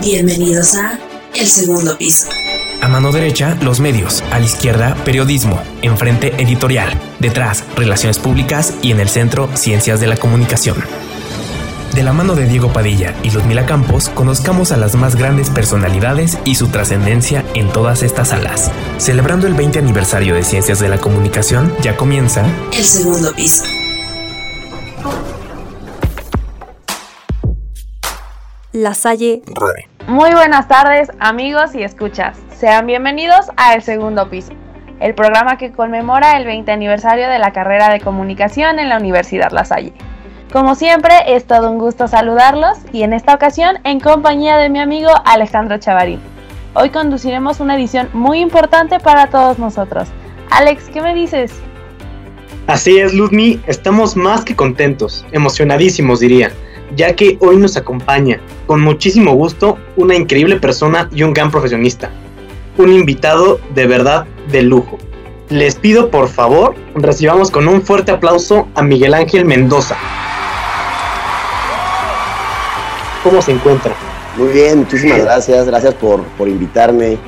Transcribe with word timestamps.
Bienvenidos 0.00 0.76
a 0.76 0.96
El 1.34 1.48
Segundo 1.48 1.98
Piso. 1.98 2.28
A 2.80 2.86
mano 2.86 3.10
derecha, 3.10 3.58
los 3.62 3.80
medios. 3.80 4.22
A 4.30 4.38
la 4.38 4.44
izquierda, 4.44 4.94
periodismo. 5.04 5.60
Enfrente, 5.82 6.32
editorial. 6.40 6.96
Detrás, 7.18 7.64
relaciones 7.74 8.20
públicas. 8.20 8.74
Y 8.80 8.92
en 8.92 9.00
el 9.00 9.08
centro, 9.08 9.50
ciencias 9.54 9.98
de 9.98 10.06
la 10.06 10.16
comunicación. 10.16 10.76
De 11.94 12.04
la 12.04 12.12
mano 12.12 12.36
de 12.36 12.46
Diego 12.46 12.72
Padilla 12.72 13.12
y 13.24 13.30
Ludmila 13.30 13.66
Campos, 13.66 14.08
conozcamos 14.10 14.70
a 14.70 14.76
las 14.76 14.94
más 14.94 15.16
grandes 15.16 15.50
personalidades 15.50 16.38
y 16.44 16.54
su 16.54 16.68
trascendencia 16.68 17.44
en 17.54 17.68
todas 17.72 18.04
estas 18.04 18.28
salas. 18.28 18.70
Celebrando 18.98 19.48
el 19.48 19.54
20 19.54 19.80
aniversario 19.80 20.36
de 20.36 20.44
Ciencias 20.44 20.78
de 20.78 20.88
la 20.88 20.98
Comunicación, 20.98 21.74
ya 21.82 21.96
comienza 21.96 22.46
El 22.72 22.84
Segundo 22.84 23.34
Piso. 23.34 23.64
La 28.72 28.92
Salle 28.92 29.40
Muy 30.08 30.30
buenas 30.32 30.68
tardes, 30.68 31.08
amigos 31.20 31.74
y 31.74 31.82
escuchas. 31.82 32.36
Sean 32.54 32.86
bienvenidos 32.86 33.46
a 33.56 33.72
El 33.72 33.80
Segundo 33.80 34.28
Piso, 34.28 34.52
el 35.00 35.14
programa 35.14 35.56
que 35.56 35.72
conmemora 35.72 36.36
el 36.36 36.44
20 36.44 36.70
aniversario 36.70 37.30
de 37.30 37.38
la 37.38 37.54
carrera 37.54 37.88
de 37.88 38.00
comunicación 38.00 38.78
en 38.78 38.90
la 38.90 38.98
Universidad 38.98 39.52
La 39.52 39.64
Salle. 39.64 39.94
Como 40.52 40.74
siempre, 40.74 41.14
es 41.28 41.46
todo 41.46 41.70
un 41.70 41.78
gusto 41.78 42.08
saludarlos 42.08 42.76
y 42.92 43.04
en 43.04 43.14
esta 43.14 43.34
ocasión 43.34 43.78
en 43.84 44.00
compañía 44.00 44.58
de 44.58 44.68
mi 44.68 44.80
amigo 44.80 45.12
Alejandro 45.24 45.78
Chavarín. 45.78 46.20
Hoy 46.74 46.90
conduciremos 46.90 47.60
una 47.60 47.74
edición 47.74 48.10
muy 48.12 48.40
importante 48.40 49.00
para 49.00 49.28
todos 49.28 49.58
nosotros. 49.58 50.08
Alex, 50.50 50.90
¿qué 50.92 51.00
me 51.00 51.14
dices? 51.14 51.54
Así 52.66 52.98
es, 52.98 53.14
Ludmi, 53.14 53.62
estamos 53.66 54.14
más 54.14 54.44
que 54.44 54.54
contentos, 54.54 55.24
emocionadísimos 55.32 56.20
diría, 56.20 56.52
ya 56.96 57.14
que 57.14 57.36
hoy 57.40 57.56
nos 57.56 57.76
acompaña, 57.76 58.40
con 58.66 58.80
muchísimo 58.80 59.34
gusto, 59.34 59.78
una 59.96 60.14
increíble 60.14 60.56
persona 60.56 61.08
y 61.12 61.22
un 61.22 61.32
gran 61.32 61.50
profesionista. 61.50 62.10
Un 62.76 62.92
invitado 62.92 63.60
de 63.74 63.86
verdad 63.86 64.26
de 64.50 64.62
lujo. 64.62 64.98
Les 65.50 65.74
pido 65.74 66.10
por 66.10 66.28
favor, 66.28 66.74
recibamos 66.94 67.50
con 67.50 67.68
un 67.68 67.82
fuerte 67.82 68.12
aplauso 68.12 68.68
a 68.74 68.82
Miguel 68.82 69.14
Ángel 69.14 69.44
Mendoza. 69.44 69.96
¿Cómo 73.22 73.42
se 73.42 73.52
encuentra? 73.52 73.94
Muy 74.36 74.48
bien, 74.52 74.80
muchísimas 74.80 75.22
gracias, 75.24 75.66
gracias 75.66 75.94
por, 75.94 76.22
por 76.36 76.48
invitarme 76.48 77.18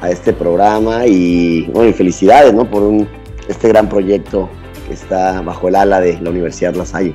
a 0.00 0.10
este 0.10 0.32
programa 0.32 1.06
y 1.06 1.66
bueno, 1.72 1.90
y 1.90 1.92
felicidades 1.92 2.54
¿no? 2.54 2.64
por 2.64 2.82
un, 2.82 3.08
este 3.48 3.68
gran 3.68 3.88
proyecto 3.88 4.48
que 4.86 4.94
está 4.94 5.40
bajo 5.42 5.68
el 5.68 5.76
ala 5.76 6.00
de 6.00 6.18
la 6.20 6.30
Universidad 6.30 6.74
La 6.74 6.86
Salle. 6.86 7.14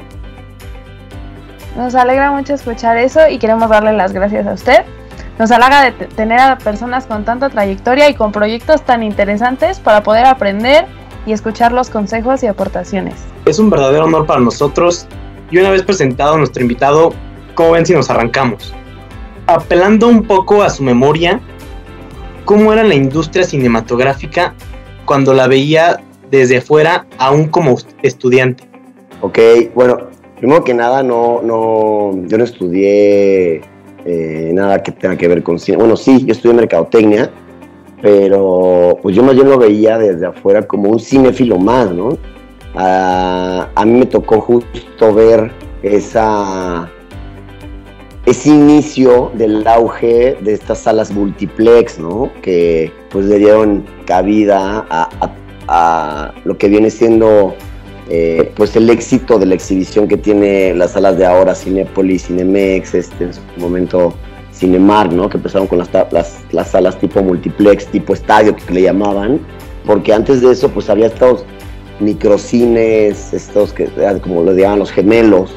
Nos 1.80 1.95
alegra 1.95 2.30
mucho 2.33 2.55
escuchar 2.55 2.97
eso 2.97 3.22
y 3.30 3.39
queremos 3.39 3.69
darle 3.69 3.94
las 3.94 4.11
gracias 4.11 4.45
a 4.45 4.52
usted. 4.52 4.83
Nos 5.38 5.49
halaga 5.49 5.86
de 5.86 6.08
tener 6.08 6.38
a 6.38 6.58
personas 6.58 7.05
con 7.05 7.23
tanta 7.23 7.47
trayectoria 7.49 8.09
y 8.09 8.16
con 8.16 8.33
proyectos 8.33 8.83
tan 8.83 9.02
interesantes 9.02 9.80
para 9.80 10.03
poder 10.03 10.25
aprender 10.25 10.88
y 11.25 11.31
escuchar 11.31 11.71
los 11.71 11.89
consejos 11.89 12.44
y 12.44 12.47
aportaciones. 12.47 13.16
Es 13.45 13.59
un 13.59 13.69
verdadero 13.69 14.03
honor 14.03 14.25
para 14.25 14.41
nosotros 14.41 15.08
y 15.52 15.58
una 15.58 15.69
vez 15.69 15.81
presentado 15.83 16.33
a 16.33 16.38
nuestro 16.38 16.61
invitado, 16.61 17.13
¿cómo 17.55 17.71
ven 17.71 17.86
si 17.86 17.93
nos 17.93 18.09
arrancamos? 18.09 18.73
Apelando 19.47 20.09
un 20.09 20.23
poco 20.23 20.64
a 20.64 20.69
su 20.69 20.83
memoria, 20.83 21.39
¿cómo 22.43 22.73
era 22.73 22.83
la 22.83 22.95
industria 22.95 23.45
cinematográfica 23.45 24.53
cuando 25.05 25.33
la 25.33 25.47
veía 25.47 26.02
desde 26.30 26.59
fuera, 26.59 27.05
aún 27.17 27.47
como 27.47 27.77
estudiante? 28.03 28.67
Ok, 29.21 29.39
bueno, 29.73 30.08
primero 30.40 30.64
que 30.64 30.73
nada, 30.73 31.04
no, 31.04 31.42
no, 31.44 32.26
yo 32.28 32.38
no 32.38 32.44
estudié 32.44 33.62
eh, 34.06 34.52
nada 34.54 34.82
que 34.82 34.92
tenga 34.92 35.18
que 35.18 35.28
ver 35.28 35.44
con 35.44 35.59
cine. 35.59 35.78
Bueno, 35.78 35.95
sí, 35.95 36.26
yo 36.26 36.32
estudié 36.32 36.56
mercadotecnia, 36.56 37.30
pero 38.02 38.98
pues 39.02 39.16
yo 39.16 39.23
más 39.23 39.36
bien 39.36 39.50
lo 39.50 39.58
veía 39.58 39.98
desde 39.98 40.26
afuera 40.26 40.66
como 40.66 40.89
un 40.89 40.99
cinéfilo 40.99 41.58
más, 41.58 41.92
¿no? 41.92 42.17
A, 42.76 43.67
a 43.76 43.86
mí 43.86 43.99
me 43.99 44.05
tocó 44.05 44.39
justo 44.42 45.14
ver 45.14 45.52
esa 45.83 46.89
ese 48.26 48.49
inicio 48.49 49.32
del 49.33 49.66
auge 49.67 50.38
de 50.42 50.54
estas 50.54 50.80
salas 50.80 51.11
multiplex, 51.11 51.99
¿no? 51.99 52.30
Que 52.42 52.92
pues 53.10 53.26
le 53.26 53.39
dieron 53.39 53.86
cabida 54.05 54.86
a, 54.89 55.10
a, 55.20 55.32
a 55.67 56.33
lo 56.45 56.58
que 56.58 56.70
viene 56.70 56.92
siendo 56.92 57.55
eh, 58.09 58.52
pues 58.55 58.75
el 58.75 58.89
éxito 58.89 59.37
de 59.37 59.45
la 59.45 59.55
exhibición 59.55 60.08
que 60.08 60.17
tiene 60.17 60.73
las 60.73 60.93
salas 60.93 61.17
de 61.17 61.25
ahora, 61.25 61.53
Cinepolis, 61.53 62.25
Cinemex, 62.25 62.95
este, 62.95 63.25
en 63.25 63.33
su 63.33 63.42
momento 63.58 64.15
Cinemark, 64.52 65.11
¿no? 65.11 65.30
Que 65.30 65.37
empezaron 65.37 65.67
con 65.67 65.77
las, 65.77 65.89
las, 66.11 66.39
las 66.52 66.71
salas 66.71 66.99
tipo 66.99 67.21
multiplex, 67.21 67.86
tipo 67.87 68.14
estadio 68.14 68.55
que 68.55 68.73
le 68.73 68.81
llamaban, 68.81 69.39
porque 69.86 70.11
antes 70.11 70.42
de 70.42 70.52
eso 70.52 70.69
pues 70.69 70.89
había 70.89 71.05
estos 71.08 71.45
microcines, 71.99 73.31
estos 73.33 73.73
que 73.73 73.87
como 74.21 74.43
lo 74.43 74.53
llamaban 74.53 74.80
los 74.80 74.92
gemelos, 74.92 75.52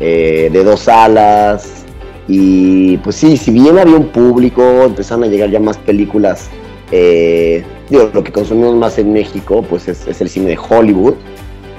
eh, 0.00 0.50
de 0.52 0.64
dos 0.64 0.80
salas, 0.80 1.84
y 2.26 2.96
pues 2.98 3.14
sí, 3.14 3.36
si 3.36 3.52
bien 3.52 3.78
había 3.78 3.96
un 3.96 4.08
público, 4.08 4.62
empezaron 4.82 5.22
a 5.24 5.28
llegar 5.28 5.50
ya 5.50 5.60
más 5.60 5.78
películas, 5.78 6.48
eh, 6.90 7.64
digo, 7.88 8.10
lo 8.12 8.24
que 8.24 8.32
consumimos 8.32 8.74
más 8.74 8.98
en 8.98 9.12
México, 9.12 9.64
pues 9.68 9.86
es, 9.88 10.06
es, 10.06 10.20
el 10.20 10.28
cine 10.28 10.50
de 10.50 10.58
Hollywood. 10.58 11.14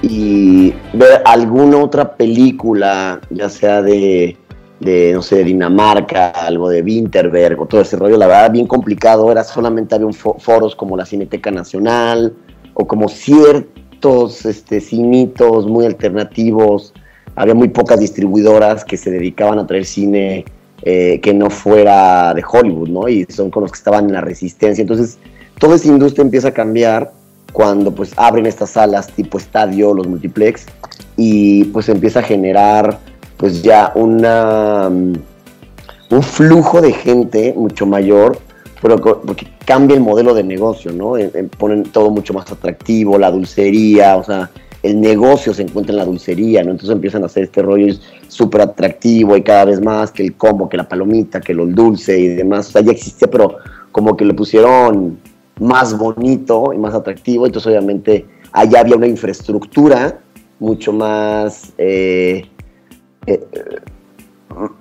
Y 0.02 0.74
ver 0.94 1.22
alguna 1.26 1.78
otra 1.78 2.16
película, 2.16 3.20
ya 3.30 3.50
sea 3.50 3.82
de, 3.82 4.38
de, 4.80 5.12
no 5.14 5.22
sé, 5.22 5.38
de 5.38 5.44
Dinamarca, 5.46 6.30
algo 6.30 6.70
de 6.70 6.82
Winterberg 6.82 7.60
o 7.62 7.66
todo 7.66 7.82
ese 7.82 7.98
rollo, 7.98 8.18
la 8.18 8.28
verdad, 8.28 8.52
bien 8.52 8.68
complicado. 8.68 9.32
Era 9.32 9.44
solamente 9.44 9.96
había 9.96 10.08
foros 10.14 10.76
como 10.76 10.96
la 10.96 11.06
Cineteca 11.06 11.52
Nacional 11.52 12.34
o 12.74 12.88
como 12.88 13.10
ciertos 13.10 14.46
este, 14.46 14.80
cinitos 14.80 15.66
muy 15.66 15.86
alternativos 15.86 16.94
había 17.38 17.54
muy 17.54 17.68
pocas 17.68 18.00
distribuidoras 18.00 18.84
que 18.84 18.98
se 18.98 19.12
dedicaban 19.12 19.60
a 19.60 19.68
traer 19.68 19.86
cine 19.86 20.44
eh, 20.82 21.20
que 21.22 21.36
no 21.36 21.52
fuera 21.52 22.34
de 22.34 22.44
Hollywood, 22.48 22.90
¿no? 22.90 23.08
Y 23.08 23.26
son 23.30 23.52
con 23.52 23.62
los 23.62 23.72
que 23.72 23.78
estaban 23.78 24.06
en 24.06 24.14
la 24.14 24.22
resistencia. 24.22 24.82
Entonces, 24.82 25.20
toda 25.60 25.76
esa 25.76 25.88
industria 25.88 26.24
empieza 26.24 26.48
a 26.48 26.52
cambiar 26.52 27.12
cuando 27.58 27.92
pues 27.92 28.12
abren 28.18 28.46
estas 28.46 28.70
salas 28.70 29.08
tipo 29.08 29.40
estadio, 29.40 29.92
los 29.92 30.06
multiplex, 30.08 30.68
y 31.16 31.64
pues 31.64 31.90
empieza 31.90 32.20
a 32.20 32.22
generar 32.22 33.00
pues 33.36 33.64
ya 33.64 33.92
una, 33.96 34.90
un 34.90 36.22
flujo 36.22 36.82
de 36.82 36.92
gente 36.92 37.56
mucho 37.58 37.88
mayor, 37.88 38.38
pero 38.80 38.98
porque 38.98 39.48
cambia 39.66 39.96
el 39.96 40.04
modelo 40.04 40.36
de 40.36 40.44
negocio, 40.44 40.92
¿no? 40.92 41.14
Ponen 41.58 41.82
todo 41.86 42.12
mucho 42.12 42.32
más 42.32 42.52
atractivo, 42.52 43.18
la 43.18 43.32
dulcería, 43.32 44.18
o 44.18 44.24
sea, 44.24 44.52
el 44.84 45.02
negocio 45.02 45.52
se 45.52 45.64
encuentra 45.64 45.94
en 45.94 45.98
la 45.98 46.06
dulcería, 46.06 46.64
¿no? 46.64 46.70
Entonces 46.70 46.94
empiezan 46.94 47.24
a 47.24 47.26
hacer 47.26 47.46
este 47.46 47.64
rollo 47.64 47.92
súper 48.28 48.62
atractivo 48.62 49.36
y 49.36 49.42
cada 49.42 49.66
vez 49.66 49.82
más 49.82 50.12
que 50.12 50.22
el 50.22 50.36
combo, 50.36 50.70
que 50.70 50.78
la 50.78 50.88
palomita, 50.88 51.42
que 51.42 51.56
lo 51.56 51.66
dulce 51.66 52.20
y 52.20 52.28
demás. 52.28 52.68
O 52.70 52.72
sea, 52.74 52.82
ya 52.82 52.92
existía, 52.92 53.28
pero 53.32 53.58
como 53.92 54.16
que 54.16 54.26
le 54.26 54.36
pusieron 54.36 55.18
más 55.60 55.98
bonito 55.98 56.74
y 56.74 56.78
más 56.78 56.94
atractivo. 56.94 57.46
Entonces, 57.46 57.68
obviamente, 57.68 58.26
allá 58.52 58.82
había 58.82 58.96
una 58.96 59.08
infraestructura 59.08 60.20
mucho 60.60 60.94
más. 60.94 61.74
Eh, 61.78 62.46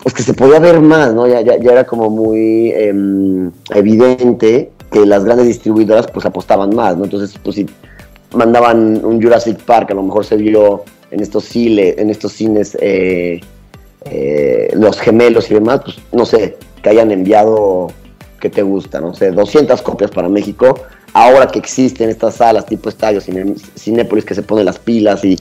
pues 0.02 0.14
que 0.14 0.22
se 0.22 0.34
podía 0.34 0.58
ver 0.58 0.80
más, 0.80 1.12
¿no? 1.12 1.26
Ya, 1.26 1.40
ya, 1.42 1.58
ya 1.58 1.72
era 1.72 1.84
como 1.84 2.08
muy 2.08 2.70
eh, 2.74 3.50
evidente 3.74 4.70
que 4.90 5.04
las 5.04 5.24
grandes 5.24 5.46
distribuidoras 5.46 6.06
pues 6.10 6.24
apostaban 6.24 6.74
más, 6.74 6.96
¿no? 6.96 7.04
Entonces, 7.04 7.38
pues 7.42 7.56
si 7.56 7.66
mandaban 8.34 9.04
un 9.04 9.20
Jurassic 9.22 9.58
Park, 9.62 9.90
a 9.90 9.94
lo 9.94 10.02
mejor 10.02 10.24
se 10.24 10.36
vio 10.36 10.84
en 11.10 11.20
estos, 11.20 11.44
cine, 11.44 11.94
en 11.98 12.10
estos 12.10 12.32
cines 12.32 12.76
eh, 12.80 13.40
eh, 14.10 14.68
los 14.74 15.00
gemelos 15.00 15.50
y 15.50 15.54
demás, 15.54 15.80
pues 15.84 15.96
no 16.12 16.24
sé, 16.24 16.56
que 16.82 16.88
hayan 16.88 17.10
enviado, 17.10 17.88
¿qué 18.40 18.50
te 18.50 18.62
gusta? 18.62 19.00
No 19.00 19.14
sé, 19.14 19.30
200 19.30 19.82
copias 19.82 20.10
para 20.10 20.28
México. 20.28 20.78
Ahora 21.12 21.46
que 21.46 21.58
existen 21.58 22.10
estas 22.10 22.34
salas 22.34 22.66
tipo 22.66 22.88
estadios, 22.88 23.24
Cine, 23.24 23.54
Cinépolis 23.78 24.24
que 24.24 24.34
se 24.34 24.42
pone 24.42 24.64
las 24.64 24.78
pilas 24.78 25.24
y 25.24 25.38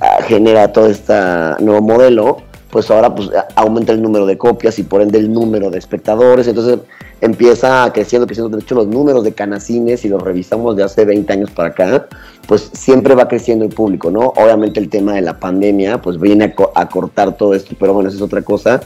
uh, 0.00 0.22
genera 0.24 0.72
todo 0.72 0.86
este 0.86 1.12
nuevo 1.60 1.82
modelo, 1.82 2.38
pues 2.70 2.90
ahora 2.90 3.14
pues 3.14 3.30
aumenta 3.54 3.92
el 3.92 4.02
número 4.02 4.26
de 4.26 4.38
copias 4.38 4.78
y 4.78 4.82
por 4.82 5.02
ende 5.02 5.18
el 5.18 5.32
número 5.32 5.70
de 5.70 5.78
espectadores, 5.78 6.46
entonces 6.46 6.78
empieza 7.20 7.90
creciendo, 7.92 8.26
creciendo, 8.26 8.56
de 8.56 8.62
hecho 8.62 8.74
los 8.74 8.86
números 8.86 9.24
de 9.24 9.32
canacines, 9.32 10.00
si 10.00 10.08
los 10.08 10.22
revisamos 10.22 10.76
de 10.76 10.84
hace 10.84 11.04
20 11.04 11.32
años 11.32 11.50
para 11.50 11.70
acá, 11.70 12.06
pues 12.46 12.70
siempre 12.72 13.14
va 13.14 13.26
creciendo 13.28 13.64
el 13.64 13.70
público, 13.70 14.10
¿no? 14.10 14.32
Obviamente 14.36 14.80
el 14.80 14.88
tema 14.88 15.14
de 15.14 15.22
la 15.22 15.38
pandemia, 15.38 16.00
pues 16.00 16.18
viene 16.20 16.44
a, 16.44 16.54
co 16.54 16.70
a 16.74 16.88
cortar 16.88 17.36
todo 17.36 17.54
esto, 17.54 17.74
pero 17.78 17.92
bueno, 17.92 18.08
eso 18.08 18.18
es 18.18 18.22
otra 18.22 18.42
cosa, 18.42 18.80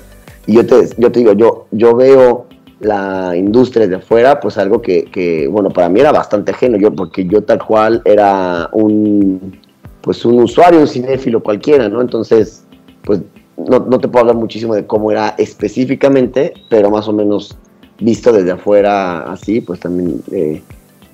y 0.46 0.54
yo 0.54 0.66
te, 0.66 0.88
yo 0.96 1.12
te 1.12 1.18
digo, 1.20 1.32
yo, 1.34 1.66
yo 1.70 1.94
veo 1.94 2.46
la 2.82 3.36
industria 3.36 3.86
de 3.86 3.96
afuera, 3.96 4.40
pues 4.40 4.58
algo 4.58 4.82
que, 4.82 5.04
que, 5.04 5.46
bueno, 5.46 5.70
para 5.70 5.88
mí 5.88 6.00
era 6.00 6.12
bastante 6.12 6.50
ajeno, 6.50 6.76
yo, 6.76 6.92
porque 6.92 7.24
yo 7.24 7.42
tal 7.42 7.64
cual 7.64 8.02
era 8.04 8.68
un, 8.72 9.58
pues 10.00 10.24
un 10.24 10.42
usuario, 10.42 10.80
un 10.80 10.88
cinéfilo 10.88 11.42
cualquiera, 11.42 11.88
¿no? 11.88 12.00
Entonces, 12.00 12.64
pues 13.04 13.20
no, 13.56 13.78
no, 13.78 14.00
te 14.00 14.08
puedo 14.08 14.22
hablar 14.22 14.36
muchísimo 14.36 14.74
de 14.74 14.86
cómo 14.86 15.12
era 15.12 15.34
específicamente, 15.38 16.54
pero 16.68 16.90
más 16.90 17.06
o 17.06 17.12
menos 17.12 17.56
visto 18.00 18.32
desde 18.32 18.50
afuera 18.50 19.30
así, 19.30 19.60
pues 19.60 19.78
también 19.78 20.20
eh, 20.32 20.60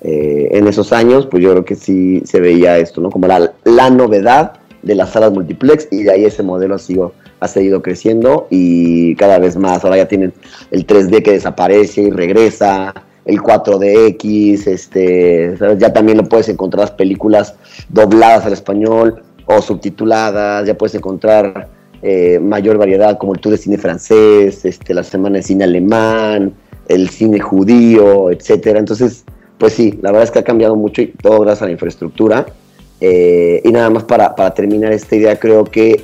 eh, 0.01 0.49
en 0.51 0.67
esos 0.67 0.91
años, 0.91 1.27
pues 1.27 1.43
yo 1.43 1.51
creo 1.51 1.65
que 1.65 1.75
sí 1.75 2.21
se 2.25 2.39
veía 2.39 2.79
esto, 2.79 2.99
¿no? 2.99 3.11
Como 3.11 3.27
la, 3.27 3.53
la 3.63 3.89
novedad 3.91 4.53
de 4.81 4.95
las 4.95 5.11
salas 5.11 5.31
multiplex 5.31 5.87
y 5.91 6.03
de 6.03 6.11
ahí 6.11 6.25
ese 6.25 6.41
modelo 6.41 6.75
ha, 6.75 6.79
sido, 6.79 7.13
ha 7.39 7.47
seguido 7.47 7.81
creciendo 7.81 8.47
y 8.49 9.15
cada 9.15 9.39
vez 9.39 9.55
más. 9.55 9.83
Ahora 9.83 9.97
ya 9.97 10.07
tienen 10.07 10.33
el 10.71 10.85
3D 10.85 11.23
que 11.23 11.31
desaparece 11.31 12.01
y 12.01 12.09
regresa, 12.11 12.93
el 13.25 13.41
4DX, 13.41 14.67
este, 14.67 15.55
ya 15.77 15.93
también 15.93 16.17
lo 16.17 16.23
puedes 16.23 16.49
encontrar 16.49 16.85
las 16.85 16.91
películas 16.91 17.53
dobladas 17.89 18.45
al 18.45 18.53
español 18.53 19.21
o 19.45 19.61
subtituladas, 19.61 20.65
ya 20.65 20.75
puedes 20.75 20.95
encontrar 20.95 21.67
eh, 22.01 22.39
mayor 22.39 22.77
variedad 22.77 23.17
como 23.17 23.33
el 23.33 23.39
tour 23.39 23.51
de 23.51 23.57
cine 23.57 23.77
francés, 23.77 24.63
este, 24.63 24.93
la 24.93 25.03
semana 25.03 25.37
de 25.37 25.43
cine 25.43 25.65
alemán, 25.65 26.53
el 26.87 27.09
cine 27.09 27.39
judío, 27.39 28.31
etcétera. 28.31 28.79
Entonces, 28.79 29.25
pues 29.57 29.73
sí, 29.73 29.99
la 30.01 30.11
verdad 30.11 30.23
es 30.23 30.31
que 30.31 30.39
ha 30.39 30.43
cambiado 30.43 30.75
mucho 30.75 31.01
y 31.01 31.07
todo 31.07 31.41
gracias 31.41 31.63
a 31.63 31.65
la 31.65 31.71
infraestructura. 31.73 32.45
Eh, 33.01 33.61
y 33.63 33.71
nada 33.71 33.89
más 33.89 34.03
para, 34.03 34.33
terminar 34.53 34.91
esta 34.91 35.15
idea, 35.15 35.39
creo 35.39 35.63
que 35.63 36.03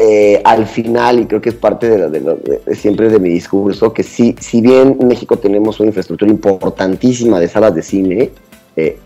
eh, 0.00 0.40
al 0.44 0.64
final, 0.66 1.18
y 1.18 1.26
creo 1.26 1.40
que 1.40 1.48
es 1.48 1.56
parte 1.56 1.88
de, 1.88 2.76
siempre 2.76 3.08
de 3.08 3.18
mi 3.18 3.30
discurso, 3.30 3.92
que 3.92 4.04
sí, 4.04 4.36
si 4.38 4.60
bien 4.60 4.96
en 5.00 5.08
México 5.08 5.36
tenemos 5.36 5.80
una 5.80 5.88
infraestructura 5.88 6.30
importantísima 6.30 7.40
de 7.40 7.48
salas 7.48 7.74
de 7.74 7.82
cine 7.82 8.30
eh, 8.76 8.96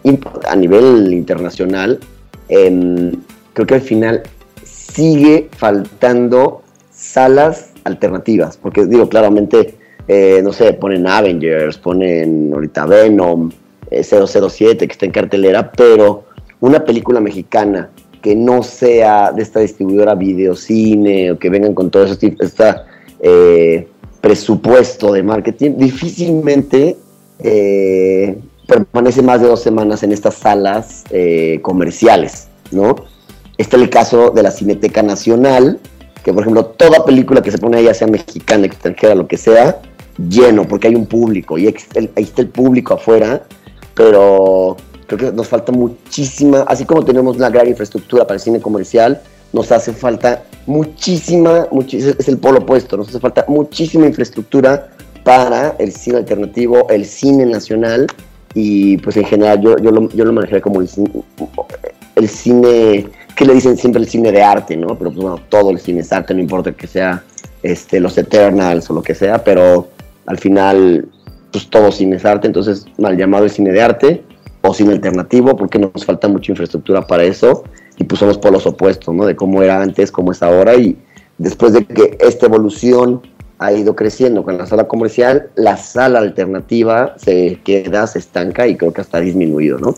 a 0.47 0.55
nivel 0.55 1.11
internacional, 1.15 1.99
em, 2.51 3.13
creo 3.55 3.67
que 3.67 3.75
al 3.75 3.81
final 3.81 4.23
sigue 4.65 5.49
faltando 5.57 6.61
salas 6.91 7.71
alternativas, 7.85 8.59
porque 8.59 8.85
digo, 8.85 9.09
claramente, 9.09 9.77
no 10.43 10.53
sé, 10.53 10.75
ponen 10.75 11.07
Avengers, 11.07 11.79
ponen 11.79 12.51
ahorita 12.53 12.85
Venom, 12.85 13.51
007 13.91 14.87
que 14.87 14.93
está 14.93 15.07
en 15.07 15.13
cartelera, 15.13 15.73
pero 15.73 16.25
una 16.61 16.85
película 16.85 17.19
mexicana 17.19 17.89
que 18.23 18.37
no 18.37 18.63
sea 18.63 19.33
de 19.33 19.43
esta 19.43 19.61
distribuidora 19.61 20.15
videocine 20.15 21.33
o 21.33 21.39
que 21.39 21.51
vengan 21.51 21.75
con 21.75 21.91
todo 21.91 22.05
este 22.05 22.35
eh, 23.21 23.89
presupuesto 24.21 25.13
de 25.13 25.23
marketing, 25.23 25.73
difícilmente 25.77 26.97
eh, 27.41 28.39
permanece 28.67 29.23
más 29.23 29.41
de 29.41 29.49
dos 29.49 29.63
semanas 29.63 30.03
en 30.03 30.13
estas 30.13 30.35
salas 30.35 31.05
eh, 31.11 31.59
comerciales, 31.63 32.49
¿no? 32.71 32.95
Este 33.59 33.77
es 33.77 33.83
el 33.83 33.91
caso 33.91 34.31
de 34.31 34.43
la 34.43 34.51
Cineteca 34.51 35.03
Nacional, 35.03 35.81
que 36.25 36.33
por 36.33 36.43
ejemplo 36.43 36.65
toda 36.67 37.05
película 37.05 37.43
que 37.43 37.51
se 37.51 37.59
pone 37.59 37.79
ahí, 37.79 37.95
sea 37.95 38.07
mexicana, 38.07 38.67
extranjera, 38.67 39.15
lo 39.15 39.27
que 39.27 39.37
sea, 39.37 39.83
lleno, 40.29 40.67
porque 40.67 40.89
hay 40.89 40.95
un 40.95 41.07
público 41.07 41.59
y 41.59 41.67
ahí 41.67 41.75
está 42.17 42.43
el 42.43 42.49
público 42.49 42.95
afuera 42.95 43.43
pero 43.95 44.77
creo 45.17 45.31
que 45.31 45.37
nos 45.37 45.49
falta 45.49 45.73
muchísima, 45.73 46.63
así 46.63 46.85
como 46.85 47.05
tenemos 47.05 47.37
una 47.37 47.51
gran 47.51 47.69
infraestructura 47.69 48.25
para 48.25 48.37
el 48.37 48.41
cine 48.41 48.61
comercial, 48.61 49.21
nos 49.53 49.71
hace 49.71 49.93
falta 49.93 50.45
muchísima, 50.67 51.67
es 51.93 52.29
el 52.29 52.39
polo 52.39 52.61
opuesto, 52.61 52.97
nos 52.97 53.09
hace 53.09 53.21
falta 53.21 53.45
muchísima 53.49 54.07
infraestructura 54.07 54.89
para 55.25 55.77
el 55.79 55.93
cine 55.93 56.19
alternativo, 56.19 56.89
el 56.89 57.05
cine 57.05 57.47
nacional 57.47 58.07
y 58.55 58.97
pues 58.99 59.17
en 59.17 59.25
general 59.25 59.61
yo, 59.61 59.77
yo, 59.79 59.91
lo, 59.91 60.09
yo 60.11 60.25
lo 60.25 60.33
manejaría 60.33 60.63
como 60.63 60.81
el 60.81 60.89
cine, 60.89 61.11
el 62.17 62.29
cine, 62.29 63.07
que 63.37 63.45
le 63.45 63.55
dicen 63.55 63.77
siempre 63.77 64.01
el 64.01 64.09
cine 64.09 64.33
de 64.33 64.43
arte, 64.43 64.77
¿no? 64.77 64.89
Pero 64.99 65.11
pues 65.11 65.17
bueno, 65.17 65.41
todo 65.49 65.71
el 65.71 65.79
cine 65.79 66.01
es 66.01 66.13
arte, 66.13 66.35
no 66.35 66.41
importa 66.41 66.73
que 66.73 66.87
sea 66.87 67.23
este, 67.63 68.01
los 68.01 68.17
Eternals 68.19 68.91
o 68.91 68.95
lo 68.95 69.03
que 69.03 69.15
sea, 69.15 69.43
pero 69.45 69.89
al 70.27 70.39
final 70.39 71.09
pues 71.51 71.69
todo 71.69 71.93
cine 71.93 72.17
es 72.17 72.25
arte, 72.25 72.47
entonces 72.47 72.87
mal 72.97 73.17
llamado 73.17 73.45
el 73.45 73.51
cine 73.51 73.73
de 73.73 73.83
arte 73.83 74.23
o 74.63 74.75
cine 74.75 74.93
alternativo, 74.93 75.57
porque 75.57 75.79
nos 75.79 76.05
falta 76.05 76.29
mucha 76.29 76.53
infraestructura 76.53 77.07
para 77.07 77.25
eso, 77.25 77.65
y 77.99 78.05
pues 78.05 78.19
son 78.19 78.29
los 78.29 78.67
opuestos, 78.67 79.15
¿no? 79.15 79.27
De 79.27 79.37
cómo 79.37 79.63
era 79.63 79.83
antes, 79.83 80.11
cómo 80.11 80.33
es 80.33 80.43
ahora, 80.43 80.75
y 80.75 80.97
después 81.39 81.73
de 81.73 81.85
que 81.85 82.17
esta 82.21 82.47
evolución 82.47 83.23
ha 83.59 83.73
ido 83.73 83.95
creciendo 83.95 84.43
con 84.43 84.59
la 84.59 84.67
sala 84.67 84.85
comercial, 84.89 85.51
la 85.55 85.77
sala 85.77 86.19
alternativa 86.19 87.15
se 87.17 87.61
queda, 87.65 88.07
se 88.07 88.19
estanca 88.19 88.67
y 88.67 88.77
creo 88.77 88.93
que 88.93 89.01
hasta 89.01 89.19
ha 89.19 89.21
disminuido, 89.21 89.79
¿no? 89.79 89.95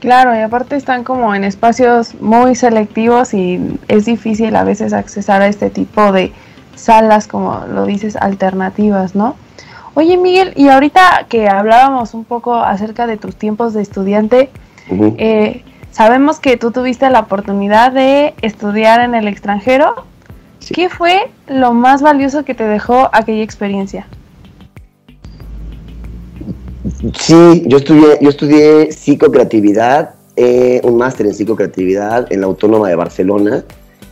Claro, 0.00 0.34
y 0.34 0.40
aparte 0.40 0.76
están 0.76 1.04
como 1.04 1.34
en 1.34 1.42
espacios 1.42 2.14
muy 2.20 2.54
selectivos 2.54 3.32
y 3.32 3.78
es 3.88 4.04
difícil 4.04 4.54
a 4.54 4.62
veces 4.62 4.92
accesar 4.92 5.40
a 5.40 5.48
este 5.48 5.70
tipo 5.70 6.12
de, 6.12 6.32
salas, 6.76 7.26
como 7.26 7.64
lo 7.72 7.86
dices, 7.86 8.16
alternativas, 8.16 9.14
¿no? 9.14 9.34
Oye, 9.96 10.18
Miguel, 10.18 10.52
y 10.56 10.68
ahorita 10.68 11.24
que 11.26 11.48
hablábamos 11.48 12.12
un 12.12 12.24
poco 12.24 12.54
acerca 12.54 13.06
de 13.06 13.16
tus 13.16 13.34
tiempos 13.34 13.72
de 13.72 13.80
estudiante, 13.80 14.50
eh, 15.16 15.64
sabemos 15.90 16.38
que 16.38 16.58
tú 16.58 16.70
tuviste 16.70 17.08
la 17.08 17.20
oportunidad 17.20 17.92
de 17.92 18.34
estudiar 18.42 19.00
en 19.00 19.14
el 19.14 19.26
extranjero. 19.26 20.04
¿Qué 20.74 20.90
fue 20.90 21.30
lo 21.46 21.72
más 21.72 22.02
valioso 22.02 22.44
que 22.44 22.54
te 22.54 22.64
dejó 22.64 23.08
aquella 23.10 23.42
experiencia? 23.42 24.06
Sí, 27.18 27.64
yo 27.64 27.78
estudié, 27.78 28.18
yo 28.20 28.28
estudié 28.28 28.92
psicocreatividad, 28.92 30.10
eh, 30.36 30.82
un 30.84 30.98
máster 30.98 31.24
en 31.24 31.32
psicocreatividad 31.32 32.30
en 32.30 32.42
la 32.42 32.48
Autónoma 32.48 32.90
de 32.90 32.96
Barcelona. 32.96 33.64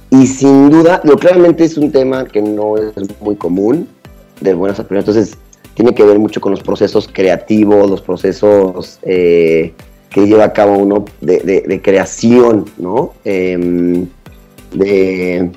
Y 0.08 0.28
sin 0.28 0.70
duda, 0.70 1.02
lo 1.04 1.18
claramente 1.18 1.64
es 1.64 1.76
un 1.76 1.92
tema 1.92 2.24
que 2.24 2.40
no 2.40 2.78
es 2.78 2.94
muy 3.20 3.36
común 3.36 3.86
de 4.40 4.54
buenas 4.54 4.80
a 4.80 4.86
entonces 4.88 5.36
tiene 5.74 5.94
que 5.94 6.04
ver 6.04 6.18
mucho 6.18 6.40
con 6.40 6.52
los 6.52 6.62
procesos 6.62 7.08
creativos, 7.12 7.90
los 7.90 8.00
procesos 8.00 8.98
eh, 9.02 9.72
que 10.08 10.26
lleva 10.26 10.44
a 10.44 10.52
cabo 10.52 10.78
uno 10.78 11.04
de, 11.20 11.80
creación, 11.82 12.66
¿no? 12.78 13.14
Em, 13.24 14.06
de 14.72 15.50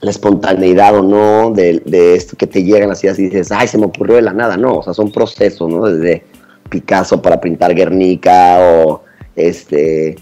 la 0.00 0.10
espontaneidad 0.10 0.98
o 0.98 1.02
no, 1.02 1.52
de, 1.52 2.14
esto 2.14 2.36
que 2.36 2.46
te 2.46 2.62
llegan 2.62 2.88
las 2.88 3.04
ideas 3.04 3.18
y 3.18 3.24
dices, 3.24 3.52
ay, 3.52 3.68
se 3.68 3.76
me 3.76 3.86
ocurrió 3.86 4.16
de 4.16 4.22
la 4.22 4.32
nada, 4.32 4.56
no, 4.56 4.78
o 4.78 4.82
sea, 4.82 4.94
son 4.94 5.12
procesos, 5.12 5.68
¿no? 5.68 5.86
Desde 5.86 6.24
Picasso 6.70 7.20
para 7.20 7.40
pintar 7.40 7.74
Guernica 7.74 8.58
o 8.60 9.02
este 9.36 10.16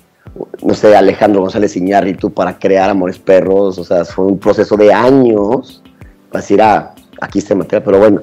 no 0.63 0.75
sé, 0.75 0.95
Alejandro 0.97 1.41
González 1.41 1.77
Iñárritu 1.77 2.33
para 2.33 2.59
crear 2.59 2.91
Amores 2.91 3.19
Perros, 3.19 3.79
o 3.79 3.85
sea, 3.85 4.05
fue 4.05 4.27
un 4.27 4.39
proceso 4.39 4.77
de 4.77 4.93
años, 4.93 5.83
para 6.31 6.43
decir, 6.43 6.63
ah, 6.63 6.95
aquí 7.21 7.41
se 7.41 7.55
material, 7.55 7.83
pero 7.85 7.99
bueno, 7.99 8.23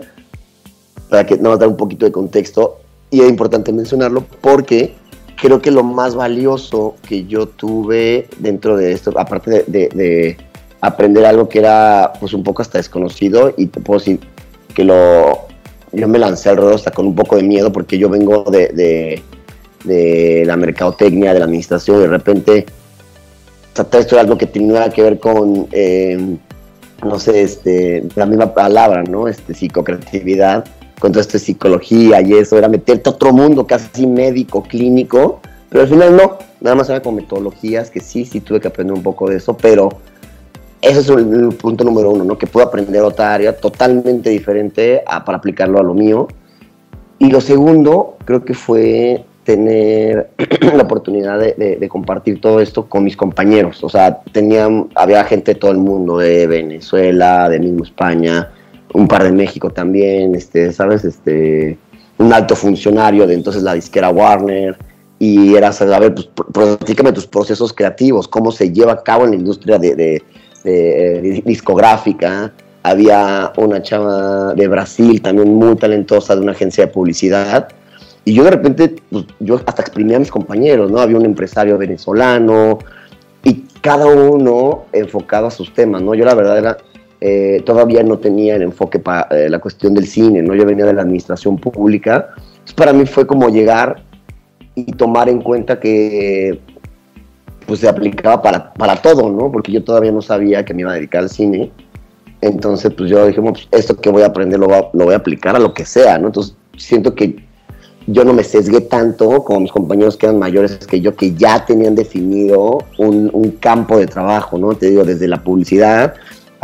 para 1.10 1.26
que 1.26 1.38
nos 1.38 1.60
dar 1.60 1.68
un 1.68 1.78
poquito 1.78 2.06
de 2.06 2.12
contexto, 2.12 2.80
y 3.12 3.22
es 3.22 3.30
importante 3.30 3.72
mencionarlo 3.72 4.24
porque 4.42 4.96
creo 5.40 5.62
que 5.62 5.72
lo 5.72 5.84
más 5.84 6.16
valioso 6.16 6.96
que 7.08 7.26
yo 7.26 7.48
tuve 7.48 8.28
dentro 8.40 8.78
de 8.78 8.94
esto, 8.94 9.12
aparte 9.18 9.64
de, 9.68 10.38
aprender 10.82 11.26
algo 11.26 11.50
que 11.50 11.60
era 11.60 12.14
pues 12.20 12.34
un 12.34 12.44
poco 12.44 12.62
hasta 12.62 12.78
desconocido, 12.78 13.54
y 13.58 13.68
te 13.68 13.80
puedo 13.80 14.00
decir 14.00 14.20
que 14.76 14.84
lo, 14.84 15.48
yo 15.92 16.08
me 16.08 16.20
lancé 16.20 16.50
al 16.50 16.58
ruedo 16.58 16.76
hasta 16.76 16.92
con 16.92 17.08
un 17.08 17.16
poco 17.16 17.38
de 17.38 17.44
miedo 17.44 17.72
porque 17.72 17.98
yo 17.98 18.10
vengo 18.10 18.44
de 18.44 19.22
de 19.86 20.44
la 20.46 20.58
mercadotecnia, 20.58 21.34
de 21.34 21.40
la 21.40 21.46
administración, 21.46 21.98
y 21.98 22.02
de 22.02 22.08
repente 22.08 22.66
tratar 23.74 24.02
esto 24.02 24.16
de 24.16 24.22
algo 24.22 24.38
que 24.38 24.48
tenía 24.48 24.90
que 24.90 25.02
ver 25.02 25.20
con, 25.20 25.68
eh, 25.72 26.38
no 27.04 27.20
sé, 27.20 27.44
este, 27.44 28.04
la 28.16 28.26
misma 28.26 28.54
palabra, 28.54 29.04
¿no? 29.04 29.28
Este, 29.28 29.54
psicocreatividad, 29.54 30.66
con 31.00 31.12
todo 31.12 31.22
esto 31.22 31.34
de 31.34 31.40
psicología 31.40 32.22
y 32.22 32.34
eso, 32.34 32.58
era 32.58 32.68
meterte 32.68 33.10
a 33.10 33.14
otro 33.14 33.34
mundo 33.34 33.68
casi 33.68 34.08
médico, 34.08 34.64
clínico, 34.64 35.42
pero 35.70 35.84
al 35.84 35.90
final 35.90 36.16
no, 36.16 36.38
nada 36.62 36.76
más 36.76 36.90
era 36.90 37.02
con 37.02 37.16
metodologías, 37.16 37.90
que 37.90 38.00
sí, 38.00 38.26
sí 38.26 38.42
tuve 38.42 38.60
que 38.60 38.68
aprender 38.68 38.96
un 38.96 39.04
poco 39.04 39.30
de 39.30 39.38
eso, 39.38 39.56
pero 39.58 39.90
ese 40.82 41.00
es 41.00 41.10
el, 41.10 41.50
punto 41.56 41.84
número 41.84 42.12
uno, 42.12 42.24
¿no? 42.24 42.38
Que 42.38 42.48
puedo 42.48 42.68
aprender 42.68 43.02
otra 43.02 43.34
área 43.34 43.58
totalmente 43.58 44.30
diferente 44.30 45.04
para 45.26 45.38
aplicarlo 45.38 45.80
a 45.80 45.84
lo 45.84 45.94
mío. 45.94 46.28
Y 47.18 47.32
lo 47.32 47.42
segundo, 47.42 48.18
creo 48.24 48.46
que 48.46 48.54
fue 48.54 49.26
tener 49.46 50.30
la 50.62 50.84
oportunidad 50.84 51.40
de, 51.40 51.88
compartir 51.90 52.42
todo 52.42 52.60
esto 52.60 52.88
con 52.88 53.04
mis 53.04 53.18
compañeros. 53.18 53.84
O 53.84 53.90
sea, 53.90 54.20
tenían, 54.32 54.90
había 54.96 55.24
gente 55.24 55.54
de 55.54 55.60
todo 55.60 55.72
el 55.72 55.78
mundo, 55.78 56.20
de 56.20 56.46
Venezuela, 56.46 57.50
de 57.50 57.60
mismo 57.60 57.84
España, 57.84 58.52
un 58.96 59.08
par 59.08 59.24
de 59.24 59.32
México 59.32 59.70
también, 59.70 60.36
este, 60.36 60.72
¿sabes? 60.72 61.04
Este, 61.06 61.78
un 62.18 62.32
alto 62.34 62.56
funcionario 62.56 63.28
de 63.28 63.34
entonces 63.34 63.64
la 63.64 63.74
disquera 63.74 64.10
Warner. 64.10 64.78
Y 65.18 65.56
era 65.56 65.72
saber, 65.72 66.14
pues, 66.14 66.30
platícame 66.52 67.14
tus 67.14 67.26
procesos 67.26 67.72
creativos, 67.72 68.28
cómo 68.28 68.52
se 68.52 68.72
lleva 68.72 68.94
a 68.94 69.04
cabo 69.04 69.24
en 69.24 69.32
la 69.32 69.38
industria 69.38 69.78
de, 69.78 69.96
de 69.96 71.44
discográfica. 71.46 72.54
Había 72.84 73.54
una 73.58 73.82
chava 73.82 74.54
de 74.54 74.68
Brasil 74.68 75.22
también 75.22 75.54
muy 75.54 75.76
talentosa 75.76 76.36
de 76.36 76.42
una 76.42 76.52
agencia 76.52 76.86
de 76.86 76.92
publicidad 76.92 77.70
y 78.26 78.34
yo 78.34 78.44
de 78.44 78.52
repente, 78.52 78.96
pues, 79.12 79.26
yo 79.40 79.62
hasta 79.66 79.84
exprimía 79.84 80.18
a 80.18 80.20
mis 80.20 80.32
compañeros, 80.32 80.92
¿no? 80.92 81.00
Había 81.00 81.18
un 81.18 81.26
empresario 81.26 81.78
venezolano, 81.78 82.80
cada 83.82 84.08
uno 84.08 84.86
enfocado 84.94 85.46
a 85.46 85.52
sus 85.52 85.72
temas, 85.72 86.02
¿no? 86.02 86.16
Yo 86.16 86.26
la 86.26 86.34
verdad 86.34 86.58
era, 86.58 86.78
eh, 87.28 87.64
todavía 87.66 88.04
no 88.04 88.20
tenía 88.20 88.56
el 88.56 88.62
enfoque 88.62 89.00
para 89.00 89.28
eh, 89.36 89.50
la 89.50 89.58
cuestión 89.58 89.96
del 89.96 90.06
cine, 90.06 90.44
¿no? 90.44 90.54
Yo 90.54 90.64
venía 90.64 90.86
de 90.86 90.94
la 90.94 91.02
administración 91.02 91.58
pública, 91.58 92.30
entonces 92.36 92.76
para 92.76 92.94
mí 92.94 93.08
fue 93.08 93.26
como 93.26 93.50
llegar 93.50 94.04
y 94.76 94.92
tomar 94.92 95.28
en 95.28 95.42
cuenta 95.42 95.80
que 95.80 96.60
pues 97.66 97.80
se 97.80 97.90
aplicaba 97.90 98.44
para, 98.44 98.72
para 98.76 98.98
todo, 98.98 99.32
¿no? 99.32 99.52
Porque 99.52 99.72
yo 99.72 99.84
todavía 99.84 100.12
no 100.12 100.22
sabía 100.22 100.64
que 100.64 100.76
me 100.76 100.82
iba 100.82 100.92
a 100.92 100.96
dedicar 100.96 101.24
al 101.24 101.32
cine, 101.32 101.72
entonces 102.42 102.94
pues 102.96 103.10
yo 103.10 103.26
dije, 103.26 103.42
pues 103.42 103.68
esto 103.72 104.00
que 104.00 104.12
voy 104.12 104.22
a 104.22 104.28
aprender 104.28 104.60
lo, 104.60 104.68
lo 104.68 105.06
voy 105.06 105.16
a 105.16 105.18
aplicar 105.18 105.56
a 105.56 105.60
lo 105.60 105.74
que 105.74 105.84
sea, 105.84 106.20
¿no? 106.20 106.28
Entonces 106.28 106.56
siento 106.78 107.16
que 107.16 107.44
yo 108.06 108.24
no 108.24 108.34
me 108.34 108.44
sesgué 108.44 108.82
tanto 108.82 109.44
como 109.44 109.62
mis 109.62 109.72
compañeros 109.72 110.16
que 110.16 110.28
eran 110.28 110.38
mayores 110.38 110.78
que 110.78 111.02
yo, 111.02 111.16
que 111.16 111.34
ya 111.34 111.66
tenían 111.66 111.96
definido 111.96 112.78
un, 113.00 113.58
campo 113.60 113.98
de 113.98 114.06
trabajo, 114.06 114.60
¿no? 114.60 114.76
Te 114.76 114.92
digo, 114.92 115.04
desde 115.04 115.28
la 115.28 115.44
publicidad 115.44 116.14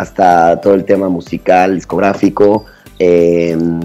hasta 0.01 0.60
todo 0.60 0.74
el 0.74 0.84
tema 0.84 1.10
musical, 1.10 1.75
discográfico. 1.75 2.65
Em, 2.98 3.79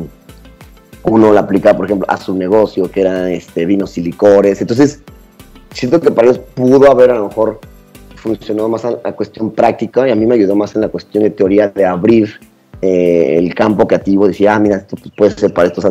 uno 1.03 1.33
lo 1.33 1.39
aplicaba, 1.39 1.77
por 1.77 1.87
ejemplo, 1.87 2.07
a 2.09 2.17
su 2.17 2.35
negocio, 2.35 2.91
que 2.91 3.03
era 3.03 3.31
este, 3.31 3.67
vinos 3.67 3.99
y 3.99 4.03
licores. 4.03 4.61
Entonces, 4.63 5.03
siento 5.73 6.01
que 6.01 6.11
para 6.11 6.29
ellos 6.29 6.41
pudo 6.55 6.91
haber 6.91 7.11
a 7.11 7.17
lo 7.17 7.29
mejor 7.29 7.61
funcionado 8.17 8.69
más 8.71 8.85
a 8.87 8.93
la 8.93 9.13
cuestión 9.13 9.51
práctica 9.51 10.09
y 10.09 10.11
a 10.11 10.15
mí 10.15 10.25
me 10.25 10.37
ayudó 10.37 10.57
más 10.57 10.75
en 10.75 10.81
la 10.81 10.89
cuestión 10.89 11.23
de 11.23 11.31
teoría 11.31 11.69
de 11.69 11.85
abrir 11.85 12.41
eh, 12.81 13.37
el 13.39 13.55
campo 13.55 13.87
creativo. 13.87 14.27
Decía, 14.27 14.55
ah, 14.55 14.59
mira, 14.59 14.77
esto 14.77 14.97
pues, 14.97 15.13
puede 15.15 15.31
ser 15.33 15.53
para 15.53 15.69
estos 15.69 15.87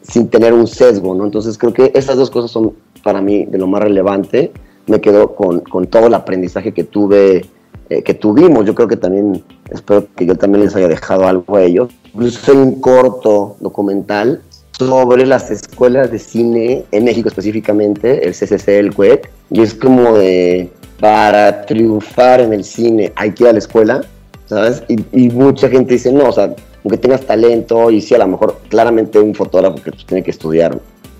sin 0.00 0.28
tener 0.28 0.54
un 0.54 0.66
sesgo, 0.66 1.14
¿no? 1.14 1.26
Entonces 1.26 1.58
creo 1.58 1.74
que 1.74 1.92
esas 1.94 2.16
dos 2.16 2.30
cosas 2.30 2.50
son 2.50 2.72
para 3.04 3.20
mí 3.20 3.44
de 3.44 3.58
lo 3.58 3.66
más 3.66 3.82
relevante. 3.82 4.50
Me 4.86 4.98
quedo 5.02 5.34
con, 5.34 5.60
con 5.60 5.86
todo 5.86 6.06
el 6.06 6.14
aprendizaje 6.14 6.72
que 6.72 6.84
tuve, 6.84 7.44
eh, 7.90 8.02
que 8.02 8.14
tuvimos. 8.14 8.64
Yo 8.64 8.74
creo 8.74 8.88
que 8.88 8.96
también, 8.96 9.42
espero 9.70 10.06
que 10.16 10.26
yo 10.26 10.36
también 10.36 10.64
les 10.64 10.74
haya 10.76 10.88
dejado 10.88 11.26
algo 11.26 11.56
a 11.56 11.62
ellos. 11.62 11.90
Incluso 12.12 12.52
hay 12.52 12.58
un 12.58 12.80
corto 12.80 13.56
documental 13.60 14.42
sobre 14.72 15.26
las 15.26 15.50
escuelas 15.50 16.10
de 16.10 16.18
cine 16.18 16.84
en 16.92 17.04
México 17.04 17.28
específicamente, 17.28 18.26
el 18.26 18.32
CCC, 18.32 18.68
el 18.78 18.94
CUEC, 18.94 19.30
y 19.50 19.62
es 19.62 19.74
como 19.74 20.16
de, 20.16 20.70
para 21.00 21.62
triunfar 21.66 22.40
en 22.40 22.52
el 22.52 22.62
cine 22.62 23.12
hay 23.16 23.32
que 23.32 23.44
ir 23.44 23.48
a 23.48 23.52
la 23.52 23.58
escuela, 23.58 24.04
¿sabes? 24.46 24.82
Y, 24.88 24.98
y 25.12 25.30
mucha 25.30 25.68
gente 25.68 25.94
dice, 25.94 26.12
no, 26.12 26.28
o 26.28 26.32
sea, 26.32 26.54
aunque 26.84 26.98
tengas 26.98 27.22
talento 27.22 27.90
y 27.90 28.00
sí, 28.00 28.14
a 28.14 28.18
lo 28.18 28.28
mejor 28.28 28.60
claramente 28.68 29.18
un 29.18 29.34
fotógrafo 29.34 29.82
que 29.82 29.90
tiene 29.90 30.22
que 30.22 30.30
estudiar 30.30 30.78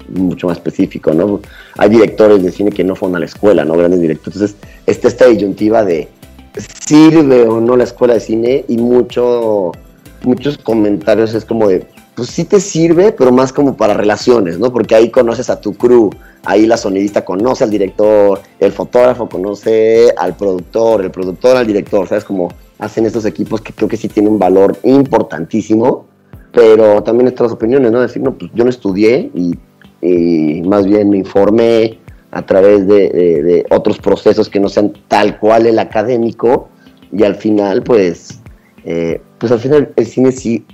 mucho 0.09 0.47
más 0.47 0.59
específico, 0.59 1.13
¿no? 1.13 1.41
Hay 1.77 1.91
directores 1.91 2.43
de 2.43 2.51
cine 2.51 2.71
que 2.71 2.85
no 2.85 2.95
fueron 2.95 3.17
a 3.17 3.21
la 3.21 3.27
escuela, 3.27 3.65
¿no? 3.65 3.75
Grandes 3.77 4.01
directores. 4.01 4.37
Entonces, 4.37 4.57
está 4.87 5.09
esta 5.09 5.27
disyuntiva 5.27 5.85
de 5.85 6.09
sirve 6.87 7.47
o 7.47 7.61
no 7.61 7.77
la 7.77 7.85
escuela 7.85 8.15
de 8.15 8.21
cine 8.21 8.65
y 8.69 8.77
mucho, 8.77 9.73
muchos 10.25 10.59
comentarios 10.59 11.35
es 11.35 11.45
como 11.45 11.69
de, 11.69 11.87
pues 12.15 12.31
sí 12.31 12.45
te 12.45 12.61
sirve, 12.61 13.13
pero 13.13 13.31
más 13.31 13.53
como 13.53 13.77
para 13.77 13.95
relaciones, 13.95 14.59
¿no? 14.59 14.73
Porque 14.73 14.95
ahí 14.95 15.11
conoces 15.11 15.51
a 15.51 15.61
tu 15.61 15.75
crew, 15.75 16.11
ahí 16.45 16.67
la 16.67 16.77
sonidista 16.77 17.25
conoce 17.25 17.65
al 17.65 17.71
director, 17.71 18.41
el 18.59 18.73
fotógrafo 18.73 19.29
conoce 19.29 20.13
al 20.17 20.37
productor, 20.37 21.05
el 21.05 21.11
productor 21.11 21.57
al 21.57 21.67
director, 21.67 22.09
¿sabes? 22.09 22.25
Como 22.25 22.49
hacen 22.79 23.07
estos 23.07 23.25
equipos 23.25 23.61
que 23.61 23.73
creo 23.73 23.89
que 23.89 23.97
sí 23.97 24.09
tienen 24.09 24.33
un 24.33 24.39
valor 24.39 24.77
importantísimo, 24.83 26.07
pero 26.53 27.03
también 27.03 27.29
estas 27.29 27.53
opiniones, 27.53 27.93
¿no? 27.93 28.01
Decir, 28.01 28.23
no, 28.23 28.35
pues 28.35 28.51
yo 28.55 28.65
no 28.65 28.71
estudié 28.71 29.31
y, 29.35 29.57
más 30.63 30.87
bien 30.87 31.11
me 31.11 31.19
informé 31.19 31.99
a 32.31 32.43
través 32.43 32.87
de, 32.87 33.65
otros 33.71 33.99
procesos 33.99 34.49
que 34.49 34.61
no 34.61 34.69
sean 34.69 34.93
tal 35.09 35.39
cual 35.39 35.67
el 35.67 35.79
académico 35.79 36.69
y 37.13 37.25
al 37.25 37.37
final, 37.37 37.83
pues, 37.83 38.41
eh, 38.85 39.21
pues 39.39 39.51
al 39.53 39.61
final 39.61 39.93
el 39.97 40.07
cine 40.07 40.33
sí 40.33 40.65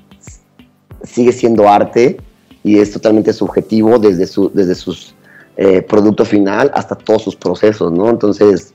sigue 1.04 1.32
siendo 1.32 1.68
arte 1.68 2.16
y 2.62 2.78
es 2.78 2.92
totalmente 2.92 3.32
subjetivo 3.32 3.98
desde 3.98 4.26
su 4.26 4.50
desde 4.52 4.74
sus 4.74 5.14
eh, 5.56 5.82
producto 5.82 6.24
final 6.24 6.70
hasta 6.74 6.94
todos 6.96 7.22
sus 7.22 7.36
procesos, 7.36 7.92
¿no? 7.92 8.10
Entonces, 8.10 8.72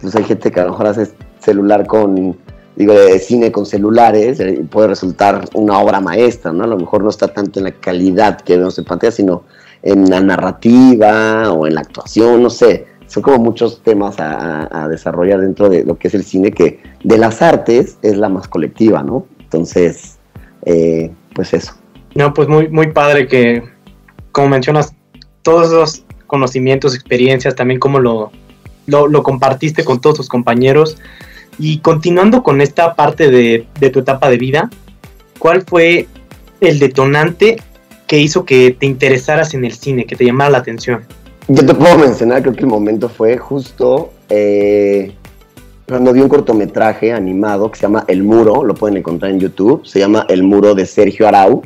pues 0.00 0.14
hay 0.14 0.24
gente 0.24 0.50
que 0.50 0.60
a 0.60 0.64
lo 0.64 0.70
mejor 0.70 0.86
hace 0.86 1.08
celular 1.40 1.86
con 1.86 2.36
digo, 2.76 2.92
de 2.94 3.18
cine 3.18 3.52
con 3.52 3.66
celulares, 3.66 4.42
puede 4.70 4.88
resultar 4.88 5.44
una 5.54 5.78
obra 5.78 6.00
maestra, 6.00 6.52
¿no? 6.52 6.64
A 6.64 6.66
lo 6.66 6.76
mejor 6.76 7.02
no 7.02 7.10
está 7.10 7.28
tanto 7.28 7.60
en 7.60 7.66
la 7.66 7.72
calidad 7.72 8.40
que 8.40 8.56
vemos 8.56 8.78
en 8.78 8.84
pantalla, 8.84 9.12
sino 9.12 9.44
en 9.84 10.10
la 10.10 10.20
narrativa 10.20 11.52
o 11.52 11.66
en 11.66 11.74
la 11.74 11.82
actuación, 11.82 12.42
no 12.42 12.50
sé. 12.50 12.86
Son 13.06 13.22
como 13.22 13.38
muchos 13.38 13.82
temas 13.82 14.16
a, 14.18 14.88
desarrollar 14.88 15.40
dentro 15.40 15.68
de 15.68 15.84
lo 15.84 15.98
que 15.98 16.08
es 16.08 16.14
el 16.14 16.24
cine, 16.24 16.50
que 16.50 16.80
de 17.04 17.18
las 17.18 17.42
artes 17.42 17.98
es 18.02 18.16
la 18.16 18.28
más 18.28 18.48
colectiva, 18.48 19.02
¿no? 19.02 19.26
Entonces, 19.38 20.18
eh, 20.64 21.12
pues 21.34 21.52
eso. 21.54 21.74
No, 22.14 22.32
pues 22.32 22.48
muy, 22.48 22.68
muy 22.68 22.92
padre 22.92 23.28
que, 23.28 23.62
como 24.32 24.48
mencionas, 24.48 24.94
todos 25.42 25.68
esos 25.68 26.04
conocimientos, 26.26 26.94
experiencias, 26.94 27.54
también 27.54 27.78
como 27.78 28.00
lo, 28.00 28.32
lo, 28.86 29.06
lo 29.06 29.22
compartiste 29.22 29.84
con 29.84 30.00
todos 30.00 30.16
tus 30.16 30.28
compañeros. 30.28 30.96
Y 31.58 31.78
continuando 31.78 32.42
con 32.42 32.60
esta 32.60 32.94
parte 32.94 33.30
de, 33.30 33.66
tu 33.90 34.00
etapa 34.00 34.28
de 34.28 34.38
vida, 34.38 34.70
¿cuál 35.38 35.62
fue 35.62 36.08
el 36.60 36.78
detonante 36.78 37.62
que 38.06 38.18
hizo 38.18 38.44
que 38.44 38.76
te 38.78 38.86
interesaras 38.86 39.54
en 39.54 39.64
el 39.64 39.72
cine, 39.72 40.06
que 40.06 40.16
te 40.16 40.24
llamara 40.24 40.50
la 40.50 40.58
atención? 40.58 41.02
Yo 41.48 41.64
te 41.64 41.74
puedo 41.74 41.98
mencionar, 41.98 42.42
creo 42.42 42.54
que 42.54 42.60
el 42.60 42.66
momento 42.66 43.08
fue 43.08 43.36
justo 43.36 44.12
eh, 44.30 45.12
cuando 45.86 46.12
vi 46.12 46.20
un 46.20 46.28
cortometraje 46.28 47.12
animado 47.12 47.70
que 47.70 47.78
se 47.78 47.82
llama 47.82 48.04
El 48.08 48.22
Muro, 48.22 48.64
lo 48.64 48.74
pueden 48.74 48.96
encontrar 48.96 49.30
en 49.30 49.40
YouTube, 49.40 49.84
se 49.84 49.98
llama 49.98 50.24
El 50.28 50.42
Muro 50.42 50.74
de 50.74 50.86
Sergio 50.86 51.28
Arau, 51.28 51.62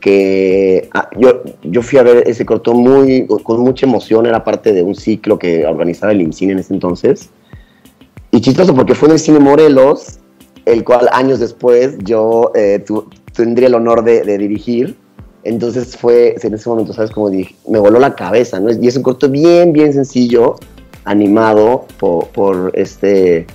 que 0.00 0.88
ah, 0.92 1.08
yo, 1.18 1.42
yo 1.62 1.82
fui 1.82 1.98
a 1.98 2.02
ver 2.02 2.24
ese 2.26 2.46
corto 2.46 2.72
muy, 2.72 3.26
con 3.26 3.60
mucha 3.60 3.86
emoción, 3.86 4.26
era 4.26 4.44
parte 4.44 4.72
de 4.72 4.82
un 4.82 4.94
ciclo 4.94 5.38
que 5.38 5.66
organizaba 5.66 6.12
el 6.12 6.22
IMCINE 6.22 6.52
en 6.52 6.58
ese 6.60 6.72
entonces, 6.72 7.30
y 8.30 8.40
chistoso 8.40 8.74
porque 8.74 8.94
fue 8.94 9.08
en 9.08 9.12
el 9.12 9.18
Cine 9.20 9.38
Morelos, 9.38 10.18
el 10.64 10.82
cual 10.82 11.08
años 11.12 11.38
después 11.38 11.96
yo 11.98 12.50
eh, 12.54 12.84
tendría 13.32 13.68
el 13.68 13.74
honor 13.74 14.02
de, 14.02 14.22
dirigir. 14.38 14.96
Entonces 15.44 15.96
fue, 15.96 16.34
en 16.42 16.54
ese 16.54 16.68
momento, 16.68 16.92
¿sabes? 16.92 17.10
Como 17.10 17.30
dije, 17.30 17.54
me 17.68 17.78
voló 17.78 17.98
la 17.98 18.14
cabeza, 18.14 18.58
¿no? 18.60 18.70
Y 18.72 18.88
es 18.88 18.96
un 18.96 19.02
corto 19.02 19.28
bien, 19.28 19.72
bien 19.72 19.92
sencillo, 19.92 20.56
animado 21.04 21.86
por, 21.98 22.72
este 22.74 23.46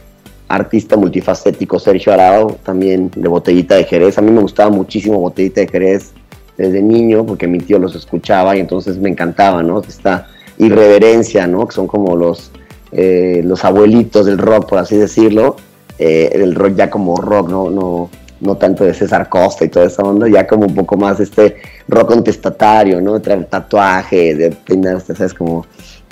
artista 0.47 0.97
multifacético 0.97 1.77
Sergio 1.77 2.13
Arao, 2.13 2.57
también 2.63 3.11
de 3.15 3.27
Botellita 3.27 3.75
de 3.75 3.83
Jerez. 3.83 4.17
A 4.17 4.21
mí 4.21 4.31
me 4.31 4.41
gustaba 4.41 4.69
muchísimo 4.69 5.19
Botellita 5.19 5.61
de 5.61 5.67
Jerez 5.67 6.11
desde 6.57 6.81
niño 6.81 7.25
porque 7.25 7.47
mi 7.47 7.59
tío 7.59 7.77
los 7.77 7.95
escuchaba 7.95 8.55
y 8.55 8.59
entonces 8.59 8.97
me 8.97 9.09
encantaba, 9.09 9.61
¿no? 9.61 9.81
Esta 9.81 10.27
irreverencia, 10.57 11.45
¿no? 11.47 11.67
Que 11.67 11.73
son 11.73 11.87
como 11.87 12.15
los 12.15 12.51
eh, 12.91 13.41
los 13.45 13.63
abuelitos 13.65 14.25
del 14.25 14.39
rock, 14.39 14.67
por 14.67 14.79
así 14.79 14.97
decirlo, 14.97 15.57
eh, 15.99 16.31
el 16.33 16.55
rock 16.55 16.75
ya 16.75 16.89
como 16.89 17.17
rock, 17.17 17.47
no, 17.49 17.69
no, 17.69 18.09
no 18.41 18.55
tanto 18.57 18.83
de 18.83 18.93
César 18.93 19.27
Costa 19.29 19.65
y 19.65 19.69
toda 19.69 19.85
esa 19.85 20.03
onda, 20.03 20.27
ya 20.27 20.47
como 20.47 20.65
un 20.65 20.75
poco 20.75 20.95
más 20.97 21.19
este 21.19 21.57
rock 21.87 22.09
contestatario, 22.09 23.01
¿no? 23.01 23.19
Traer 23.19 23.45
tatuajes, 23.45 24.37
de 24.37 24.51
peinarse, 24.51 25.15
¿sabes? 25.15 25.33
Como 25.33 25.65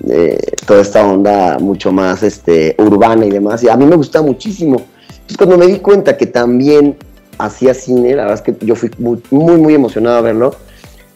eh, 0.08 0.38
toda 0.66 0.82
esta 0.82 1.06
onda 1.06 1.58
mucho 1.60 1.92
más 1.92 2.24
este, 2.24 2.76
urbana 2.78 3.26
y 3.26 3.32
demás. 3.32 3.64
Y 3.64 3.70
a 3.70 3.78
mí 3.78 3.86
me 3.86 3.96
gusta 3.96 4.22
muchísimo. 4.22 4.82
Entonces 5.10 5.38
cuando 5.38 5.58
me 5.58 5.68
di 5.68 5.80
cuenta 5.80 6.18
que 6.18 6.28
también 6.28 6.98
hacía 7.38 7.74
cine, 7.74 8.16
la 8.16 8.24
verdad 8.24 8.36
es 8.36 8.42
que 8.42 8.66
yo 8.66 8.76
fui 8.76 8.92
muy, 9.00 9.22
muy, 9.58 9.74
emocionado 9.74 10.18
a 10.18 10.22
verlo 10.22 10.56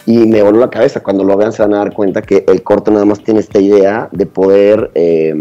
y 0.06 0.18
me 0.18 0.42
voló 0.42 0.60
la 0.60 0.70
cabeza. 0.70 1.02
Cuando 1.02 1.24
lo 1.24 1.36
vean 1.38 1.52
se 1.52 1.62
van 1.62 1.74
a 1.74 1.80
dar 1.80 1.94
cuenta 1.94 2.22
que 2.22 2.44
el 2.48 2.64
corto 2.64 2.92
nada 2.92 3.06
más 3.06 3.24
tiene 3.24 3.40
esta 3.40 3.60
idea 3.60 4.10
de 4.12 4.26
poder 4.26 4.92
eh, 4.96 5.36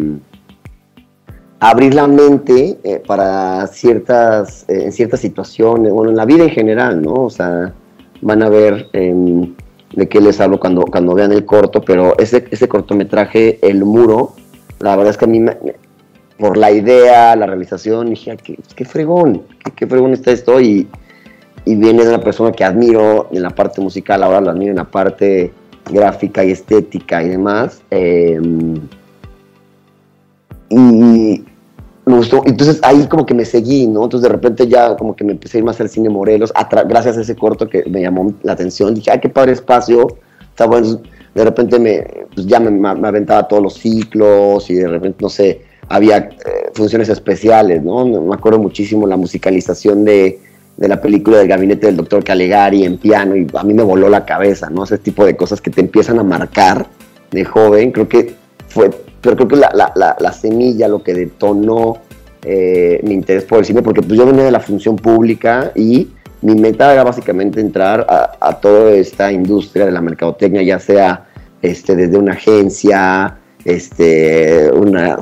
abrir 1.61 1.95
la 1.95 2.07
mente 2.07 2.79
eh, 2.83 3.02
para 3.07 3.67
ciertas, 3.69 4.64
eh, 4.69 4.85
en 4.85 4.93
ciertas 4.93 5.21
situaciones, 5.21 5.93
bueno, 5.93 6.11
en 6.11 6.17
la 6.17 6.25
vida 6.25 6.45
en 6.45 6.50
general, 6.50 7.02
¿no? 7.02 7.12
O 7.12 7.31
sea, 7.31 7.73
van 8.23 8.43
a 8.43 8.49
ver 8.49 8.88
em, 8.93 9.55
de 9.95 10.09
qué 10.09 10.21
les 10.21 10.40
hablo 10.40 10.59
cuando, 10.59 10.83
cuando 10.83 11.14
vean 11.14 11.33
el 11.33 11.45
corto, 11.45 11.81
pero 11.83 12.19
ese, 12.19 12.47
ese 12.50 12.69
cortometraje, 12.69 13.59
El 13.62 13.85
Muro, 13.85 14.33
la 14.81 14.97
verdad 14.97 15.11
es 15.11 15.17
que 15.17 15.26
a 15.26 15.29
mí, 15.29 15.45
por 16.38 16.57
la 16.57 16.71
idea, 16.71 17.37
la 17.37 17.47
realización, 17.47 18.11
dije, 18.11 18.37
qué, 18.43 18.59
qué 18.75 18.85
fregón, 18.85 19.43
qué, 19.64 19.73
qué 19.73 19.87
fregón 19.87 20.12
está 20.12 20.33
esto 20.33 20.61
y 20.61 20.88
y 21.64 21.76
viene 21.76 22.02
de 22.05 22.09
una 22.09 22.21
persona 22.21 22.52
que 22.52 22.64
admiro 22.64 23.29
en 23.33 23.43
la 23.43 23.50
parte 23.50 23.81
musical, 23.81 24.23
ahora 24.23 24.40
lo 24.40 24.50
admiro 24.50 24.71
en 24.71 24.76
la 24.76 24.90
parte 24.90 25.52
gráfica 25.90 26.45
y 26.45 26.52
estética 26.52 27.23
y 27.23 27.29
demás. 27.29 27.83
Em, 27.90 28.81
y 30.71 31.45
me 32.07 32.16
gustó, 32.16 32.42
entonces 32.47 32.78
ahí 32.83 33.07
como 33.07 33.26
que 33.26 33.35
me 33.35 33.45
seguí, 33.45 33.87
¿no? 33.87 34.04
Entonces 34.04 34.28
de 34.28 34.35
repente 34.35 34.66
ya 34.66 34.97
como 34.97 35.14
que 35.14 35.25
me 35.25 35.33
empecé 35.33 35.59
a 35.59 35.61
ir 35.61 35.64
más 35.64 35.80
al 35.80 35.88
cine 35.88 36.09
Morelos, 36.09 36.52
gracias 36.88 37.19
a 37.19 37.21
ese 37.21 37.37
corto 37.37 37.69
que 37.69 37.85
me 37.88 38.00
llamó 38.00 38.33
la 38.42 38.52
atención, 38.52 38.95
dije, 38.95 39.11
ay, 39.11 39.21
qué 39.21 39.28
padre 39.28 39.52
espacio, 39.52 40.07
está 40.49 40.66
bueno, 40.66 41.00
de 41.35 41.45
repente 41.45 41.78
me, 41.78 42.04
pues 42.35 42.47
ya 42.47 42.59
me, 42.59 42.88
aventaba 42.88 43.47
todos 43.47 43.62
los 43.62 43.75
ciclos 43.75 44.69
y 44.71 44.75
de 44.75 44.88
repente, 44.88 45.19
no 45.21 45.28
sé, 45.28 45.62
había 45.88 46.19
eh, 46.19 46.71
funciones 46.75 47.09
especiales, 47.09 47.83
¿no? 47.83 48.04
Me 48.04 48.35
acuerdo 48.35 48.59
muchísimo 48.59 49.07
la 49.07 49.16
musicalización 49.16 50.04
de, 50.04 50.40
de 50.76 50.88
la 50.88 51.00
película 51.00 51.38
del 51.38 51.49
gabinete 51.49 51.87
del 51.87 51.97
doctor 51.97 52.25
Calegari 52.25 52.85
en 52.85 52.97
piano 52.97 53.37
y 53.37 53.47
a 53.54 53.62
mí 53.62 53.75
me 53.75 53.83
voló 53.83 54.09
la 54.09 54.25
cabeza, 54.25 54.71
¿no? 54.71 54.85
Ese 54.85 54.99
tipo 54.99 55.25
de 55.25 55.37
cosas 55.37 55.61
que 55.61 55.71
te 55.71 55.80
empiezan 55.80 56.19
a 56.19 56.25
marcar 56.25 56.87
de 57.30 57.45
joven, 57.45 57.92
creo 57.92 58.09
que 58.09 58.35
fue, 58.69 58.90
pero 59.21 59.37
creo 59.37 59.49
que 59.49 59.57
la, 59.57 59.71
la, 59.75 60.17
la, 60.19 60.33
semilla, 60.33 60.89
lo 60.89 61.03
que 61.03 61.15
detonó 61.15 61.99
eh, 62.43 63.00
mi 63.03 63.15
interés 63.15 63.45
por 63.45 63.59
el 63.59 63.65
cine, 63.65 63.83
porque 63.83 64.03
pues 64.03 64.19
yo 64.19 64.27
venía 64.27 64.45
de 64.45 64.50
la 64.50 64.61
función 64.61 64.97
pública 64.97 65.73
y 65.75 66.09
mi 66.43 66.55
meta 66.55 66.93
era 66.93 67.05
básicamente 67.05 67.61
entrar 67.61 68.07
a, 68.09 68.33
a 68.41 68.61
toda 68.61 68.93
esta 68.93 69.31
industria 69.31 69.87
de 69.87 69.93
la 69.93 70.00
mercadotecnia, 70.00 70.62
ya 70.62 70.79
sea 70.79 71.27
este, 71.62 71.97
desde 71.97 72.17
una 72.17 72.33
agencia, 72.33 73.37
este, 73.65 74.71
una, 74.73 75.19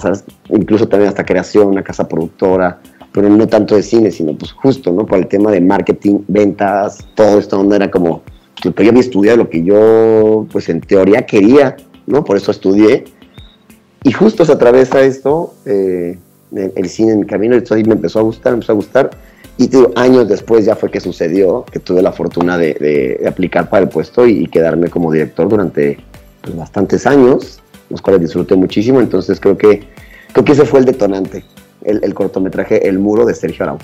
incluso 0.50 0.88
también 0.88 1.09
hasta 1.09 1.25
creación, 1.25 1.69
una 1.69 1.83
casa 1.83 2.07
productora, 2.07 2.78
pero 3.12 3.28
no 3.28 3.47
tanto 3.49 3.75
de 3.75 3.83
cine, 3.83 4.11
sino 4.11 4.37
pues 4.37 4.52
justo, 4.52 4.93
¿no? 4.93 5.07
Por 5.07 5.19
el 5.19 5.26
tema 5.26 5.50
de 5.50 5.61
marketing, 5.61 6.21
ventas, 6.28 7.07
todo 7.14 7.38
esto, 7.38 7.57
donde 7.57 7.76
era 7.76 7.90
como, 7.90 8.23
pues, 8.62 8.87
yo 8.87 8.90
había 8.90 9.00
estudiado 9.00 9.38
lo 9.38 9.50
que 9.50 9.64
yo, 9.64 10.47
pues 10.52 10.69
en 10.69 10.81
teoría 10.81 11.26
quería, 11.26 11.76
¿no? 12.07 12.25
Por 12.25 12.37
eso 12.37 12.50
estudié. 12.50 13.05
Y 14.05 14.12
justo 14.12 14.45
se 14.45 14.52
atraviesa 14.52 15.00
esto, 15.02 15.55
eh, 15.67 16.19
el, 16.52 16.88
cine 16.88 17.12
en 17.12 17.21
mi 17.21 17.26
camino, 17.26 17.57
y 17.57 17.85
me 17.85 17.95
empezó 17.95 18.21
a 18.21 18.23
gustar, 18.23 18.52
me 18.52 18.57
empezó 18.57 18.73
a 18.73 18.76
gustar. 18.76 19.11
Y 19.57 19.69
años 19.97 20.28
después 20.28 20.64
ya 20.64 20.76
fue 20.76 20.90
que 20.90 21.00
sucedió, 21.00 21.64
que 21.71 21.81
tuve 21.81 22.00
la 22.00 22.12
fortuna 22.12 22.57
de, 22.57 23.25
aplicar 23.28 23.69
para 23.69 23.83
el 23.83 23.88
puesto 23.88 24.26
y, 24.26 24.47
quedarme 24.47 24.88
como 24.88 25.12
director 25.12 25.49
durante 25.49 25.99
pues, 26.43 26.57
bastantes 26.57 27.07
años, 27.07 27.61
los 27.90 28.00
cuales 28.00 28.21
disfruté 28.21 28.55
muchísimo. 28.55 29.00
Entonces 29.00 29.40
creo 29.40 29.59
que, 29.59 29.83
creo 30.33 30.45
que 30.45 30.52
ese 30.52 30.64
fue 30.64 30.81
el 30.81 30.85
detonante 30.85 31.45
el, 31.85 32.14
cortometraje 32.14 32.88
El 32.88 32.99
Muro 32.99 33.25
de 33.25 33.35
Sergio 33.35 33.64
Arau. 33.64 33.78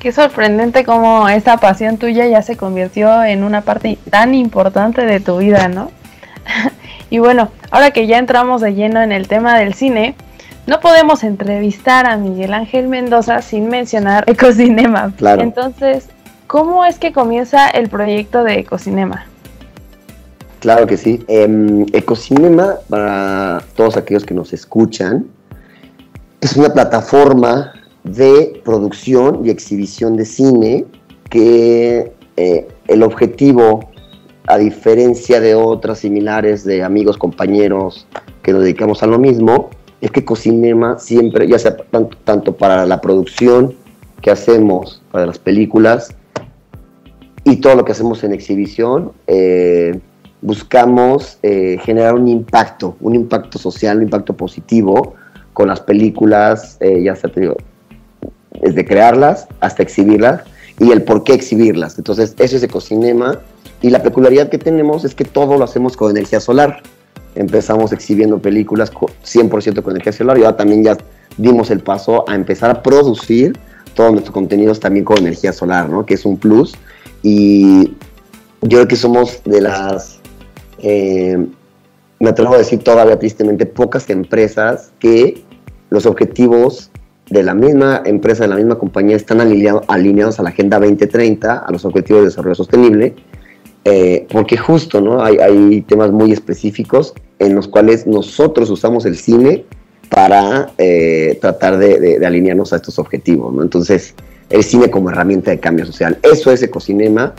Qué 0.00 0.12
sorprendente 0.12 0.84
cómo 0.84 1.28
esa 1.28 1.58
pasión 1.58 1.96
tuya 1.96 2.26
ya 2.26 2.42
se 2.42 2.56
convirtió 2.56 3.22
en 3.24 3.44
una 3.44 3.62
parte 3.62 3.98
tan 4.10 4.34
importante 4.34 5.06
de 5.06 5.20
tu 5.20 5.38
vida, 5.38 5.68
¿no? 5.68 5.90
y 7.12 7.18
bueno, 7.18 7.50
ahora 7.70 7.90
que 7.90 8.06
ya 8.06 8.16
entramos 8.16 8.62
de 8.62 8.72
lleno 8.72 9.02
en 9.02 9.12
el 9.12 9.28
tema 9.28 9.58
del 9.58 9.74
cine, 9.74 10.14
no 10.66 10.80
podemos 10.80 11.24
entrevistar 11.24 12.06
a 12.06 12.16
Miguel 12.16 12.54
Ángel 12.54 12.88
Mendoza 12.88 13.42
sin 13.42 13.68
mencionar 13.68 14.24
Ecocinema. 14.26 15.12
Claro. 15.18 15.42
Entonces, 15.42 16.08
¿cómo 16.46 16.86
es 16.86 16.98
que 16.98 17.12
comienza 17.12 17.68
el 17.68 17.90
proyecto 17.90 18.44
de 18.44 18.60
Ecocinema? 18.60 19.26
Claro 20.60 20.86
que 20.86 20.96
sí. 20.96 21.22
Eh, 21.28 21.84
Ecocinema, 21.92 22.76
para 22.88 23.62
todos 23.76 23.98
aquellos 23.98 24.24
que 24.24 24.32
nos 24.32 24.54
escuchan, 24.54 25.26
es 26.40 26.56
una 26.56 26.72
plataforma 26.72 27.74
de 28.04 28.58
producción 28.64 29.42
y 29.44 29.50
exhibición 29.50 30.16
de 30.16 30.24
cine 30.24 30.86
que 31.28 32.10
eh, 32.38 32.68
el 32.88 33.02
objetivo, 33.02 33.91
a 34.46 34.58
diferencia 34.58 35.40
de 35.40 35.54
otras 35.54 35.98
similares 35.98 36.64
de 36.64 36.82
amigos, 36.82 37.16
compañeros 37.16 38.06
que 38.42 38.52
nos 38.52 38.62
dedicamos 38.62 39.02
a 39.02 39.06
lo 39.06 39.18
mismo, 39.18 39.70
es 40.00 40.10
que 40.10 40.24
Cocinema 40.24 40.98
siempre, 40.98 41.46
ya 41.48 41.58
sea 41.58 41.76
tanto, 42.24 42.56
para 42.56 42.86
la 42.86 43.00
producción 43.00 43.74
que 44.20 44.30
hacemos 44.30 45.02
para 45.10 45.26
las 45.26 45.38
películas 45.38 46.14
y 47.44 47.56
todo 47.56 47.76
lo 47.76 47.84
que 47.84 47.92
hacemos 47.92 48.22
en 48.24 48.32
exhibición, 48.32 49.12
eh, 49.26 49.98
buscamos 50.40 51.38
eh, 51.42 51.78
generar 51.82 52.14
un 52.14 52.28
impacto, 52.28 52.96
un 53.00 53.14
impacto 53.14 53.58
social, 53.58 53.98
un 53.98 54.04
impacto 54.04 54.36
positivo 54.36 55.14
con 55.52 55.68
las 55.68 55.80
películas, 55.80 56.76
eh, 56.80 57.02
ya 57.02 57.14
se 57.14 57.28
te 57.28 57.40
digo, 57.40 57.56
desde 58.60 58.84
crearlas 58.84 59.46
hasta 59.60 59.82
exhibirlas 59.82 60.42
y 60.78 60.90
el 60.90 61.02
por 61.02 61.24
qué 61.24 61.34
exhibirlas. 61.34 61.98
Entonces, 61.98 62.34
eso 62.38 62.56
es 62.56 62.62
Ecocinema. 62.62 63.40
Y 63.82 63.90
la 63.90 64.02
peculiaridad 64.02 64.48
que 64.48 64.58
tenemos 64.58 65.04
es 65.04 65.14
que 65.14 65.24
todo 65.24 65.58
lo 65.58 65.64
hacemos 65.64 65.96
con 65.96 66.10
energía 66.10 66.40
solar. 66.40 66.82
Empezamos 67.34 67.92
exhibiendo 67.92 68.38
películas 68.38 68.92
100% 68.92 69.82
con 69.82 69.92
energía 69.92 70.12
solar 70.12 70.38
y 70.38 70.44
ahora 70.44 70.56
también 70.56 70.84
ya 70.84 70.96
dimos 71.36 71.70
el 71.70 71.80
paso 71.80 72.24
a 72.28 72.34
empezar 72.34 72.70
a 72.70 72.82
producir 72.82 73.58
todos 73.94 74.12
nuestros 74.12 74.32
contenidos 74.32 74.80
también 74.80 75.04
con 75.04 75.18
energía 75.18 75.52
solar, 75.52 75.88
¿no? 75.88 76.06
Que 76.06 76.14
es 76.14 76.24
un 76.24 76.36
plus. 76.36 76.74
Y 77.22 77.96
yo 78.62 78.78
creo 78.78 78.88
que 78.88 78.96
somos 78.96 79.42
de 79.44 79.60
las 79.60 80.20
eh, 80.78 81.38
me 82.22 82.30
atrevo 82.30 82.54
a 82.54 82.58
decir 82.58 82.78
todavía 82.84 83.18
tristemente, 83.18 83.66
pocas 83.66 84.08
empresas 84.08 84.92
que 85.00 85.42
los 85.90 86.06
objetivos 86.06 86.92
de 87.30 87.42
la 87.42 87.52
misma 87.52 88.00
empresa, 88.04 88.44
de 88.44 88.48
la 88.48 88.54
misma 88.54 88.78
compañía, 88.78 89.16
están 89.16 89.40
alineados 89.40 90.38
a 90.38 90.42
la 90.44 90.50
Agenda 90.50 90.78
2030, 90.78 91.58
a 91.58 91.72
los 91.72 91.84
objetivos 91.84 92.22
de 92.22 92.26
desarrollo 92.26 92.54
sostenible, 92.54 93.16
eh, 93.84 94.26
porque 94.30 94.56
justo 94.56 95.00
¿no? 95.00 95.22
Hay, 95.22 95.82
temas 95.82 96.12
muy 96.12 96.32
específicos 96.32 97.14
en 97.38 97.54
los 97.54 97.68
cuales 97.68 98.06
nosotros 98.06 98.70
usamos 98.70 99.04
el 99.06 99.16
cine 99.16 99.64
para 100.08 100.72
eh, 100.78 101.38
tratar 101.40 101.78
de, 101.78 102.24
alinearnos 102.24 102.72
a 102.72 102.76
estos 102.76 102.98
objetivos. 102.98 103.52
¿no? 103.52 103.62
Entonces, 103.62 104.14
el 104.50 104.62
cine 104.62 104.90
como 104.90 105.10
herramienta 105.10 105.50
de 105.50 105.58
cambio 105.58 105.86
social, 105.86 106.18
eso 106.22 106.52
es 106.52 106.62
Ecocinema 106.62 107.34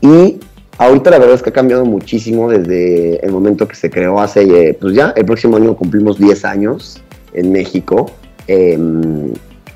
y 0.00 0.38
Ahorita 0.80 1.10
la 1.10 1.18
verdad 1.18 1.34
es 1.34 1.42
que 1.42 1.50
ha 1.50 1.52
cambiado 1.52 1.84
muchísimo 1.84 2.48
desde 2.48 3.22
el 3.22 3.32
momento 3.32 3.68
que 3.68 3.76
se 3.76 3.90
creó 3.90 4.18
hace, 4.18 4.44
eh, 4.44 4.72
pues 4.80 4.94
ya, 4.94 5.12
el 5.14 5.26
próximo 5.26 5.58
año 5.58 5.76
cumplimos 5.76 6.16
10 6.16 6.42
años 6.46 7.02
en 7.34 7.52
México, 7.52 8.10
em, 8.46 9.30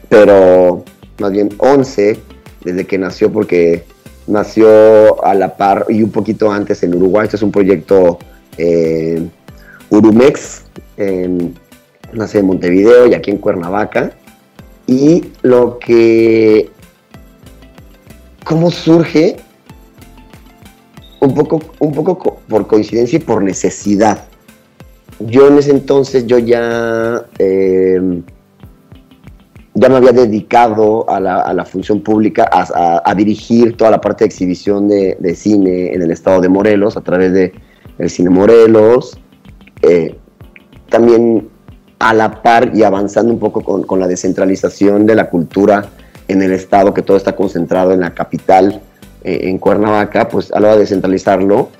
pero 0.08 0.82
más 1.18 1.30
bien 1.30 1.50
11 1.58 2.18
desde 2.64 2.86
que 2.86 2.96
nació 2.96 3.30
porque 3.30 3.84
nació 4.26 5.24
a 5.24 5.34
la 5.34 5.56
par 5.56 5.86
y 5.88 6.02
un 6.02 6.10
poquito 6.10 6.50
antes 6.50 6.82
en 6.82 6.94
Uruguay. 6.94 7.24
Este 7.24 7.36
es 7.36 7.42
un 7.42 7.52
proyecto 7.52 8.18
eh, 8.58 9.26
Urumex, 9.90 10.62
nace 12.12 12.38
en 12.38 12.46
Montevideo 12.46 13.06
y 13.06 13.14
aquí 13.14 13.30
en 13.30 13.38
Cuernavaca. 13.38 14.12
Y 14.86 15.32
lo 15.42 15.78
que... 15.78 16.70
¿Cómo 18.44 18.70
surge? 18.70 19.36
un 21.24 21.34
poco, 21.34 21.60
un 21.78 21.92
poco 21.92 22.40
por 22.48 22.66
coincidencia 22.66 23.16
y 23.16 23.20
por 23.20 23.42
necesidad. 23.42 24.24
Yo 25.20 25.48
en 25.48 25.58
ese 25.58 25.70
entonces 25.70 26.26
yo 26.26 26.38
ya, 26.38 27.26
em, 27.38 28.22
ya 29.74 29.88
me 29.88 29.96
había 29.96 30.12
dedicado 30.12 31.08
a 31.10 31.20
la, 31.20 31.64
función 31.64 32.00
pública, 32.00 32.48
a, 32.50 33.14
dirigir 33.14 33.76
toda 33.76 33.90
la 33.90 34.00
parte 34.00 34.24
de 34.24 34.26
exhibición 34.26 34.88
de, 34.88 35.34
cine 35.34 35.92
en 35.92 36.02
el 36.02 36.10
estado 36.10 36.40
de 36.40 36.48
Morelos 36.48 36.96
a 36.96 37.00
través 37.00 37.32
de 37.32 37.52
Cine 38.08 38.30
Morelos. 38.30 39.18
Eh, 39.82 40.16
también 40.88 41.48
a 41.98 42.14
la 42.14 42.42
par 42.42 42.70
y 42.74 42.84
avanzando 42.84 43.32
un 43.32 43.38
poco 43.38 43.62
con, 43.62 43.82
con 43.82 43.98
la 43.98 44.06
descentralización 44.06 45.06
de 45.06 45.14
la 45.16 45.28
cultura 45.28 45.86
en 46.28 46.42
el 46.42 46.52
estado, 46.52 46.94
que 46.94 47.02
todo 47.02 47.16
está 47.16 47.34
concentrado 47.34 47.92
en 47.92 48.00
la 48.00 48.14
capital 48.14 48.80
eh, 49.24 49.48
en 49.48 49.58
Cuernavaca, 49.58 50.28
pues 50.28 50.52
a 50.52 50.60
la 50.60 50.68
hora 50.68 50.74
de 50.74 50.80
descentralizarlo, 50.80 51.70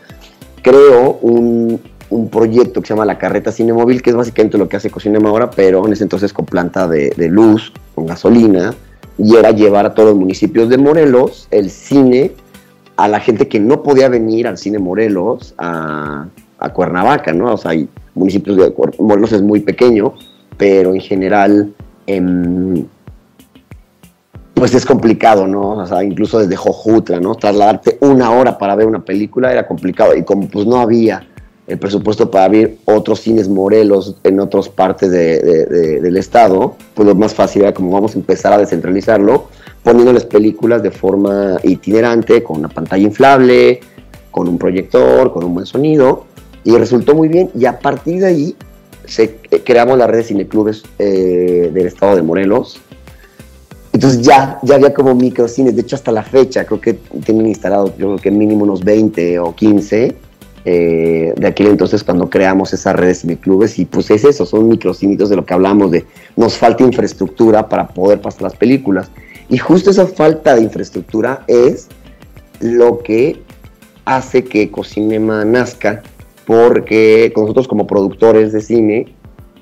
creo 0.62 1.18
un, 1.22 1.80
un, 2.14 2.28
proyecto 2.28 2.80
que 2.80 2.88
se 2.88 2.94
llama 2.94 3.04
La 3.04 3.18
Carreta 3.18 3.52
Cinemóvil, 3.52 4.02
que 4.02 4.10
es 4.10 4.16
básicamente 4.16 4.58
lo 4.58 4.68
que 4.68 4.76
hace 4.76 4.90
Cocinema 4.90 5.28
ahora, 5.28 5.50
pero 5.50 5.86
en 5.86 5.92
ese 5.92 6.04
entonces 6.04 6.32
con 6.32 6.46
planta 6.46 6.88
de, 6.88 7.12
luz, 7.28 7.72
con 7.94 8.06
gasolina, 8.06 8.74
y 9.18 9.36
era 9.36 9.50
llevar 9.50 9.86
a 9.86 9.94
todos 9.94 10.10
los 10.10 10.18
municipios 10.18 10.68
de 10.68 10.78
Morelos 10.78 11.46
el 11.50 11.70
cine 11.70 12.32
a 12.96 13.08
la 13.08 13.20
gente 13.20 13.48
que 13.48 13.60
no 13.60 13.82
podía 13.82 14.08
venir 14.08 14.46
al 14.46 14.58
cine 14.58 14.78
Morelos 14.78 15.54
a, 15.58 16.26
a 16.58 16.72
Cuernavaca, 16.72 17.32
¿no? 17.32 17.52
O 17.52 17.56
sea, 17.56 17.72
hay 17.72 17.88
municipios 18.14 18.56
de 18.56 18.72
Morelos 18.98 19.32
es 19.32 19.42
muy 19.42 19.60
pequeño, 19.60 20.14
pero 20.56 20.94
en 20.94 21.00
general 21.00 21.72
en 22.06 22.88
pues 24.54 24.72
es 24.74 24.86
complicado, 24.86 25.46
¿no? 25.46 25.72
O 25.72 25.86
sea, 25.86 26.02
incluso 26.04 26.38
desde 26.38 26.56
Jojutra, 26.56 27.20
¿no? 27.20 27.34
Trasladarte 27.34 27.98
una 28.00 28.30
hora 28.30 28.56
para 28.56 28.76
ver 28.76 28.86
una 28.86 29.04
película 29.04 29.52
era 29.52 29.66
complicado 29.66 30.16
y 30.16 30.22
como 30.22 30.48
pues 30.48 30.64
no 30.64 30.78
había 30.78 31.26
el 31.66 31.78
presupuesto 31.78 32.30
para 32.30 32.44
abrir 32.44 32.78
otros 32.84 33.20
cines 33.20 33.48
Morelos 33.48 34.16
en 34.22 34.38
otras 34.38 34.68
partes 34.68 35.10
del 35.10 36.16
estado, 36.16 36.76
pues 36.94 37.08
lo 37.08 37.14
más 37.14 37.34
fácil 37.34 37.62
era 37.62 37.72
como 37.72 37.90
vamos 37.90 38.14
a 38.14 38.18
empezar 38.18 38.52
a 38.52 38.58
descentralizarlo, 38.58 39.48
poniéndoles 39.82 40.24
películas 40.24 40.82
de 40.82 40.90
forma 40.90 41.58
itinerante, 41.62 42.42
con 42.42 42.58
una 42.58 42.68
pantalla 42.68 43.02
inflable, 43.02 43.80
con 44.30 44.48
un 44.48 44.58
proyector, 44.58 45.32
con 45.32 45.44
un 45.44 45.54
buen 45.54 45.66
sonido, 45.66 46.26
y 46.64 46.76
resultó 46.76 47.14
muy 47.14 47.28
bien, 47.28 47.50
y 47.54 47.66
a 47.66 47.78
partir 47.78 48.20
de 48.20 48.26
ahí 48.26 48.56
se, 49.06 49.38
eh, 49.50 49.62
creamos 49.64 49.96
la 49.96 50.06
red 50.06 50.18
de 50.18 50.24
cineclubes 50.24 50.82
eh, 50.98 51.70
del 51.72 51.86
estado 51.86 52.16
de 52.16 52.22
Morelos, 52.22 52.80
entonces 53.92 54.22
ya, 54.22 54.58
ya 54.62 54.74
había 54.74 54.92
como 54.92 55.14
microcines, 55.14 55.76
de 55.76 55.82
hecho 55.82 55.94
hasta 55.94 56.10
la 56.10 56.24
fecha 56.24 56.64
creo 56.64 56.80
que 56.80 56.94
tienen 57.24 57.46
instalado, 57.46 57.94
yo 57.96 58.08
creo 58.08 58.18
que 58.18 58.30
mínimo 58.30 58.64
unos 58.64 58.82
20 58.82 59.38
o 59.38 59.54
15, 59.54 60.16
eh, 60.64 61.34
de 61.36 61.46
aquel 61.46 61.66
entonces 61.66 62.02
cuando 62.02 62.30
creamos 62.30 62.72
esas 62.72 62.96
redes 62.96 63.20
cineclubes 63.20 63.78
y 63.78 63.84
pues 63.84 64.10
es 64.10 64.24
eso, 64.24 64.46
son 64.46 64.68
microcinitos 64.68 65.28
de 65.28 65.36
lo 65.36 65.44
que 65.44 65.52
hablamos 65.52 65.90
de 65.90 66.04
nos 66.36 66.56
falta 66.56 66.84
infraestructura 66.84 67.68
para 67.68 67.88
poder 67.88 68.20
pasar 68.20 68.42
las 68.42 68.56
películas. 68.56 69.10
Y 69.48 69.58
justo 69.58 69.90
esa 69.90 70.06
falta 70.06 70.54
de 70.54 70.62
infraestructura 70.62 71.44
es 71.48 71.88
lo 72.60 73.00
que 73.00 73.42
hace 74.06 74.44
que 74.44 74.62
Ecocinema 74.62 75.44
nazca 75.44 76.02
porque 76.46 77.32
nosotros 77.36 77.68
como 77.68 77.86
productores 77.86 78.52
de 78.52 78.60
cine 78.60 79.14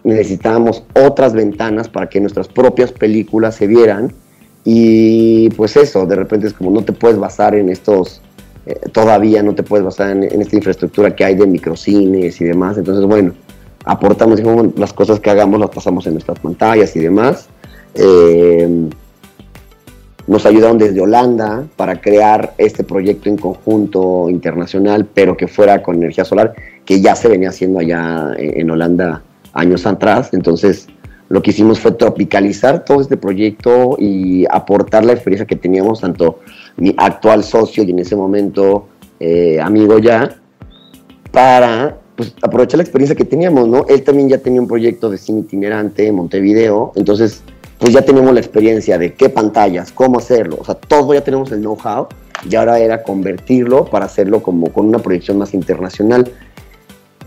necesitábamos 0.04 0.84
otras 0.94 1.32
ventanas 1.32 1.88
para 1.88 2.08
que 2.08 2.20
nuestras 2.20 2.48
propias 2.48 2.92
películas 2.92 3.56
se 3.56 3.66
vieran. 3.66 4.12
Y 4.64 5.50
pues 5.50 5.76
eso, 5.76 6.06
de 6.06 6.16
repente 6.16 6.46
es 6.46 6.52
como 6.52 6.70
no 6.70 6.84
te 6.84 6.92
puedes 6.92 7.18
basar 7.18 7.54
en 7.54 7.68
estos 7.68 8.20
eh, 8.66 8.78
todavía 8.92 9.42
no 9.42 9.54
te 9.54 9.62
puedes 9.62 9.84
basar 9.84 10.10
en, 10.10 10.40
esta 10.40 10.56
infraestructura 10.56 11.14
que 11.14 11.24
hay 11.24 11.34
de 11.34 11.46
microcines 11.46 12.40
y 12.40 12.44
demás. 12.44 12.78
Entonces, 12.78 13.04
bueno, 13.04 13.32
aportamos 13.84 14.40
las 14.76 14.92
cosas 14.92 15.20
que 15.20 15.30
hagamos, 15.30 15.58
las 15.60 15.70
pasamos 15.70 16.06
en 16.06 16.14
nuestras 16.14 16.38
pantallas 16.38 16.94
y 16.96 17.00
demás. 17.00 17.48
Eh, 17.94 18.88
nos 20.26 20.46
ayudaron 20.46 20.78
desde 20.78 21.00
Holanda 21.00 21.64
para 21.76 22.00
crear 22.00 22.54
este 22.56 22.84
proyecto 22.84 23.28
en 23.28 23.36
conjunto 23.36 24.30
internacional, 24.30 25.08
pero 25.12 25.36
que 25.36 25.48
fuera 25.48 25.82
con 25.82 25.96
energía 25.96 26.24
solar, 26.24 26.54
que 26.84 27.00
ya 27.00 27.16
se 27.16 27.28
venía 27.28 27.48
haciendo 27.48 27.80
allá 27.80 28.30
en 28.38 28.70
Holanda 28.70 29.22
años 29.52 29.84
atrás. 29.84 30.30
Entonces, 30.32 30.86
lo 31.28 31.42
que 31.42 31.50
hicimos 31.50 31.80
fue 31.80 31.92
tropicalizar 31.92 32.84
todo 32.84 33.00
este 33.00 33.16
proyecto 33.16 33.96
y 33.98 34.44
aportar 34.50 35.04
la 35.04 35.12
experiencia 35.12 35.46
que 35.46 35.56
teníamos 35.56 36.00
tanto 36.02 36.40
mi 36.76 36.94
actual 36.96 37.44
socio 37.44 37.82
y 37.82 37.90
en 37.90 37.98
ese 37.98 38.16
momento 38.16 38.88
eh, 39.20 39.60
amigo 39.60 39.98
ya, 39.98 40.36
para 41.30 41.96
pues, 42.16 42.34
aprovechar 42.42 42.78
la 42.78 42.82
experiencia 42.82 43.16
que 43.16 43.24
teníamos, 43.24 43.68
¿no? 43.68 43.86
Él 43.88 44.02
también 44.02 44.28
ya 44.28 44.38
tenía 44.38 44.60
un 44.60 44.68
proyecto 44.68 45.10
de 45.10 45.18
cine 45.18 45.40
itinerante 45.40 46.06
en 46.06 46.14
Montevideo, 46.14 46.92
entonces 46.96 47.42
pues 47.78 47.92
ya 47.94 48.02
tenemos 48.02 48.32
la 48.32 48.38
experiencia 48.38 48.96
de 48.96 49.14
qué 49.14 49.28
pantallas, 49.28 49.90
cómo 49.90 50.18
hacerlo, 50.18 50.58
o 50.60 50.64
sea, 50.64 50.76
todo 50.76 51.14
ya 51.14 51.24
tenemos 51.24 51.50
el 51.50 51.60
know-how 51.60 52.06
y 52.48 52.54
ahora 52.54 52.78
era 52.78 53.02
convertirlo 53.02 53.84
para 53.86 54.04
hacerlo 54.04 54.42
como 54.42 54.72
con 54.72 54.86
una 54.86 54.98
proyección 54.98 55.38
más 55.38 55.54
internacional. 55.54 56.30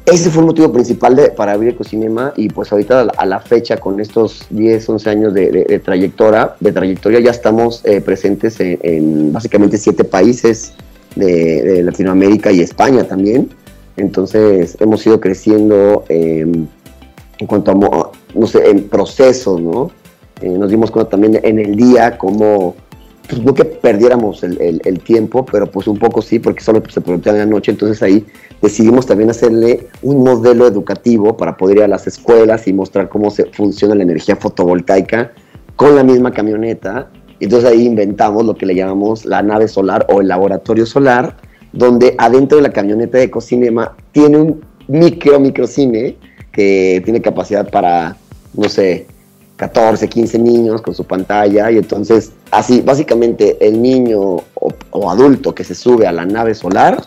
Ese 0.05 0.29
fue 0.29 0.41
el 0.41 0.47
motivo 0.47 0.71
principal 0.71 1.15
de, 1.15 1.29
para 1.29 1.53
abrir 1.53 1.71
Ecocinema 1.71 2.31
y 2.37 2.47
pues 2.49 2.71
ahorita 2.71 3.07
a 3.17 3.25
la, 3.25 3.39
fecha 3.39 3.77
con 3.77 3.99
estos 3.99 4.45
10, 4.51 4.89
11 4.89 5.09
años 5.09 5.33
de, 5.33 5.81
trayectoria, 5.83 6.55
de 6.59 6.71
trayectoria 6.71 7.19
ya 7.19 7.31
estamos 7.31 7.81
eh, 7.85 8.01
presentes 8.01 8.59
en, 8.59 9.33
básicamente 9.33 9.79
siete 9.79 10.03
países 10.03 10.73
de, 11.15 11.81
Latinoamérica 11.81 12.51
y 12.51 12.61
España 12.61 13.03
también. 13.03 13.49
Entonces 13.97 14.77
hemos 14.79 15.05
ido 15.07 15.19
creciendo 15.19 16.03
em, 16.09 16.67
en 17.39 17.47
cuanto 17.47 17.71
a, 17.71 18.11
no 18.35 18.45
sé, 18.47 18.69
en 18.69 18.87
procesos, 18.87 19.59
¿no? 19.59 19.89
Eh, 20.41 20.49
nos 20.49 20.69
dimos 20.69 20.91
cuenta 20.91 21.11
también 21.11 21.39
en 21.41 21.57
el 21.57 21.75
día 21.75 22.17
cómo 22.17 22.75
pues 23.27 23.41
no 23.41 23.53
que 23.53 23.65
perdiéramos 23.65 24.43
el, 24.43 24.99
tiempo, 24.99 25.45
pero 25.45 25.69
pues 25.69 25.87
un 25.87 25.97
poco 25.97 26.21
sí, 26.21 26.39
porque 26.39 26.63
solo 26.63 26.81
se 26.87 27.01
prometía 27.01 27.31
en 27.33 27.39
la 27.39 27.45
noche, 27.45 27.71
entonces 27.71 28.01
ahí 28.01 28.25
decidimos 28.61 29.05
también 29.05 29.29
hacerle 29.29 29.87
un 30.01 30.23
modelo 30.23 30.67
educativo 30.67 31.35
para 31.35 31.57
poder 31.57 31.77
ir 31.77 31.83
a 31.83 31.87
las 31.87 32.07
escuelas 32.07 32.67
y 32.67 32.73
mostrar 32.73 33.09
cómo 33.09 33.31
se 33.31 33.45
funciona 33.45 33.95
la 33.95 34.03
energía 34.03 34.35
fotovoltaica 34.35 35.31
con 35.75 35.95
la 35.95 36.03
misma 36.03 36.31
camioneta. 36.31 37.09
Entonces 37.39 37.69
ahí 37.69 37.85
inventamos 37.85 38.45
lo 38.45 38.55
que 38.55 38.65
le 38.65 38.75
llamamos 38.75 39.25
la 39.25 39.41
nave 39.41 39.67
solar 39.67 40.05
o 40.09 40.21
el 40.21 40.27
laboratorio 40.27 40.85
solar, 40.85 41.35
donde 41.73 42.15
adentro 42.17 42.57
de 42.57 42.63
la 42.63 42.71
camioneta 42.71 43.17
de 43.17 43.25
Ecocinema 43.25 43.95
tiene 44.11 44.37
un 44.37 44.61
micro 44.87 45.39
microcine 45.39 46.17
que 46.51 47.01
tiene 47.03 47.21
capacidad 47.21 47.69
para, 47.69 48.15
no 48.53 48.69
sé, 48.69 49.07
14, 49.55 50.09
15 50.09 50.39
niños 50.39 50.81
con 50.81 50.93
su 50.93 51.05
pantalla 51.05 51.71
y 51.71 51.77
entonces 51.77 52.31
así 52.51 52.81
básicamente 52.81 53.57
el 53.65 53.81
niño 53.81 54.43
o, 54.53 55.09
adulto 55.09 55.55
que 55.55 55.63
se 55.63 55.75
sube 55.75 56.07
a 56.07 56.11
la 56.11 56.25
nave 56.25 56.53
solar 56.53 57.01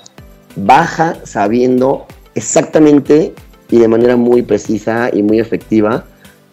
baja 0.56 1.16
sabiendo 1.24 2.06
exactamente 2.34 3.34
y 3.70 3.78
de 3.78 3.88
manera 3.88 4.16
muy 4.16 4.42
precisa 4.42 5.10
y 5.12 5.22
muy 5.22 5.40
efectiva 5.40 6.04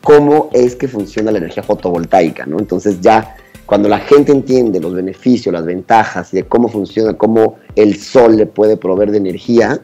cómo 0.01 0.49
es 0.53 0.75
que 0.75 0.87
funciona 0.87 1.31
la 1.31 1.39
energía 1.39 1.63
fotovoltaica, 1.63 2.45
¿no? 2.45 2.59
Entonces 2.59 3.01
ya 3.01 3.35
cuando 3.65 3.89
la 3.89 3.99
gente 3.99 4.31
entiende 4.31 4.79
los 4.79 4.93
beneficios, 4.93 5.51
las 5.51 5.65
ventajas 5.65 6.31
y 6.33 6.37
de 6.37 6.43
cómo 6.43 6.67
funciona, 6.67 7.17
cómo 7.17 7.55
el 7.75 7.99
sol 7.99 8.35
le 8.35 8.45
puede 8.45 8.77
proveer 8.77 9.11
de 9.11 9.17
energía, 9.17 9.81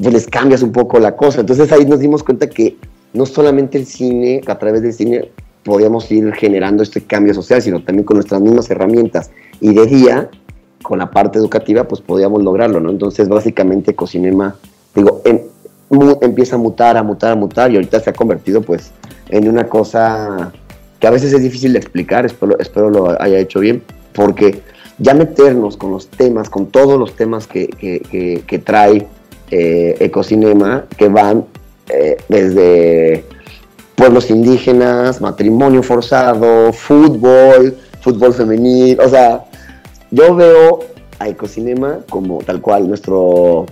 pues 0.00 0.12
les 0.12 0.26
cambias 0.26 0.62
un 0.62 0.72
poco 0.72 0.98
la 0.98 1.14
cosa. 1.14 1.40
Entonces 1.40 1.70
ahí 1.72 1.84
nos 1.84 2.00
dimos 2.00 2.22
cuenta 2.22 2.48
que 2.48 2.76
no 3.14 3.26
solamente 3.26 3.78
el 3.78 3.86
cine, 3.86 4.40
a 4.46 4.58
través 4.58 4.82
del 4.82 4.92
cine 4.92 5.30
podíamos 5.62 6.10
ir 6.10 6.30
generando 6.34 6.82
este 6.82 7.00
cambio 7.00 7.32
social, 7.32 7.62
sino 7.62 7.82
también 7.82 8.04
con 8.04 8.16
nuestras 8.16 8.40
mismas 8.40 8.70
herramientas. 8.70 9.30
Y 9.60 9.72
de 9.72 9.86
día, 9.86 10.28
con 10.82 10.98
la 10.98 11.10
parte 11.10 11.38
educativa, 11.38 11.84
pues 11.84 12.00
podíamos 12.00 12.42
lograrlo, 12.42 12.80
¿no? 12.80 12.90
Entonces, 12.90 13.28
básicamente, 13.28 13.94
Cocinema, 13.94 14.56
digo, 14.94 15.22
empieza 16.20 16.56
a 16.56 16.58
mutar, 16.58 16.96
a 16.96 17.02
mutar, 17.02 17.32
a 17.32 17.36
mutar, 17.36 17.70
y 17.70 17.76
ahorita 17.76 18.00
se 18.00 18.10
ha 18.10 18.12
convertido, 18.12 18.60
pues, 18.60 18.90
en 19.30 19.48
una 19.48 19.68
cosa 19.68 20.52
que 21.00 21.06
a 21.06 21.10
veces 21.10 21.32
es 21.32 21.42
difícil 21.42 21.72
de 21.72 21.78
explicar, 21.78 22.26
espero, 22.26 22.58
espero 22.58 22.90
lo 22.90 23.22
haya 23.22 23.38
hecho 23.38 23.60
bien, 23.60 23.82
porque 24.12 24.60
ya 24.98 25.14
meternos 25.14 25.76
con 25.76 25.92
los 25.92 26.08
temas, 26.08 26.50
con 26.50 26.66
todos 26.66 26.98
los 26.98 27.14
temas 27.14 27.46
que, 27.46 27.66
que, 28.46 28.58
trae 28.58 29.06
eh, 29.50 29.96
Ecocinema, 30.00 30.84
que 30.96 31.08
van 31.08 31.46
eh, 31.88 32.16
desde 32.28 33.24
pueblos 33.94 34.30
indígenas, 34.30 35.20
matrimonio 35.20 35.82
forzado, 35.82 36.72
fútbol, 36.72 37.76
fútbol 38.00 38.34
femenil, 38.34 39.00
o 39.00 39.08
sea, 39.08 39.44
yo 40.10 40.34
veo 40.34 40.80
a 41.18 41.28
Ecocinema 41.28 42.00
como 42.08 42.38
tal 42.38 42.60
cual 42.60 42.88
nuestro 42.88 43.66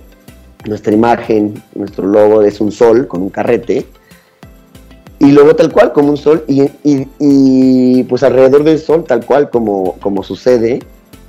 nuestra 0.64 0.92
imagen, 0.92 1.60
nuestro 1.74 2.06
logo 2.06 2.42
es 2.42 2.60
un 2.60 2.70
sol 2.70 3.08
con 3.08 3.22
un 3.22 3.30
carrete, 3.30 3.86
y 5.18 5.32
veo 5.32 5.54
tal 5.54 5.72
cual 5.72 5.92
como 5.92 6.10
un 6.10 6.16
sol, 6.16 6.44
y, 6.48 6.68
y, 6.84 8.02
pues 8.04 8.22
alrededor 8.22 8.64
del 8.64 8.78
sol, 8.78 9.04
tal 9.04 9.24
cual 9.24 9.50
como, 9.50 9.94
como 10.00 10.22
sucede 10.22 10.80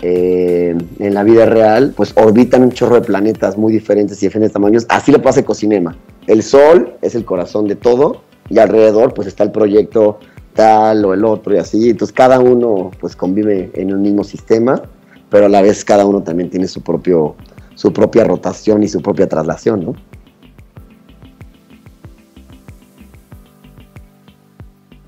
eh, 0.03 0.75
en 0.99 1.13
la 1.13 1.23
vida 1.23 1.45
real, 1.45 1.93
pues 1.95 2.13
orbitan 2.15 2.61
un 2.63 2.71
chorro 2.71 2.95
de 2.95 3.01
planetas 3.01 3.57
muy 3.57 3.71
diferentes 3.71 4.21
y 4.21 4.25
diferentes 4.25 4.53
tamaños, 4.53 4.85
así 4.89 5.11
lo 5.11 5.21
pasa 5.21 5.39
Ecocinema 5.39 5.95
el 6.27 6.43
sol 6.43 6.95
es 7.01 7.15
el 7.15 7.25
corazón 7.25 7.67
de 7.67 7.75
todo 7.75 8.21
y 8.49 8.59
alrededor 8.59 9.13
pues 9.13 9.27
está 9.27 9.43
el 9.43 9.51
proyecto 9.51 10.19
tal 10.53 11.03
o 11.05 11.13
el 11.13 11.25
otro 11.25 11.55
y 11.55 11.57
así. 11.57 11.89
Entonces 11.89 12.13
cada 12.13 12.39
uno 12.39 12.91
pues 12.99 13.15
convive 13.15 13.71
en 13.73 13.93
un 13.93 14.01
mismo 14.01 14.23
sistema, 14.23 14.81
pero 15.29 15.47
a 15.47 15.49
la 15.49 15.61
vez 15.61 15.83
cada 15.83 16.05
uno 16.05 16.21
también 16.21 16.49
tiene 16.49 16.67
su 16.67 16.81
propio 16.81 17.35
su 17.75 17.91
propia 17.91 18.23
rotación 18.23 18.83
y 18.83 18.87
su 18.87 19.01
propia 19.01 19.27
traslación, 19.27 19.83
¿no? 19.85 19.95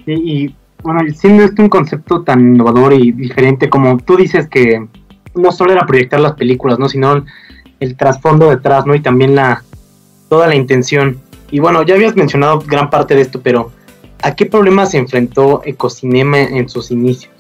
Y, 0.08 0.54
bueno, 0.86 1.02
siendo 1.16 1.44
este 1.44 1.64
un 1.64 1.70
concepto 1.70 2.22
tan 2.22 2.40
innovador 2.42 2.94
y 2.94 3.12
diferente 3.12 3.72
como 3.72 3.98
tú 3.98 4.18
dices 4.18 4.48
que 4.48 4.88
no 5.34 5.52
solo 5.52 5.74
era 5.74 5.88
proyectar 5.88 6.20
las 6.20 6.34
películas, 6.34 6.78
¿no? 6.78 6.88
Sino 6.88 7.26
el 7.80 7.98
trasfondo 7.98 8.52
detrás, 8.52 8.86
¿no? 8.86 8.94
Y 8.94 9.02
también 9.02 9.34
la, 9.34 9.64
toda 10.30 10.48
la 10.48 10.54
intención. 10.54 11.20
Y 11.50 11.58
bueno, 11.58 11.82
ya 11.82 11.96
habías 11.96 12.16
mencionado 12.16 12.60
gran 12.68 12.92
parte 12.92 13.16
de 13.16 13.22
esto, 13.22 13.42
pero 13.42 13.72
¿a 14.22 14.36
qué 14.36 14.46
problemas 14.46 14.92
se 14.92 15.00
enfrentó 15.00 15.64
Ecocinema 15.66 16.40
en 16.40 16.70
sus 16.70 16.92
inicios? 16.92 17.34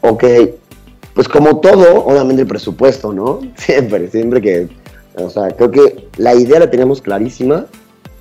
Ok, 0.00 0.24
pues 1.14 1.28
como 1.28 1.60
todo, 1.60 2.06
obviamente 2.06 2.42
el 2.42 2.48
presupuesto, 2.48 3.12
¿no? 3.12 3.38
Siempre, 3.54 4.08
siempre 4.08 4.42
que, 4.42 4.68
o 5.14 5.30
sea, 5.30 5.48
creo 5.52 5.70
que 5.70 6.08
la 6.16 6.34
idea 6.34 6.58
la 6.58 6.70
tenemos 6.70 7.00
clarísima 7.00 7.66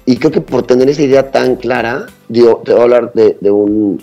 y 0.10 0.17
creo 0.17 0.32
que 0.32 0.41
por 0.41 0.63
tener 0.63 0.89
esa 0.89 1.04
idea 1.04 1.30
tan 1.30 1.56
clara, 1.56 2.08
digo, 2.30 2.63
te 2.65 2.72
voy 2.72 2.82
a 2.82 2.84
hablar 2.86 3.13
de, 3.13 3.52
un, 3.52 4.02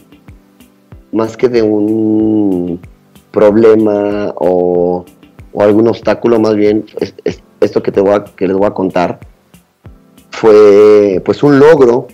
más 1.11 1.37
que 1.37 1.49
de 1.49 1.63
un 1.63 2.81
problema 3.33 4.33
o, 4.37 5.05
algún 5.59 5.89
obstáculo, 5.89 6.39
más 6.39 6.55
bien 6.55 6.87
es, 7.01 7.43
esto 7.59 7.83
que, 7.83 7.91
te 7.91 8.01
voy 8.01 8.13
a, 8.13 8.23
que 8.23 8.47
les 8.47 8.57
voy 8.57 8.67
a 8.67 8.71
contar 8.71 9.19
fue 10.31 11.21
pues 11.25 11.43
un 11.43 11.59
logro, 11.59 12.07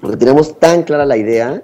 porque 0.00 0.16
tenemos 0.16 0.58
tan 0.58 0.82
clara 0.82 1.06
la 1.06 1.16
idea 1.16 1.62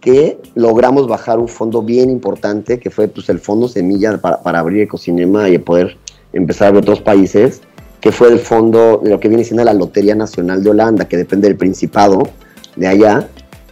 que 0.00 0.40
logramos 0.56 1.06
bajar 1.06 1.38
un 1.38 1.46
fondo 1.46 1.82
bien 1.82 2.10
importante, 2.10 2.80
que 2.80 2.90
fue 2.90 3.06
pues, 3.06 3.28
el 3.28 3.38
fondo 3.38 3.68
semilla 3.68 4.20
para, 4.20 4.42
para 4.42 4.58
abrir 4.58 4.82
Ecocinema 4.82 5.48
y 5.48 5.58
poder 5.58 5.98
empezar 6.32 6.74
a 6.74 6.78
otros 6.78 7.00
países, 7.00 7.62
que 8.02 8.10
fue 8.10 8.28
el 8.28 8.40
fondo 8.40 9.00
de 9.02 9.10
lo 9.10 9.20
que 9.20 9.28
viene 9.28 9.44
siendo 9.44 9.64
la 9.64 9.72
Lotería 9.72 10.16
Nacional 10.16 10.62
de 10.62 10.70
Holanda, 10.70 11.06
que 11.06 11.16
depende 11.16 11.46
del 11.46 11.56
Principado 11.56 12.28
de 12.74 12.88
allá. 12.88 13.28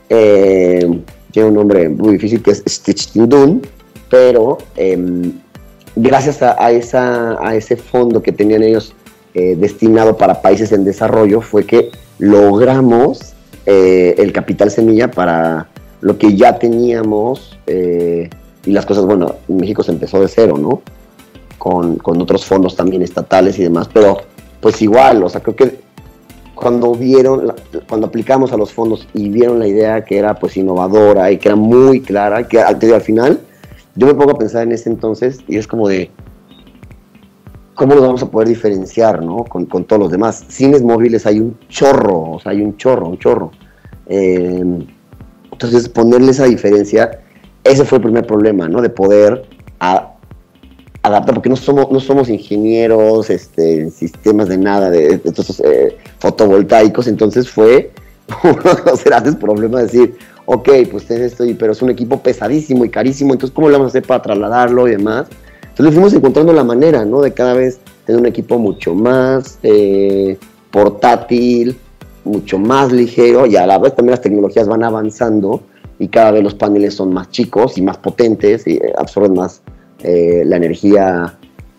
Eh, 0.09 0.89
tiene 1.33 1.49
un 1.49 1.57
nombre 1.57 1.89
muy 1.89 2.13
difícil 2.13 2.41
que 2.41 2.53
es 2.53 2.63
Stichting 2.67 3.61
pero 4.09 4.59
em, 4.77 5.33
gracias 5.97 6.43
a, 6.43 6.73
ese 7.53 7.77
fondo 7.77 8.23
que 8.23 8.31
tenían 8.31 8.63
ellos 8.63 8.95
eh, 9.35 9.57
destinado 9.59 10.17
para 10.17 10.41
países 10.41 10.71
en 10.73 10.85
desarrollo 10.85 11.41
fue 11.41 11.65
que 11.67 11.91
logramos 12.19 13.35
eh, 13.67 14.15
el 14.19 14.33
capital 14.33 14.71
semilla 14.71 15.11
para 15.11 15.69
lo 16.01 16.19
que 16.19 16.37
ya 16.37 16.59
teníamos 16.59 17.59
y 17.67 18.73
las 18.73 18.85
cosas, 18.85 19.07
bueno, 19.07 19.37
en 19.49 19.57
México 19.57 19.83
se 19.83 19.93
empezó 19.93 20.21
de 20.21 20.29
cero, 20.29 20.57
¿no? 20.59 20.83
Con, 21.61 21.97
con, 21.97 22.23
otros 22.23 22.47
fondos 22.47 22.75
también 22.75 23.03
estatales 23.03 23.59
y 23.59 23.65
demás, 23.65 23.87
pero 23.93 24.17
pues 24.63 24.81
igual, 24.81 25.23
o 25.23 25.29
sea, 25.29 25.43
creo 25.43 25.57
que 25.57 25.79
cuando 26.55 26.95
vieron, 26.95 27.53
cuando 27.87 28.07
aplicamos 28.07 28.51
a 28.53 28.57
los 28.57 28.73
fondos 28.73 29.07
y 29.13 29.29
vieron 29.29 29.59
la 29.59 29.67
idea 29.67 30.03
que 30.03 30.17
era 30.17 30.35
pues 30.35 30.57
innovadora 30.57 31.31
y 31.31 31.37
que 31.37 31.49
era 31.49 31.57
muy 31.57 32.01
clara, 32.01 32.49
que 32.49 32.61
al 32.61 33.01
final, 33.03 33.41
yo 33.95 34.07
me 34.07 34.15
pongo 34.15 34.31
a 34.31 34.39
pensar 34.39 34.63
en 34.63 34.73
ese 34.73 34.89
entonces 34.89 35.41
y 35.49 35.59
es 35.59 35.67
como 35.67 35.87
de, 35.87 36.11
¿cómo 37.75 37.95
nos 37.95 38.05
vamos 38.05 38.23
a 38.23 38.31
poder 38.31 38.49
diferenciar, 38.49 39.23
¿no? 39.23 39.45
Con, 39.45 39.67
con 39.67 39.85
todos 39.85 40.01
los 40.01 40.11
demás. 40.11 40.45
Cines 40.49 40.83
móviles 40.83 41.27
hay 41.27 41.41
un 41.41 41.59
chorro, 41.69 42.33
o 42.33 42.41
sea, 42.41 42.53
hay 42.53 42.63
un 42.63 42.77
chorro, 42.79 43.09
un 43.09 43.19
chorro. 43.19 43.53
Eh, 44.07 44.63
entonces, 45.51 45.89
ponerle 45.89 46.31
esa 46.31 46.45
diferencia, 46.45 47.21
ese 47.65 47.85
fue 47.85 47.97
el 47.99 48.05
primer 48.05 48.27
problema, 48.27 48.69
¿no? 48.69 48.83
De 48.83 48.91
poder 48.91 49.47
adaptar, 51.03 51.35
porque 51.35 51.49
no 51.49 51.57
somos, 51.57 51.91
no 51.91 52.01
somos 52.01 52.29
ingenieros, 52.29 53.31
este, 53.31 53.91
sistemas 53.91 54.49
de 54.49 54.59
nada, 54.59 54.91
de, 54.91 55.21
estos 55.25 55.61
eh, 55.61 55.97
fotovoltaicos, 56.19 57.07
entonces 57.07 57.49
fue 57.49 57.91
uno 58.45 58.75
de 58.75 58.91
los 58.91 59.05
grandes 59.05 59.37
problemas 59.37 59.85
decir, 59.85 60.17
ok, 60.45 60.69
pues 60.91 61.07
tienes 61.07 61.33
esto, 61.33 61.45
pero 61.59 61.73
es 61.73 61.83
un 61.83 61.91
equipo 61.91 62.19
pesadísimo 62.21 62.85
y 62.85 62.91
carísimo, 62.91 63.33
entonces 63.33 63.55
¿cómo 63.55 63.69
lo 63.69 63.75
vamos 63.75 63.87
a 63.87 63.91
hacer 63.91 64.03
para 64.03 64.23
trasladarlo 64.23 64.89
y 64.89 64.93
demás? 64.93 65.29
Entonces 65.63 65.95
fuimos 65.95 66.13
encontrando 66.13 66.53
la 66.53 66.65
manera, 66.65 67.05
¿no? 67.05 67.23
De 67.23 67.33
cada 67.33 67.55
vez 67.55 67.79
tener 68.05 68.21
un 68.21 68.27
equipo 68.27 68.59
mucho 68.59 68.95
más 68.95 69.59
eh, 69.63 70.37
portátil, 70.71 71.79
mucho 72.25 72.59
más 72.59 72.93
ligero 72.93 73.47
y 73.47 73.57
a 73.57 73.67
la 73.67 73.79
vez 73.79 73.95
también 73.95 74.11
las 74.13 74.21
tecnologías 74.21 74.69
van 74.69 74.85
avanzando 74.85 75.63
y 75.99 76.09
cada 76.09 76.33
vez 76.33 76.43
los 76.43 76.55
paneles 76.55 76.95
son 76.95 77.15
más 77.15 77.31
chicos 77.31 77.79
y 77.79 77.83
más 77.83 77.97
potentes 77.99 78.67
y 78.67 78.75
eh, 78.75 78.93
absorben 78.99 79.35
más 79.35 79.63
eh, 80.03 80.43
la 80.45 80.57
energía, 80.57 81.35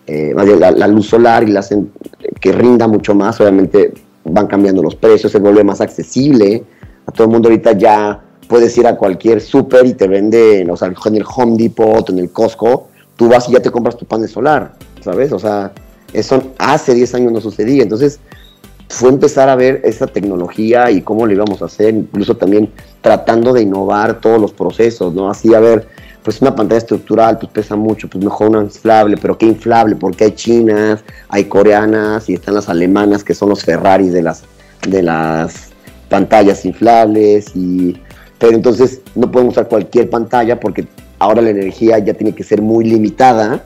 eh, 0.06 0.34
la, 0.34 0.86
luz 0.86 1.08
solar 1.08 1.42
y 1.48 1.52
la 1.52 1.60
hacen 1.60 1.92
que 2.40 2.52
rinda 2.52 2.86
mucho 2.86 3.14
más. 3.14 3.40
Obviamente 3.40 3.92
van 4.24 4.46
cambiando 4.46 4.82
los 4.82 4.94
precios, 4.94 5.32
se 5.32 5.38
vuelve 5.38 5.64
más 5.64 5.80
accesible. 5.80 6.64
A 7.06 7.12
todo 7.12 7.26
el 7.26 7.32
mundo 7.32 7.48
ahorita 7.48 7.72
ya 7.72 8.20
puedes 8.46 8.76
ir 8.78 8.86
a 8.86 8.96
cualquier 8.96 9.40
súper 9.40 9.86
y 9.86 9.94
te 9.94 10.06
venden, 10.06 10.70
o 10.70 10.76
sea, 10.76 10.88
en 10.88 11.16
el 11.16 11.24
Home 11.34 11.56
Depot, 11.56 12.08
en 12.10 12.18
el 12.18 12.30
Costco, 12.30 12.88
tú 13.16 13.28
vas 13.28 13.48
y 13.48 13.52
ya 13.52 13.60
te 13.60 13.70
compras 13.70 13.96
tu 13.96 14.04
panel 14.04 14.28
solar, 14.28 14.74
¿sabes? 15.00 15.32
O 15.32 15.38
sea, 15.38 15.72
eso 16.12 16.52
hace 16.58 16.94
10 16.94 17.14
años 17.14 17.32
no 17.32 17.40
sucedía. 17.40 17.82
Entonces, 17.82 18.20
fue 18.88 19.08
empezar 19.08 19.48
a 19.48 19.56
ver 19.56 19.80
esa 19.84 20.06
tecnología 20.06 20.90
y 20.90 21.00
cómo 21.00 21.26
lo 21.26 21.32
íbamos 21.32 21.62
a 21.62 21.64
hacer, 21.64 21.94
incluso 21.94 22.36
también 22.36 22.70
tratando 23.00 23.54
de 23.54 23.62
innovar 23.62 24.20
todos 24.20 24.38
los 24.38 24.52
procesos, 24.52 25.14
¿no? 25.14 25.30
Así, 25.30 25.54
a 25.54 25.60
ver, 25.60 25.88
pues 26.22 26.40
una 26.40 26.54
pantalla 26.54 26.78
estructural, 26.78 27.38
pues 27.38 27.50
pesa 27.52 27.76
mucho, 27.76 28.08
pues 28.08 28.22
mejor 28.22 28.50
una 28.50 28.62
inflable, 28.62 29.16
pero 29.16 29.36
¿qué 29.36 29.46
inflable? 29.46 29.96
Porque 29.96 30.24
hay 30.24 30.32
chinas, 30.32 31.02
hay 31.28 31.44
coreanas 31.44 32.28
y 32.28 32.34
están 32.34 32.54
las 32.54 32.68
alemanas 32.68 33.24
que 33.24 33.34
son 33.34 33.48
los 33.48 33.64
Ferraris 33.64 34.12
de 34.12 34.22
las, 34.22 34.44
de 34.86 35.02
las 35.02 35.70
pantallas 36.08 36.64
inflables 36.64 37.54
y... 37.54 38.00
Pero 38.38 38.56
entonces 38.56 39.00
no 39.14 39.30
podemos 39.30 39.54
usar 39.54 39.68
cualquier 39.68 40.10
pantalla 40.10 40.58
porque 40.58 40.88
ahora 41.20 41.40
la 41.42 41.50
energía 41.50 42.00
ya 42.00 42.12
tiene 42.12 42.34
que 42.34 42.42
ser 42.42 42.60
muy 42.60 42.84
limitada, 42.84 43.64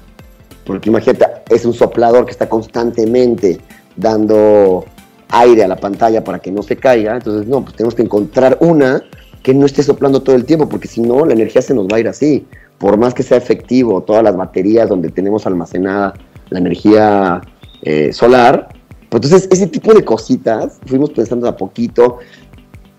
porque 0.66 0.90
imagínate, 0.90 1.24
es 1.48 1.64
un 1.64 1.72
soplador 1.72 2.26
que 2.26 2.32
está 2.32 2.46
constantemente 2.46 3.58
dando 3.96 4.84
aire 5.28 5.64
a 5.64 5.68
la 5.68 5.76
pantalla 5.76 6.22
para 6.22 6.38
que 6.38 6.50
no 6.50 6.62
se 6.62 6.76
caiga. 6.76 7.14
Entonces, 7.14 7.48
no, 7.48 7.62
pues 7.62 7.74
tenemos 7.74 7.94
que 7.94 8.02
encontrar 8.02 8.58
una 8.60 9.02
que 9.42 9.54
no 9.54 9.66
esté 9.66 9.82
soplando 9.82 10.22
todo 10.22 10.36
el 10.36 10.44
tiempo, 10.44 10.68
porque 10.68 10.88
si 10.88 11.00
no, 11.00 11.24
la 11.24 11.32
energía 11.32 11.62
se 11.62 11.74
nos 11.74 11.86
va 11.86 11.96
a 11.96 12.00
ir 12.00 12.08
así. 12.08 12.46
Por 12.78 12.96
más 12.98 13.14
que 13.14 13.22
sea 13.22 13.38
efectivo, 13.38 14.02
todas 14.02 14.22
las 14.22 14.36
baterías 14.36 14.88
donde 14.88 15.10
tenemos 15.10 15.46
almacenada 15.46 16.14
la 16.50 16.58
energía 16.58 17.40
eh, 17.82 18.12
solar, 18.12 18.68
pues 19.08 19.22
entonces 19.24 19.48
ese 19.50 19.66
tipo 19.66 19.94
de 19.94 20.04
cositas 20.04 20.78
fuimos 20.86 21.10
pensando 21.10 21.48
a 21.48 21.56
poquito, 21.56 22.18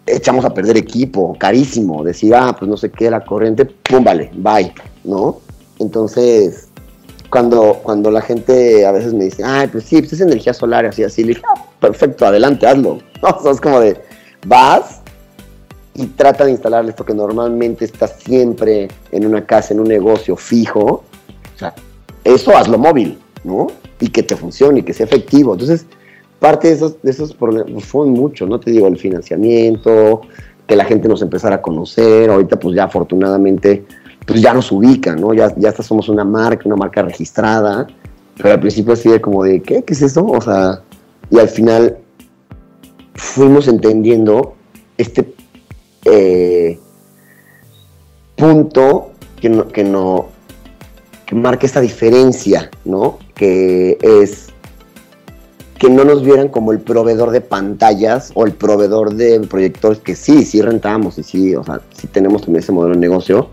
echamos 0.05 0.45
a 0.45 0.53
perder 0.53 0.77
equipo, 0.77 1.35
carísimo, 1.37 2.03
decir, 2.03 2.33
ah, 2.33 2.55
pues 2.57 2.69
no 2.69 2.77
sé 2.77 2.89
qué, 2.91 3.11
la 3.11 3.23
corriente, 3.23 3.65
pum, 3.65 4.03
vale, 4.03 4.31
bye, 4.33 4.73
¿no? 5.03 5.39
Entonces, 5.79 6.69
cuando, 7.29 7.79
cuando 7.83 8.09
la 8.09 8.21
gente 8.21 8.85
a 8.85 8.91
veces 8.91 9.13
me 9.13 9.25
dice, 9.25 9.43
ay, 9.43 9.67
pues 9.67 9.83
sí, 9.83 9.99
pues 9.99 10.13
es 10.13 10.21
energía 10.21 10.53
solar, 10.53 10.85
así, 10.85 11.03
así, 11.03 11.23
le 11.23 11.33
digo, 11.33 11.41
ah, 11.53 11.65
perfecto, 11.79 12.25
adelante, 12.25 12.65
hazlo. 12.65 12.99
O 13.21 13.41
sea, 13.41 13.51
es 13.51 13.61
como 13.61 13.79
de, 13.79 13.99
vas 14.45 15.01
y 15.97 16.05
trata 16.07 16.45
de 16.45 16.51
instalarle 16.51 16.91
esto 16.91 17.03
que 17.03 17.13
normalmente 17.13 17.83
está 17.83 18.07
siempre 18.07 18.87
en 19.11 19.25
una 19.25 19.45
casa, 19.45 19.73
en 19.73 19.81
un 19.81 19.87
negocio 19.87 20.37
fijo. 20.37 21.03
O 21.55 21.57
sea, 21.57 21.73
eso 22.23 22.55
hazlo 22.55 22.77
móvil, 22.77 23.17
¿no? 23.43 23.67
Y 23.99 24.09
que 24.09 24.23
te 24.23 24.35
funcione 24.35 24.79
y 24.79 24.83
que 24.83 24.93
sea 24.93 25.07
efectivo. 25.07 25.53
Entonces, 25.53 25.85
parte 26.39 26.67
de 26.67 26.75
esos, 26.75 27.01
de 27.01 27.11
esos 27.11 27.33
problemas 27.33 27.83
fue 27.83 28.05
mucho, 28.05 28.45
¿no? 28.45 28.59
Te 28.59 28.71
digo, 28.71 28.87
el 28.87 28.97
financiamiento, 28.97 30.21
que 30.67 30.75
la 30.75 30.85
gente 30.85 31.07
nos 31.07 31.21
empezara 31.23 31.55
a 31.55 31.61
conocer. 31.61 32.29
Ahorita, 32.29 32.59
pues 32.59 32.75
ya 32.75 32.83
afortunadamente 32.83 33.83
pues 34.27 34.41
ya 34.41 34.53
nos 34.53 34.71
ubican, 34.73 35.19
¿no? 35.21 35.33
Ya, 35.33 35.55
ya 35.55 35.71
somos 35.71 36.09
una 36.09 36.25
marca, 36.25 36.63
una 36.65 36.75
marca 36.75 37.01
registrada, 37.01 37.87
pero 38.35 38.51
al 38.51 38.59
principio 38.59 38.93
así 38.93 39.09
de 39.09 39.21
como 39.21 39.43
de, 39.43 39.61
¿qué? 39.61 39.83
¿Qué 39.83 39.93
es 39.93 40.01
eso? 40.01 40.25
O 40.25 40.41
sea, 40.41 40.81
y 41.31 41.39
al 41.39 41.47
final 41.47 41.97
fuimos 43.15 43.69
entendiendo 43.69 44.55
este 44.97 45.23
eh, 46.11 46.79
punto 48.35 49.11
que 49.39 49.49
no, 49.49 49.67
que 49.67 49.83
no, 49.83 50.27
que 51.25 51.35
marca 51.35 51.65
esta 51.65 51.81
diferencia, 51.81 52.69
¿no? 52.85 53.19
Que 53.35 53.97
es 54.01 54.47
que 55.77 55.89
no 55.89 56.03
nos 56.03 56.23
vieran 56.23 56.47
como 56.47 56.71
el 56.71 56.79
proveedor 56.79 57.31
de 57.31 57.41
pantallas 57.41 58.31
o 58.33 58.45
el 58.45 58.53
proveedor 58.53 59.13
de 59.13 59.39
proyectores, 59.41 59.99
que 59.99 60.15
sí, 60.15 60.43
sí 60.43 60.61
rentamos 60.61 61.19
y 61.19 61.23
sí, 61.23 61.55
o 61.55 61.63
sea, 61.63 61.81
sí 61.93 62.07
tenemos 62.07 62.41
también 62.41 62.63
ese 62.63 62.71
modelo 62.71 62.95
de 62.95 63.01
negocio, 63.01 63.49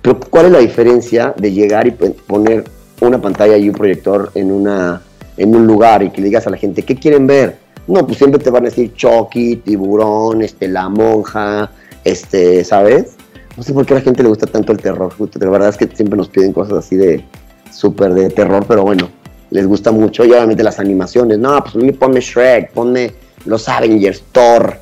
pero 0.00 0.20
¿cuál 0.20 0.46
es 0.46 0.52
la 0.52 0.58
diferencia 0.58 1.34
de 1.36 1.52
llegar 1.52 1.88
y 1.88 1.90
poner 1.90 2.64
una 3.00 3.20
pantalla 3.20 3.56
y 3.56 3.68
un 3.68 3.74
proyector 3.74 4.30
en, 4.34 4.52
una, 4.52 5.02
en 5.36 5.54
un 5.54 5.66
lugar 5.66 6.02
y 6.02 6.10
que 6.10 6.20
le 6.20 6.28
digas 6.28 6.46
a 6.46 6.50
la 6.50 6.56
gente, 6.56 6.82
¿qué 6.82 6.94
quieren 6.94 7.26
ver? 7.26 7.58
No, 7.88 8.06
pues 8.06 8.18
siempre 8.18 8.42
te 8.42 8.50
van 8.50 8.64
a 8.64 8.68
decir 8.68 8.94
Chucky, 8.94 9.56
Tiburón, 9.56 10.42
este, 10.42 10.68
La 10.68 10.88
Monja, 10.88 11.70
este, 12.06 12.64
¿sabes? 12.64 13.16
No 13.56 13.62
sé 13.62 13.72
por 13.72 13.84
qué 13.84 13.94
a 13.94 13.96
la 13.96 14.02
gente 14.02 14.22
le 14.22 14.28
gusta 14.28 14.46
tanto 14.46 14.72
el 14.72 14.78
terror. 14.78 15.12
La 15.18 15.50
verdad 15.50 15.68
es 15.70 15.76
que 15.76 15.88
siempre 15.94 16.16
nos 16.16 16.28
piden 16.28 16.52
cosas 16.52 16.78
así 16.78 16.96
de 16.96 17.24
súper 17.72 18.14
de 18.14 18.30
terror, 18.30 18.64
pero 18.68 18.82
bueno, 18.82 19.08
les 19.50 19.66
gusta 19.66 19.92
mucho. 19.92 20.24
Y 20.24 20.30
obviamente 20.30 20.62
las 20.62 20.78
animaciones. 20.78 21.38
No, 21.38 21.60
pues 21.62 21.74
a 21.74 21.78
mí 21.78 21.92
ponme 21.92 22.20
Shrek, 22.20 22.72
ponme 22.72 23.12
los 23.44 23.68
Avengers, 23.68 24.22
Thor. 24.32 24.78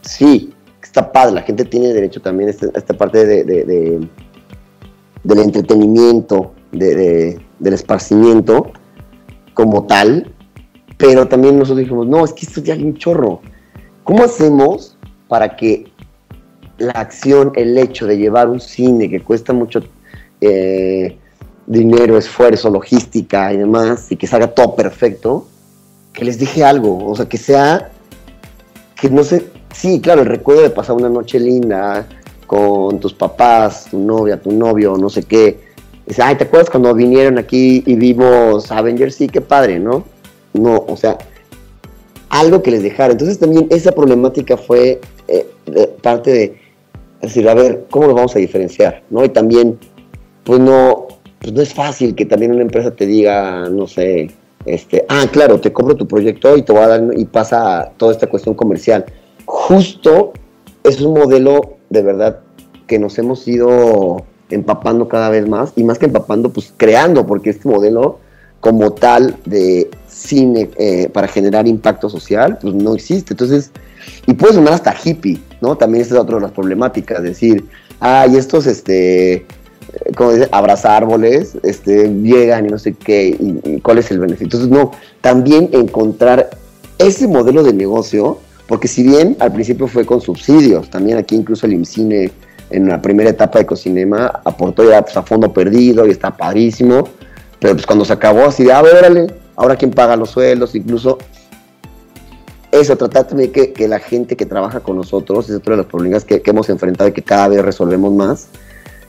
Sí, 0.00 0.52
está 0.82 1.12
padre. 1.12 1.34
La 1.34 1.42
gente 1.42 1.64
tiene 1.64 1.92
derecho 1.92 2.20
también 2.20 2.48
a 2.48 2.52
esta, 2.52 2.66
esta 2.74 2.94
parte 2.96 3.26
de 3.26 4.08
del 5.24 5.40
entretenimiento, 5.40 6.52
del 6.72 7.72
esparcimiento 7.74 8.70
como 9.54 9.84
tal, 9.86 10.32
pero 10.96 11.26
también 11.26 11.58
nosotros 11.58 11.80
dijimos, 11.80 12.06
no, 12.06 12.24
es 12.24 12.32
que 12.32 12.46
esto 12.46 12.60
ya 12.60 12.74
hay 12.74 12.84
un 12.84 12.94
chorro. 12.94 13.40
¿Cómo 14.04 14.24
hacemos 14.24 14.96
para 15.28 15.56
que 15.56 15.87
la 16.78 16.92
acción, 16.92 17.52
el 17.54 17.76
hecho 17.76 18.06
de 18.06 18.16
llevar 18.16 18.48
un 18.48 18.60
cine 18.60 19.08
que 19.08 19.20
cuesta 19.20 19.52
mucho 19.52 19.80
eh, 20.40 21.16
dinero, 21.66 22.16
esfuerzo, 22.16 22.70
logística 22.70 23.52
y 23.52 23.58
demás, 23.58 24.10
y 24.10 24.16
que 24.16 24.26
salga 24.26 24.48
todo 24.54 24.74
perfecto, 24.74 25.46
que 26.12 26.24
les 26.24 26.38
deje 26.38 26.64
algo, 26.64 27.04
o 27.06 27.14
sea, 27.14 27.26
que 27.26 27.36
sea, 27.36 27.90
que 29.00 29.10
no 29.10 29.22
sé, 29.22 29.44
sí, 29.72 30.00
claro, 30.00 30.22
el 30.22 30.28
recuerdo 30.28 30.62
de 30.62 30.70
pasar 30.70 30.96
una 30.96 31.08
noche 31.08 31.38
linda, 31.38 32.06
con 32.48 32.98
tus 32.98 33.12
papás, 33.12 33.88
tu 33.90 33.98
novia, 33.98 34.40
tu 34.40 34.50
novio, 34.50 34.96
no 34.96 35.10
sé 35.10 35.22
qué. 35.22 35.60
Dice, 36.06 36.22
ay, 36.22 36.36
¿te 36.36 36.44
acuerdas 36.44 36.70
cuando 36.70 36.94
vinieron 36.94 37.36
aquí 37.36 37.84
y 37.86 37.94
vimos 37.94 38.72
Avengers? 38.72 39.14
Sí, 39.16 39.28
qué 39.28 39.42
padre, 39.42 39.78
¿no? 39.78 40.04
No, 40.54 40.82
o 40.88 40.96
sea, 40.96 41.18
algo 42.30 42.62
que 42.62 42.70
les 42.70 42.82
dejara. 42.82 43.12
Entonces 43.12 43.38
también 43.38 43.66
esa 43.68 43.92
problemática 43.92 44.56
fue 44.56 44.98
eh, 45.28 45.46
parte 46.02 46.30
de 46.32 46.60
decir, 47.22 47.48
a 47.48 47.54
ver, 47.54 47.86
¿cómo 47.90 48.06
lo 48.06 48.14
vamos 48.14 48.34
a 48.36 48.38
diferenciar? 48.38 49.02
¿No? 49.10 49.24
Y 49.24 49.28
también, 49.28 49.78
pues 50.44 50.60
no, 50.60 51.08
pues 51.40 51.52
no 51.52 51.62
es 51.62 51.74
fácil 51.74 52.14
que 52.14 52.26
también 52.26 52.52
una 52.52 52.62
empresa 52.62 52.90
te 52.90 53.06
diga, 53.06 53.68
no 53.68 53.86
sé, 53.86 54.30
este, 54.64 55.04
ah, 55.08 55.26
claro, 55.30 55.60
te 55.60 55.72
compro 55.72 55.96
tu 55.96 56.06
proyecto 56.06 56.56
y 56.56 56.62
te 56.62 56.72
voy 56.72 56.82
a 56.82 56.88
dar, 56.88 57.04
y 57.16 57.24
pasa 57.24 57.92
toda 57.96 58.12
esta 58.12 58.26
cuestión 58.26 58.54
comercial. 58.54 59.04
Justo 59.44 60.32
es 60.84 61.00
un 61.00 61.14
modelo 61.14 61.78
de 61.90 62.02
verdad 62.02 62.40
que 62.86 62.98
nos 62.98 63.18
hemos 63.18 63.46
ido 63.48 64.24
empapando 64.50 65.08
cada 65.08 65.28
vez 65.28 65.48
más 65.48 65.72
y 65.76 65.84
más 65.84 65.98
que 65.98 66.06
empapando, 66.06 66.52
pues 66.52 66.72
creando, 66.76 67.26
porque 67.26 67.50
este 67.50 67.68
modelo 67.68 68.18
como 68.60 68.92
tal 68.92 69.36
de 69.44 69.90
cine 70.08 70.70
eh, 70.78 71.08
para 71.12 71.28
generar 71.28 71.68
impacto 71.68 72.08
social, 72.08 72.58
pues 72.60 72.74
no 72.74 72.94
existe. 72.94 73.34
Entonces, 73.34 73.70
y 74.26 74.34
puede 74.34 74.54
sonar 74.54 74.74
hasta 74.74 74.94
hippie, 75.04 75.38
¿no? 75.60 75.76
También 75.76 76.02
esa 76.02 76.14
es 76.14 76.20
otra 76.20 76.36
de 76.36 76.42
las 76.42 76.52
problemáticas, 76.52 77.22
decir, 77.22 77.64
ah, 78.00 78.26
y 78.26 78.36
estos, 78.36 78.66
este, 78.66 79.46
como 80.16 80.32
dice, 80.32 80.48
abrazar 80.52 81.02
árboles, 81.02 81.56
este, 81.62 82.08
llegan 82.08 82.66
y 82.66 82.68
no 82.68 82.78
sé 82.78 82.94
qué, 82.94 83.36
cuál 83.82 83.98
es 83.98 84.10
el 84.10 84.18
beneficio. 84.18 84.46
Entonces, 84.46 84.68
no, 84.68 84.92
también 85.20 85.70
encontrar 85.72 86.50
ese 86.98 87.26
modelo 87.28 87.62
de 87.62 87.72
negocio, 87.72 88.38
porque 88.66 88.88
si 88.88 89.02
bien 89.02 89.36
al 89.40 89.52
principio 89.52 89.86
fue 89.86 90.04
con 90.04 90.20
subsidios, 90.20 90.90
también 90.90 91.18
aquí 91.18 91.34
incluso 91.34 91.66
el 91.66 91.72
IMCINE 91.72 92.30
en 92.70 92.88
la 92.88 93.00
primera 93.00 93.30
etapa 93.30 93.58
de 93.58 93.66
Cocinema 93.66 94.40
aportó 94.44 94.88
ya 94.88 95.02
pues, 95.02 95.16
a 95.16 95.22
fondo 95.22 95.52
perdido 95.52 96.06
y 96.06 96.10
está 96.10 96.36
padrísimo, 96.36 97.08
pero 97.58 97.74
pues 97.74 97.86
cuando 97.86 98.04
se 98.04 98.12
acabó 98.12 98.44
así 98.44 98.64
de, 98.64 98.72
ah, 98.72 98.82
órale, 98.82 99.26
ahora 99.56 99.76
quién 99.76 99.90
paga 99.90 100.16
los 100.16 100.30
sueldos, 100.30 100.74
incluso 100.74 101.18
eso, 102.70 102.96
tratar 102.96 103.26
también 103.26 103.50
que, 103.50 103.88
la 103.88 103.98
gente 103.98 104.36
que 104.36 104.44
trabaja 104.44 104.80
con 104.80 104.96
nosotros, 104.96 105.48
es 105.48 105.56
otro 105.56 105.72
de 105.72 105.78
los 105.78 105.86
problemas 105.86 106.24
que, 106.24 106.42
hemos 106.44 106.68
enfrentado 106.68 107.08
y 107.08 107.12
que 107.12 107.22
cada 107.22 107.48
vez 107.48 107.64
resolvemos 107.64 108.12
más, 108.12 108.48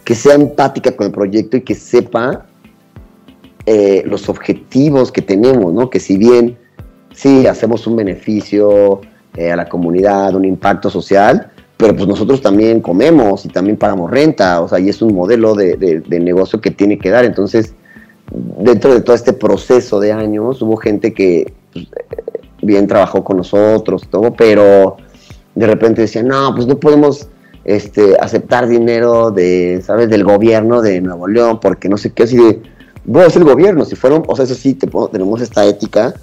que 0.03 0.15
sea 0.15 0.35
empática 0.35 0.95
con 0.95 1.07
el 1.07 1.11
proyecto 1.11 1.57
y 1.57 1.61
que 1.61 1.75
sepa 1.75 2.45
eh, 3.65 4.03
los 4.05 4.29
objetivos 4.29 5.11
que 5.11 5.21
tenemos, 5.21 5.73
¿no? 5.73 5.89
Que 5.89 5.99
si 5.99 6.17
bien 6.17 6.57
sí 7.13 7.47
hacemos 7.47 7.85
un 7.85 7.97
beneficio 7.97 9.01
eh, 9.35 9.51
a 9.51 9.55
la 9.55 9.67
comunidad, 9.67 10.35
un 10.35 10.45
impacto 10.45 10.89
social, 10.89 11.51
pero 11.75 11.95
pues 11.95 12.07
nosotros 12.07 12.41
también 12.41 12.81
comemos 12.81 13.45
y 13.45 13.49
también 13.49 13.77
pagamos 13.77 14.09
renta, 14.09 14.61
o 14.61 14.67
sea, 14.67 14.79
y 14.79 14.89
es 14.89 15.01
un 15.01 15.13
modelo 15.13 15.53
de, 15.53 15.75
de, 15.75 15.99
de 15.99 16.19
negocio 16.19 16.61
que 16.61 16.71
tiene 16.71 16.97
que 16.97 17.09
dar. 17.09 17.25
Entonces, 17.25 17.73
dentro 18.31 18.93
de 18.93 19.01
todo 19.01 19.15
este 19.15 19.33
proceso 19.33 19.99
de 19.99 20.11
años, 20.11 20.61
hubo 20.61 20.77
gente 20.77 21.13
que 21.13 21.53
pues, 21.73 21.87
bien 22.61 22.87
trabajó 22.87 23.23
con 23.23 23.37
nosotros, 23.37 24.07
todo, 24.09 24.33
pero 24.33 24.97
de 25.55 25.67
repente 25.67 26.01
decían, 26.01 26.27
no, 26.27 26.53
pues 26.55 26.67
no 26.67 26.79
podemos 26.79 27.27
este, 27.65 28.15
aceptar 28.19 28.67
dinero 28.67 29.31
de, 29.31 29.81
¿sabes?, 29.85 30.09
del 30.09 30.23
gobierno 30.23 30.81
de 30.81 31.01
Nuevo 31.01 31.27
León, 31.27 31.59
porque 31.61 31.89
no 31.89 31.97
sé 31.97 32.11
qué, 32.11 32.23
así 32.23 32.37
de, 32.37 32.61
es 33.25 33.35
el 33.35 33.43
gobierno, 33.43 33.85
si 33.85 33.95
fueron, 33.95 34.23
o 34.27 34.35
sea, 34.35 34.45
eso 34.45 34.55
sí, 34.55 34.73
te, 34.73 34.87
tenemos 35.11 35.41
esta 35.41 35.65
ética, 35.65 36.13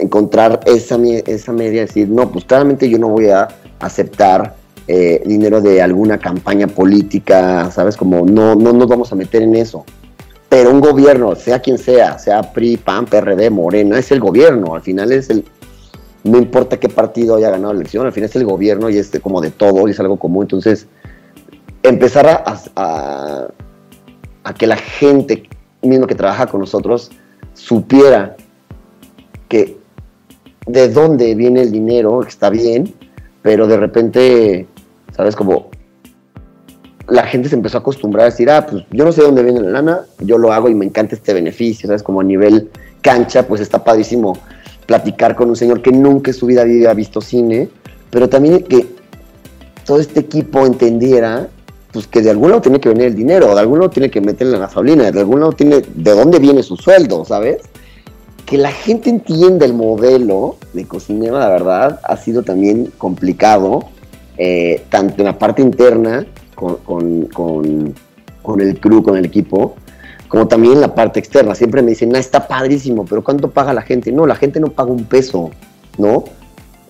encontrar 0.00 0.60
esa, 0.66 0.98
esa 1.26 1.52
media, 1.52 1.82
decir, 1.82 2.08
no, 2.08 2.30
pues 2.30 2.44
claramente 2.44 2.88
yo 2.88 2.98
no 2.98 3.08
voy 3.08 3.28
a 3.28 3.48
aceptar 3.80 4.54
eh, 4.86 5.22
dinero 5.24 5.60
de 5.60 5.82
alguna 5.82 6.18
campaña 6.18 6.66
política, 6.66 7.70
¿sabes? 7.70 7.96
Como 7.96 8.24
no, 8.24 8.54
no 8.54 8.72
nos 8.72 8.88
vamos 8.88 9.12
a 9.12 9.16
meter 9.16 9.42
en 9.42 9.54
eso. 9.54 9.84
Pero 10.48 10.70
un 10.70 10.80
gobierno, 10.80 11.34
sea 11.34 11.60
quien 11.60 11.76
sea, 11.76 12.18
sea 12.18 12.40
PRI, 12.52 12.78
PAN, 12.78 13.04
PRD, 13.04 13.50
Morena, 13.50 13.98
es 13.98 14.10
el 14.12 14.20
gobierno, 14.20 14.74
al 14.74 14.80
final 14.80 15.12
es 15.12 15.28
el, 15.28 15.44
no 16.28 16.38
importa 16.38 16.78
qué 16.78 16.88
partido 16.88 17.36
haya 17.36 17.50
ganado 17.50 17.72
la 17.72 17.80
elección, 17.80 18.06
al 18.06 18.12
final 18.12 18.28
es 18.28 18.36
el 18.36 18.44
gobierno 18.44 18.90
y 18.90 18.98
es 18.98 19.10
como 19.22 19.40
de 19.40 19.50
todo 19.50 19.88
y 19.88 19.92
es 19.92 20.00
algo 20.00 20.18
común. 20.18 20.44
Entonces, 20.44 20.86
empezar 21.82 22.44
a, 22.44 23.48
que 24.56 24.66
la 24.66 24.76
gente 24.76 25.48
mismo 25.82 26.06
que 26.06 26.14
trabaja 26.14 26.46
con 26.46 26.60
nosotros 26.60 27.10
supiera 27.54 28.36
que 29.48 29.76
de 30.66 30.88
dónde 30.88 31.34
viene 31.34 31.62
el 31.62 31.72
dinero, 31.72 32.22
está 32.22 32.50
bien, 32.50 32.94
pero 33.42 33.66
de 33.66 33.76
repente, 33.76 34.66
¿sabes? 35.14 35.36
Como 35.36 35.70
la 37.08 37.22
gente 37.24 37.48
se 37.48 37.54
empezó 37.54 37.78
a 37.78 37.80
acostumbrar 37.80 38.22
a 38.22 38.30
decir, 38.30 38.50
ah, 38.50 38.66
pues 38.66 38.84
yo 38.90 39.04
no 39.04 39.12
sé 39.12 39.20
de 39.20 39.26
dónde 39.26 39.42
viene 39.42 39.60
la 39.60 39.70
lana, 39.70 40.00
yo 40.20 40.36
lo 40.36 40.52
hago 40.52 40.68
y 40.68 40.74
me 40.74 40.84
encanta 40.84 41.14
este 41.14 41.32
beneficio, 41.32 41.86
¿sabes? 41.86 42.02
Como 42.02 42.20
a 42.20 42.24
nivel 42.24 42.70
cancha, 43.00 43.46
pues 43.46 43.60
está 43.60 43.82
padrísimo 43.82 44.36
platicar 44.88 45.36
con 45.36 45.50
un 45.50 45.54
señor 45.54 45.82
que 45.82 45.92
nunca 45.92 46.30
en 46.30 46.34
su 46.34 46.46
vida 46.46 46.62
había 46.62 46.94
visto 46.94 47.20
cine, 47.20 47.68
pero 48.08 48.26
también 48.26 48.64
que 48.64 48.86
todo 49.84 50.00
este 50.00 50.20
equipo 50.20 50.64
entendiera 50.64 51.50
pues 51.92 52.06
que 52.06 52.22
de 52.22 52.30
algún 52.30 52.48
lado 52.48 52.62
tiene 52.62 52.80
que 52.80 52.88
venir 52.88 53.04
el 53.04 53.14
dinero, 53.14 53.54
de 53.54 53.60
algún 53.60 53.80
lado 53.80 53.90
tiene 53.90 54.10
que 54.10 54.22
meterle 54.22 54.54
la 54.54 54.60
gasolina, 54.60 55.10
de 55.10 55.20
algún 55.20 55.40
lado 55.40 55.52
tiene 55.52 55.82
de 55.94 56.10
dónde 56.12 56.38
viene 56.38 56.62
su 56.62 56.76
sueldo, 56.76 57.22
¿sabes? 57.26 57.58
Que 58.46 58.56
la 58.56 58.72
gente 58.72 59.10
entienda 59.10 59.66
el 59.66 59.74
modelo 59.74 60.56
de 60.72 60.86
cocinero, 60.86 61.38
la 61.38 61.50
verdad, 61.50 62.00
ha 62.02 62.16
sido 62.16 62.42
también 62.42 62.90
complicado, 62.96 63.84
eh, 64.38 64.84
tanto 64.88 65.16
en 65.18 65.26
la 65.26 65.38
parte 65.38 65.60
interna 65.60 66.24
con, 66.54 66.76
con, 66.76 67.26
con, 67.26 67.94
con 68.40 68.60
el 68.62 68.80
crew, 68.80 69.02
con 69.02 69.18
el 69.18 69.26
equipo, 69.26 69.76
como 70.28 70.46
también 70.46 70.80
la 70.80 70.94
parte 70.94 71.18
externa. 71.18 71.54
Siempre 71.54 71.82
me 71.82 71.90
dicen, 71.90 72.14
ah, 72.14 72.18
está 72.18 72.46
padrísimo, 72.46 73.04
pero 73.04 73.24
¿cuánto 73.24 73.50
paga 73.50 73.72
la 73.72 73.82
gente? 73.82 74.12
No, 74.12 74.26
la 74.26 74.36
gente 74.36 74.60
no 74.60 74.68
paga 74.68 74.90
un 74.90 75.04
peso, 75.04 75.50
¿no? 75.96 76.24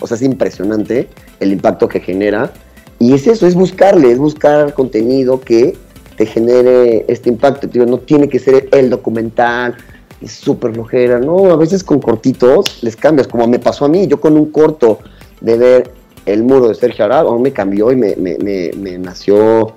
O 0.01 0.07
sea, 0.07 0.16
es 0.16 0.22
impresionante 0.22 1.09
el 1.40 1.53
impacto 1.53 1.88
que 1.88 2.01
genera. 2.01 2.53
Y 2.98 3.14
es 3.14 3.27
eso, 3.27 3.46
es 3.46 3.55
buscarle, 3.55 4.11
es 4.11 4.18
buscar 4.18 4.74
contenido 4.74 5.40
que 5.40 5.77
te 6.16 6.27
genere 6.27 7.05
este 7.09 7.29
impacto. 7.29 7.68
Tío, 7.68 7.87
no 7.87 7.98
tiene 7.98 8.29
que 8.29 8.40
ser 8.40 8.68
el 8.72 8.90
documental, 8.90 9.77
es 10.20 10.33
súper 10.33 10.72
flojera. 10.72 11.20
No, 11.20 11.53
a 11.53 11.57
veces 11.57 11.85
con 11.85 12.01
cortitos 12.01 12.83
les 12.83 12.96
cambias, 12.96 13.29
como 13.29 13.46
me 13.46 13.61
pasó 13.61 13.85
a 13.85 13.88
mí. 13.88 14.09
Yo 14.09 14.20
con 14.20 14.37
un 14.37 14.51
corto 14.51 14.98
de 15.40 15.57
ver 15.57 15.90
el 16.27 16.42
muro 16.42 16.68
de 16.68 16.74
Sergio 16.74 17.05
Arad, 17.05 17.27
me 17.38 17.53
cambió 17.53 17.92
y 17.92 17.96
me, 17.96 18.16
me, 18.16 18.37
me, 18.38 18.70
me 18.77 18.98
nació 18.98 19.74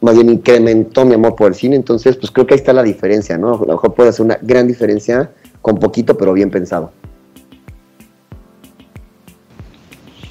más 0.00 0.14
bien 0.14 0.30
incrementó 0.30 1.04
mi 1.04 1.14
amor 1.14 1.34
por 1.34 1.48
el 1.48 1.54
cine, 1.54 1.76
entonces 1.76 2.16
pues 2.16 2.30
creo 2.30 2.46
que 2.46 2.54
ahí 2.54 2.60
está 2.60 2.72
la 2.72 2.82
diferencia, 2.82 3.36
¿no? 3.36 3.54
A 3.54 3.58
lo 3.58 3.66
mejor 3.66 3.94
puede 3.94 4.10
hacer 4.10 4.24
una 4.24 4.38
gran 4.40 4.66
diferencia 4.66 5.30
con 5.60 5.78
poquito 5.78 6.16
pero 6.16 6.32
bien 6.32 6.50
pensado. 6.50 6.92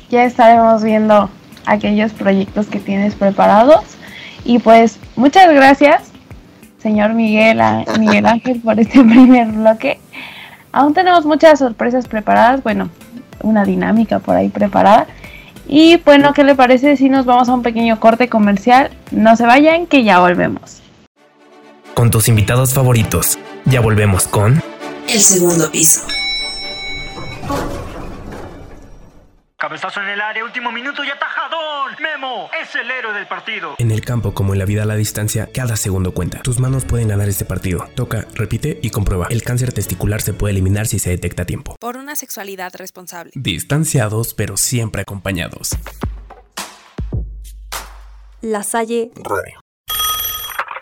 Ya 0.10 0.24
estaremos 0.24 0.84
viendo 0.84 1.30
aquellos 1.66 2.14
proyectos 2.14 2.68
que 2.68 2.80
tienes 2.80 3.16
preparados 3.16 3.84
y 4.46 4.60
pues 4.60 5.00
muchas 5.16 5.54
gracias 5.54 6.12
señor 6.88 7.14
Miguel, 7.14 7.60
Miguel 8.00 8.26
Ángel 8.26 8.62
por 8.62 8.80
este 8.80 9.04
primer 9.04 9.48
bloque. 9.48 10.00
Aún 10.72 10.94
tenemos 10.94 11.26
muchas 11.26 11.60
sorpresas 11.60 12.08
preparadas, 12.08 12.64
bueno, 12.64 12.90
una 13.42 13.66
dinámica 13.66 14.20
por 14.20 14.36
ahí 14.36 14.50
preparada 14.50 15.08
y 15.68 15.98
bueno, 15.98 16.34
¿qué 16.34 16.44
le 16.44 16.56
parece 16.56 16.98
si 16.98 17.10
nos 17.10 17.26
vamos 17.26 17.50
a 17.50 17.54
un 17.54 17.62
pequeño 17.62 18.00
corte 18.00 18.30
comercial? 18.30 18.92
No 19.12 19.36
se 19.36 19.46
vayan, 19.46 19.88
que 19.88 20.04
ya 20.04 20.20
volvemos. 20.20 20.82
Con 21.94 22.12
tus 22.12 22.28
invitados 22.28 22.74
favoritos, 22.74 23.38
ya 23.66 23.82
volvemos 23.82 24.28
con... 24.28 24.62
El 25.08 25.20
segundo 25.20 25.72
piso. 25.72 26.02
Cabezazo 29.60 30.02
en 30.02 30.10
el 30.10 30.22
área, 30.22 30.44
último 30.44 30.72
minuto 30.72 31.04
y 31.04 31.10
atajadón. 31.10 31.96
Memo 32.00 32.48
es 32.62 32.76
el 32.76 32.92
héroe 32.92 33.12
del 33.12 33.26
partido. 33.26 33.74
En 33.80 33.90
el 33.90 34.02
campo 34.02 34.36
como 34.36 34.54
en 34.54 34.60
la 34.60 34.66
vida 34.66 34.84
a 34.84 34.86
la 34.86 34.94
distancia, 34.94 35.50
cada 35.52 35.76
segundo 35.76 36.14
cuenta. 36.14 36.44
Tus 36.44 36.60
manos 36.60 36.86
pueden 36.86 37.08
ganar 37.08 37.28
este 37.28 37.44
partido. 37.44 37.90
Toca, 37.96 38.28
repite 38.36 38.80
y 38.84 38.92
comprueba. 38.92 39.26
El 39.32 39.42
cáncer 39.42 39.74
testicular 39.74 40.22
se 40.22 40.36
puede 40.36 40.52
eliminar 40.52 40.86
si 40.86 41.00
se 41.00 41.10
detecta 41.10 41.42
a 41.42 41.46
tiempo. 41.46 41.76
Por 41.80 41.98
una 41.98 42.16
sexualidad 42.16 42.72
responsable. 42.76 43.32
Distanciados, 43.34 44.36
pero 44.36 44.58
siempre 44.58 45.02
acompañados. 45.02 45.76
La 48.42 48.62
Salle 48.62 49.10
Radio. 49.16 49.60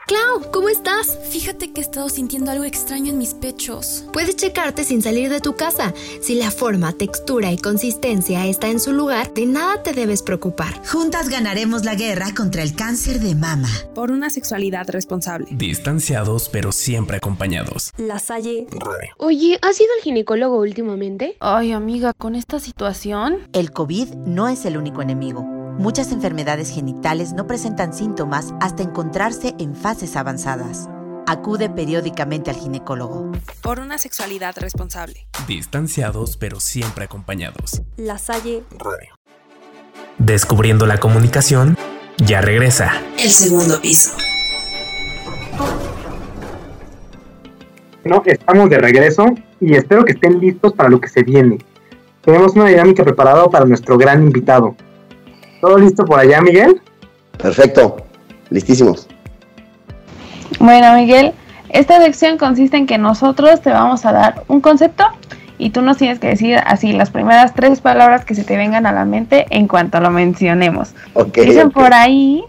Clau, 0.07 0.51
¿cómo 0.51 0.69
estás? 0.69 1.17
Fíjate 1.31 1.73
que 1.73 1.81
he 1.81 1.83
estado 1.83 2.09
sintiendo 2.09 2.51
algo 2.51 2.63
extraño 2.63 3.09
en 3.11 3.17
mis 3.17 3.33
pechos. 3.33 4.05
Puedes 4.13 4.35
checarte 4.35 4.83
sin 4.83 5.01
salir 5.01 5.31
de 5.31 5.39
tu 5.39 5.55
casa. 5.55 5.95
Si 6.21 6.35
la 6.35 6.51
forma, 6.51 6.93
textura 6.93 7.51
y 7.51 7.57
consistencia 7.57 8.45
está 8.45 8.67
en 8.67 8.79
su 8.79 8.93
lugar, 8.93 9.33
de 9.33 9.47
nada 9.47 9.81
te 9.81 9.93
debes 9.93 10.21
preocupar. 10.21 10.79
Juntas 10.85 11.27
ganaremos 11.29 11.85
la 11.85 11.95
guerra 11.95 12.35
contra 12.35 12.61
el 12.61 12.75
cáncer 12.75 13.19
de 13.19 13.33
mama. 13.33 13.67
Por 13.95 14.11
una 14.11 14.29
sexualidad 14.29 14.87
responsable. 14.91 15.47
Distanciados, 15.49 16.49
pero 16.49 16.71
siempre 16.71 17.17
acompañados. 17.17 17.91
La 17.97 18.19
Salle. 18.19 18.67
Oye, 19.17 19.57
¿has 19.63 19.81
ido 19.81 19.89
al 19.97 20.03
ginecólogo 20.03 20.59
últimamente? 20.59 21.35
Ay, 21.39 21.71
amiga, 21.71 22.13
con 22.13 22.35
esta 22.35 22.59
situación. 22.59 23.39
El 23.53 23.71
COVID 23.71 24.09
no 24.27 24.49
es 24.49 24.65
el 24.65 24.77
único 24.77 25.01
enemigo. 25.01 25.54
Muchas 25.77 26.13
enfermedades 26.13 26.69
genitales 26.69 27.33
no 27.33 27.47
presentan 27.47 27.93
síntomas 27.93 28.53
hasta 28.61 28.81
encontrarse 28.81 29.55
en 29.59 29.75
fases 29.75 30.15
avanzadas. 30.15 30.89
Acude 31.27 31.69
periódicamente 31.69 32.49
al 32.49 32.55
ginecólogo. 32.55 33.31
Por 33.61 33.79
una 33.79 33.97
sexualidad 33.97 34.55
responsable. 34.57 35.27
Distanciados, 35.47 36.37
pero 36.37 36.61
siempre 36.61 37.05
acompañados. 37.05 37.81
La 37.97 38.17
Salle 38.17 38.63
Radio. 38.77 39.15
Descubriendo 40.17 40.85
la 40.85 40.97
comunicación, 40.97 41.77
ya 42.17 42.39
regresa. 42.39 43.01
El 43.19 43.29
segundo 43.29 43.81
piso. 43.81 44.11
No, 48.05 48.23
estamos 48.25 48.69
de 48.69 48.77
regreso 48.77 49.25
y 49.59 49.73
espero 49.73 50.05
que 50.05 50.13
estén 50.13 50.39
listos 50.39 50.71
para 50.71 50.87
lo 50.87 51.01
que 51.01 51.09
se 51.09 51.23
viene. 51.23 51.57
Tenemos 52.21 52.55
una 52.55 52.67
dinámica 52.67 53.03
preparada 53.03 53.49
para 53.49 53.65
nuestro 53.65 53.97
gran 53.97 54.23
invitado. 54.23 54.75
¿Todo 55.65 55.79
listo 55.79 56.05
por 56.05 56.19
allá, 56.19 56.41
Miguel? 56.41 56.79
Perfecto, 57.39 57.97
listísimos. 58.51 59.07
Bueno, 60.59 60.93
Miguel, 60.93 61.33
Esta 61.69 61.99
sección 61.99 62.37
consiste 62.37 62.77
en 62.77 62.85
que 62.85 62.99
nosotros 62.99 63.61
te 63.61 63.71
vamos 63.71 64.05
a 64.05 64.11
dar 64.11 64.43
un 64.47 64.61
concepto 64.61 65.05
y 65.57 65.71
tú 65.71 65.81
nos 65.81 65.97
tienes 65.97 66.19
que 66.19 66.27
decir 66.27 66.59
así 66.63 66.93
las 66.93 67.09
primeras 67.09 67.55
tres 67.55 67.81
palabras 67.81 68.25
que 68.25 68.35
se 68.35 68.43
te 68.43 68.55
vengan 68.57 68.85
a 68.85 68.91
la 68.91 69.05
mente 69.05 69.47
en 69.49 69.67
cuanto 69.67 69.99
lo 69.99 70.11
mencionemos. 70.11 70.93
Dicen 71.33 71.71
por 71.71 71.95
ahí 71.95 72.43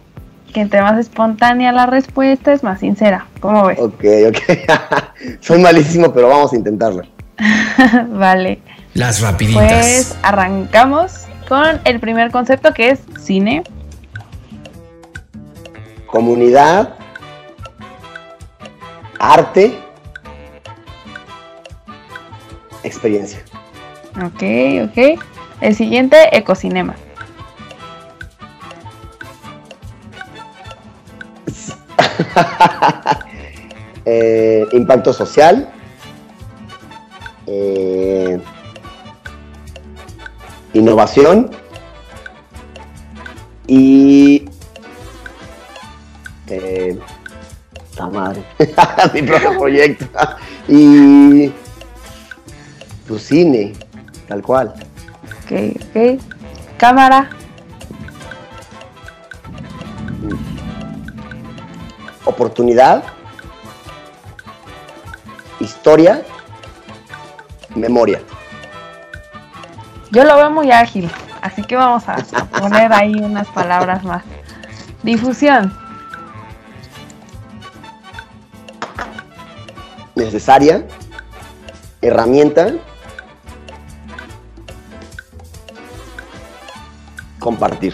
que 0.52 0.60
entre 0.60 0.82
más 0.82 0.98
espontánea 0.98 1.72
la 1.72 1.86
respuesta 1.86 2.52
es 2.52 2.62
más 2.62 2.80
sincera. 2.80 3.28
¿Cómo 3.40 3.64
ves? 3.64 3.78
Ok, 3.80 4.04
ok. 4.28 5.40
Soy 5.40 5.58
malísimo, 5.58 6.12
pero 6.12 6.28
vamos 6.28 6.52
a 6.52 6.56
intentarlo. 6.56 7.00
vale. 8.10 8.60
Las 8.92 9.22
rapiditas. 9.22 9.72
Pues 9.72 10.16
arrancamos 10.22 11.25
con 11.48 11.80
el 11.84 12.00
primer 12.00 12.30
concepto 12.30 12.74
que 12.74 12.90
es 12.90 13.00
cine. 13.18 13.62
Comunidad. 16.06 16.94
Arte 19.18 19.86
experiencia. 22.86 23.40
Ok, 24.24 24.42
ok. 24.88 25.20
El 25.60 25.74
siguiente, 25.74 26.16
ecocinema. 26.36 26.94
Eh, 34.08 34.64
impacto 34.70 35.12
social. 35.12 35.68
Eh, 37.48 38.05
innovación. 40.76 41.50
Y. 43.66 44.48
Eh, 46.48 46.98
madre. 48.12 48.44
Mi 49.14 49.22
propio 49.22 49.58
proyecto. 49.58 50.06
y 50.68 51.50
tu 53.06 53.18
cine, 53.18 53.72
tal 54.28 54.42
cual. 54.42 54.74
Ok, 55.44 55.76
ok. 55.94 56.20
Cámara. 56.76 57.30
Oportunidad. 62.24 63.04
Historia. 65.60 66.22
Memoria. 67.74 68.20
Yo 70.16 70.24
lo 70.24 70.34
veo 70.34 70.50
muy 70.50 70.72
ágil, 70.72 71.10
así 71.42 71.62
que 71.62 71.76
vamos 71.76 72.08
a 72.08 72.16
poner 72.58 72.90
ahí 72.90 73.16
unas 73.16 73.46
palabras 73.48 74.02
más. 74.02 74.22
Difusión. 75.02 75.78
Necesaria. 80.14 80.86
Herramienta 82.00 82.72
compartir. 87.38 87.92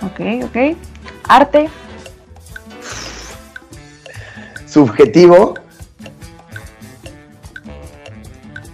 Ok, 0.00 0.46
ok. 0.46 0.78
Arte. 1.28 1.68
Subjetivo. 4.66 5.52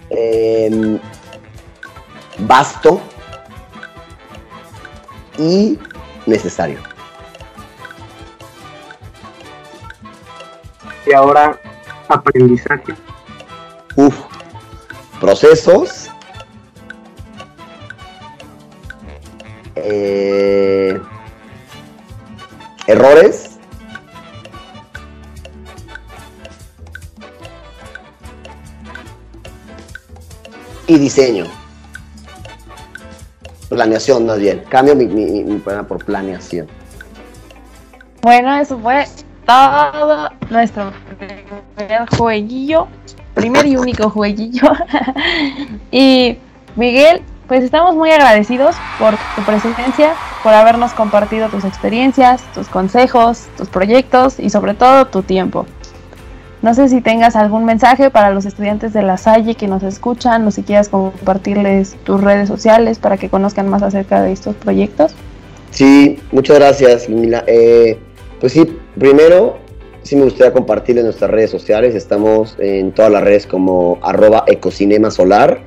Em, 0.09 1.01
vasto 2.47 3.01
y 5.37 5.77
necesario. 6.25 6.79
Y 11.05 11.13
ahora 11.13 11.59
aprendizaje. 12.07 12.95
Uf, 13.95 14.15
procesos 15.19 16.09
Eh, 19.87 20.99
errores. 22.87 23.51
Y 30.87 30.97
diseño. 30.97 31.45
Planeación 33.75 34.25
más 34.25 34.39
bien. 34.39 34.63
Cambio 34.69 34.95
mi, 34.95 35.05
mi, 35.05 35.59
por 35.59 36.05
planeación. 36.05 36.65
Bueno, 38.21 38.55
eso 38.55 38.79
fue 38.79 39.05
todo 39.45 40.29
nuestro 40.49 40.93
primer 41.17 42.09
jueguillo. 42.17 42.87
Primer 43.33 43.65
y 43.65 43.75
único 43.75 44.09
jueguillo. 44.09 44.71
y 45.91 46.37
Miguel, 46.77 47.21
pues 47.49 47.65
estamos 47.65 47.95
muy 47.95 48.11
agradecidos 48.11 48.77
por 48.97 49.15
tu 49.35 49.41
presencia, 49.45 50.13
por 50.41 50.53
habernos 50.53 50.93
compartido 50.93 51.49
tus 51.49 51.65
experiencias, 51.65 52.41
tus 52.53 52.69
consejos, 52.69 53.47
tus 53.57 53.67
proyectos 53.67 54.39
y 54.39 54.49
sobre 54.49 54.73
todo 54.73 55.07
tu 55.07 55.21
tiempo. 55.21 55.65
No 56.65 56.73
sé 56.73 56.89
si 56.89 56.99
tengas 56.99 57.35
algún 57.35 57.63
mensaje 57.63 58.09
para 58.09 58.31
los 58.31 58.47
estudiantes 58.47 58.91
de 58.91 59.03
la 59.03 59.17
Salle 59.17 59.53
que 59.53 59.67
nos 59.67 59.83
escuchan 59.83 60.47
o 60.47 60.49
si 60.49 60.63
quieras 60.63 60.89
compartirles 60.89 61.95
tus 62.03 62.19
redes 62.19 62.47
sociales 62.47 62.97
para 62.97 63.17
que 63.17 63.29
conozcan 63.29 63.69
más 63.69 63.83
acerca 63.83 64.23
de 64.23 64.31
estos 64.31 64.55
proyectos. 64.55 65.13
Sí, 65.69 66.17
muchas 66.31 66.57
gracias, 66.57 67.07
Mila. 67.07 67.43
Eh, 67.45 67.99
pues 68.39 68.53
sí, 68.53 68.65
primero 68.97 69.57
sí 70.01 70.15
me 70.15 70.23
gustaría 70.23 70.53
compartirles 70.53 71.03
nuestras 71.03 71.29
redes 71.29 71.51
sociales. 71.51 71.93
Estamos 71.93 72.55
en 72.57 72.93
todas 72.93 73.11
las 73.11 73.23
redes 73.23 73.45
como 73.45 73.99
arroba 74.01 74.43
ecocinema 74.47 75.11
solar 75.11 75.61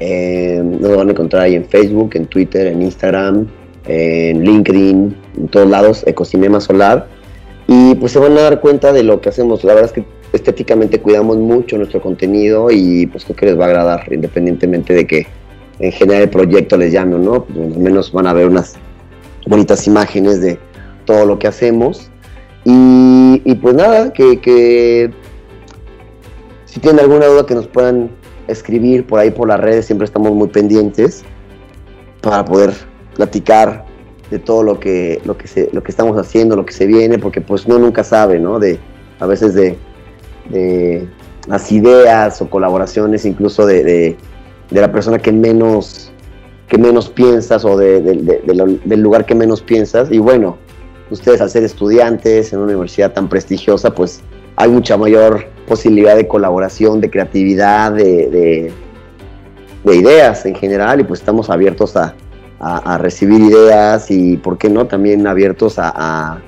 eh, 0.00 0.60
nos 0.64 0.96
van 0.96 1.08
a 1.08 1.10
encontrar 1.12 1.42
ahí 1.42 1.54
en 1.54 1.64
Facebook, 1.64 2.12
en 2.14 2.26
Twitter, 2.26 2.68
en 2.68 2.82
Instagram, 2.82 3.46
en 3.86 4.42
LinkedIn, 4.42 5.16
en 5.36 5.48
todos 5.48 5.68
lados, 5.68 6.02
Ecocinema 6.06 6.58
Solar. 6.60 7.06
Y 7.68 7.94
pues 7.94 8.12
se 8.12 8.18
van 8.18 8.36
a 8.36 8.40
dar 8.40 8.60
cuenta 8.60 8.92
de 8.92 9.04
lo 9.04 9.20
que 9.20 9.28
hacemos. 9.28 9.62
La 9.62 9.74
verdad 9.74 9.90
es 9.90 9.92
que 9.92 10.04
estéticamente 10.32 11.00
cuidamos 11.00 11.36
mucho 11.36 11.76
nuestro 11.76 12.00
contenido 12.00 12.70
y 12.70 13.06
pues 13.06 13.24
creo 13.24 13.36
que 13.36 13.46
les 13.46 13.58
va 13.58 13.64
a 13.64 13.68
agradar, 13.68 14.12
independientemente 14.12 14.94
de 14.94 15.06
que 15.06 15.26
en 15.78 15.92
general 15.92 16.22
el 16.22 16.30
proyecto 16.30 16.76
les 16.76 16.92
llame 16.92 17.16
o 17.16 17.18
no, 17.18 17.44
pues 17.44 17.74
al 17.74 17.80
menos 17.80 18.12
van 18.12 18.26
a 18.26 18.32
ver 18.32 18.48
unas 18.48 18.74
bonitas 19.46 19.86
imágenes 19.86 20.40
de 20.40 20.58
todo 21.04 21.26
lo 21.26 21.38
que 21.38 21.48
hacemos. 21.48 22.10
Y, 22.64 23.54
pues 23.56 23.74
nada, 23.74 24.12
que, 24.12 25.10
si 26.64 26.80
tienen 26.80 27.00
alguna 27.00 27.26
duda 27.26 27.44
que 27.44 27.54
nos 27.54 27.66
puedan 27.66 28.10
escribir 28.46 29.04
por 29.06 29.18
ahí 29.18 29.30
por 29.30 29.48
las 29.48 29.58
redes, 29.58 29.86
siempre 29.86 30.04
estamos 30.04 30.32
muy 30.32 30.48
pendientes 30.48 31.24
para 32.20 32.44
poder 32.44 32.72
platicar 33.16 33.84
de 34.30 34.38
todo 34.38 34.62
lo 34.62 34.78
que, 34.78 35.20
lo 35.24 35.36
que, 35.36 35.48
se, 35.48 35.68
lo 35.72 35.82
que 35.82 35.90
estamos 35.90 36.16
haciendo, 36.16 36.54
lo 36.54 36.64
que 36.64 36.72
se 36.72 36.86
viene, 36.86 37.18
porque 37.18 37.40
pues 37.40 37.66
uno 37.66 37.78
nunca 37.80 38.04
sabe, 38.04 38.38
¿no? 38.38 38.60
De, 38.60 38.78
a 39.18 39.26
veces 39.26 39.54
de, 39.54 39.76
las 41.46 41.72
ideas 41.72 42.40
o 42.40 42.50
colaboraciones 42.50 43.24
incluso 43.24 43.66
de, 43.66 44.16
la 44.70 44.90
persona 44.90 45.18
que 45.18 45.32
menos, 45.32 46.12
que 46.68 46.78
menos 46.78 47.08
piensas 47.08 47.64
o 47.64 47.76
del 47.76 49.00
lugar 49.00 49.26
que 49.26 49.34
menos 49.34 49.60
piensas. 49.60 50.10
Y 50.10 50.18
bueno, 50.18 50.56
ustedes 51.10 51.40
al 51.40 51.50
ser 51.50 51.64
estudiantes 51.64 52.52
en 52.52 52.60
una 52.60 52.68
universidad 52.68 53.12
tan 53.12 53.28
prestigiosa, 53.28 53.94
pues 53.94 54.22
hay 54.56 54.70
mucha 54.70 54.96
mayor 54.96 55.46
posibilidad 55.66 56.16
de 56.16 56.26
colaboración, 56.26 57.00
de 57.00 57.10
creatividad, 57.10 57.92
de, 57.92 58.72
de, 59.84 59.96
ideas 59.96 60.46
en 60.46 60.54
general 60.54 61.00
y 61.00 61.04
pues 61.04 61.20
estamos 61.20 61.50
abiertos 61.50 61.96
a, 61.96 62.14
recibir 62.98 63.40
ideas 63.40 64.08
y, 64.10 64.36
¿por 64.36 64.56
qué 64.56 64.70
no?, 64.70 64.86
también 64.86 65.26
abiertos 65.26 65.74
a, 65.78 66.40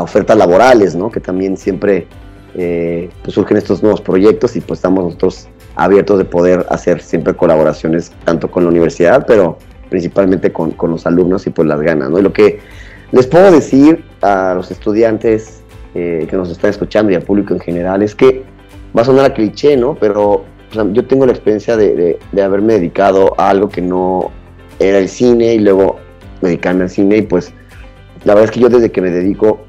ofertas 0.00 0.36
laborales, 0.36 0.96
¿no? 0.96 1.10
Que 1.10 1.20
también 1.20 1.56
siempre 1.56 2.08
eh, 2.54 3.10
pues 3.22 3.34
surgen 3.34 3.56
estos 3.56 3.82
nuevos 3.82 4.00
proyectos 4.00 4.56
y 4.56 4.60
pues 4.60 4.78
estamos 4.78 5.04
nosotros 5.04 5.48
abiertos 5.76 6.18
de 6.18 6.24
poder 6.24 6.66
hacer 6.68 7.00
siempre 7.00 7.34
colaboraciones 7.34 8.12
tanto 8.24 8.50
con 8.50 8.64
la 8.64 8.70
universidad, 8.70 9.26
pero 9.26 9.58
principalmente 9.90 10.52
con, 10.52 10.70
con 10.72 10.90
los 10.90 11.06
alumnos 11.06 11.46
y 11.46 11.50
pues 11.50 11.66
las 11.66 11.80
ganas, 11.80 12.10
¿no? 12.10 12.18
Y 12.18 12.22
lo 12.22 12.32
que 12.32 12.60
les 13.12 13.26
puedo 13.26 13.50
decir 13.50 14.04
a 14.22 14.54
los 14.54 14.70
estudiantes 14.70 15.62
eh, 15.94 16.26
que 16.28 16.36
nos 16.36 16.50
están 16.50 16.70
escuchando 16.70 17.12
y 17.12 17.14
al 17.14 17.22
público 17.22 17.54
en 17.54 17.60
general 17.60 18.02
es 18.02 18.14
que 18.14 18.42
va 18.96 19.02
a 19.02 19.04
sonar 19.04 19.26
a 19.26 19.34
cliché, 19.34 19.76
¿no? 19.76 19.94
Pero 19.94 20.44
yo 20.92 21.06
tengo 21.06 21.24
la 21.24 21.30
experiencia 21.30 21.76
de, 21.76 22.18
haberme 22.42 22.74
dedicado 22.74 23.34
a 23.38 23.50
algo 23.50 23.68
que 23.68 23.80
no 23.80 24.32
era 24.80 24.98
el 24.98 25.08
cine 25.08 25.54
y 25.54 25.60
luego 25.60 26.00
dedicarme 26.42 26.82
al 26.82 26.90
cine 26.90 27.18
y 27.18 27.22
pues 27.22 27.52
la 28.24 28.34
verdad 28.34 28.46
es 28.46 28.50
que 28.50 28.58
yo 28.58 28.68
desde 28.68 28.90
que 28.90 29.00
me 29.00 29.10
dedico 29.10 29.60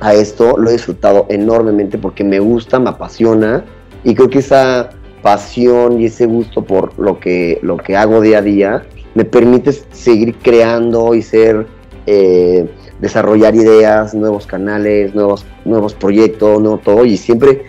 a 0.00 0.14
esto 0.14 0.56
lo 0.56 0.70
he 0.70 0.72
disfrutado 0.72 1.26
enormemente 1.28 1.98
porque 1.98 2.24
me 2.24 2.40
gusta, 2.40 2.78
me 2.78 2.90
apasiona 2.90 3.64
y 4.02 4.14
creo 4.14 4.28
que 4.28 4.40
esa 4.40 4.90
pasión 5.22 6.00
y 6.00 6.06
ese 6.06 6.26
gusto 6.26 6.62
por 6.62 6.98
lo 6.98 7.18
que, 7.18 7.58
lo 7.62 7.76
que 7.76 7.96
hago 7.96 8.20
día 8.20 8.38
a 8.38 8.42
día 8.42 8.86
me 9.14 9.24
permite 9.24 9.72
seguir 9.72 10.34
creando 10.42 11.14
y 11.14 11.22
ser 11.22 11.66
eh, 12.06 12.68
desarrollar 13.00 13.54
ideas, 13.54 14.14
nuevos 14.14 14.46
canales, 14.46 15.14
nuevos, 15.14 15.44
nuevos 15.64 15.94
proyectos, 15.94 16.60
no 16.60 16.78
todo, 16.78 17.04
y 17.04 17.16
siempre 17.16 17.62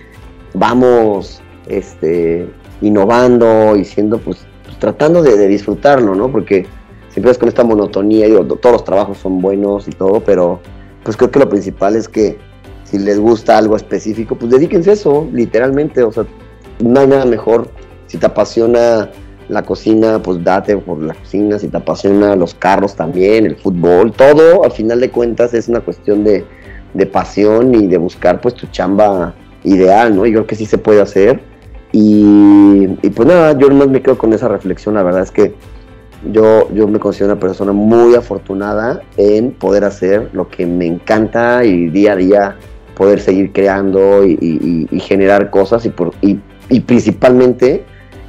vamos 0.54 1.42
este, 1.68 2.48
innovando 2.82 3.76
y 3.76 3.86
siendo, 3.86 4.18
pues, 4.20 4.46
pues 4.64 4.78
tratando 4.80 5.22
de, 5.22 5.38
de, 5.38 5.48
disfrutarlo, 5.48 6.16
¿no? 6.16 6.32
Porque 6.32 6.66
siempre 7.10 7.32
es 7.32 7.38
con 7.38 7.48
esta 7.48 7.64
monotonía, 7.64 8.28
digo, 8.28 8.44
todos 8.46 8.74
los 8.74 8.84
trabajos 8.84 9.18
son 9.18 9.42
buenos 9.42 9.88
y 9.88 9.92
todo, 9.92 10.20
pero 10.22 10.60
pues 11.06 11.16
creo 11.16 11.30
que 11.30 11.40
lo 11.40 11.48
principal 11.48 11.96
es 11.96 12.10
que 12.10 12.38
si 12.84 12.98
les 12.98 13.20
gusta 13.20 13.58
algo 13.58 13.76
específico, 13.76 14.36
pues 14.36 14.52
dedíquense 14.52 14.90
a 14.90 14.94
eso, 14.94 15.30
literalmente, 15.32 16.02
o 16.02 16.12
sea, 16.12 16.26
no 16.80 17.00
hay 17.00 17.08
nada 17.08 17.26
mejor. 17.26 17.70
Si 18.08 18.18
te 18.18 18.26
apasiona 18.26 19.12
la 19.48 19.62
cocina, 19.62 20.22
pues 20.22 20.44
date 20.44 20.76
por 20.78 21.02
la 21.02 21.14
cocina, 21.14 21.60
si 21.60 21.68
te 21.68 21.78
apasiona 21.78 22.36
los 22.36 22.56
carros 22.56 22.96
también, 22.96 23.46
el 23.46 23.56
fútbol, 23.56 24.12
todo, 24.12 24.64
al 24.64 24.72
final 24.72 25.00
de 25.00 25.12
cuentas 25.12 25.54
es 25.54 25.68
una 25.68 25.82
cuestión 25.82 26.24
de, 26.24 26.44
de 26.96 27.06
pasión 27.06 27.76
y 27.76 27.86
de 27.86 27.98
buscar 27.98 28.42
pues 28.42 28.56
tu 28.56 28.66
chamba 28.68 29.36
ideal, 29.64 30.16
¿no? 30.16 30.26
Y 30.26 30.32
yo 30.32 30.40
creo 30.40 30.48
que 30.48 30.56
sí 30.56 30.66
se 30.66 30.80
puede 30.80 31.02
hacer. 31.02 31.40
Y, 31.92 32.98
y 33.04 33.10
pues 33.12 33.28
nada, 33.28 33.56
yo 33.58 33.70
más 33.70 33.90
me 33.90 34.02
quedo 34.02 34.18
con 34.18 34.34
esa 34.34 34.48
reflexión, 34.48 34.96
la 34.96 35.04
verdad 35.04 35.22
es 35.22 35.32
que 35.32 35.54
yo, 36.32 36.70
yo 36.74 36.88
me 36.88 37.00
considero 37.00 37.34
una 37.34 37.40
persona 37.40 37.72
muy 37.72 38.16
afortunada 38.16 39.02
en 39.18 39.52
poder 39.52 39.84
hacer 39.84 40.30
lo 40.34 40.50
que 40.50 40.66
me 40.66 40.86
encanta 40.86 41.64
y 41.64 41.88
día 41.90 42.14
a 42.14 42.16
día 42.16 42.56
poder 42.96 43.20
seguir 43.20 43.52
creando 43.52 44.26
y, 44.26 44.88
generar 45.02 45.50
cosas 45.50 45.86
y, 45.86 45.90
por, 45.90 46.14
y, 46.22 46.40
y 46.70 46.80
principalmente 46.80 47.84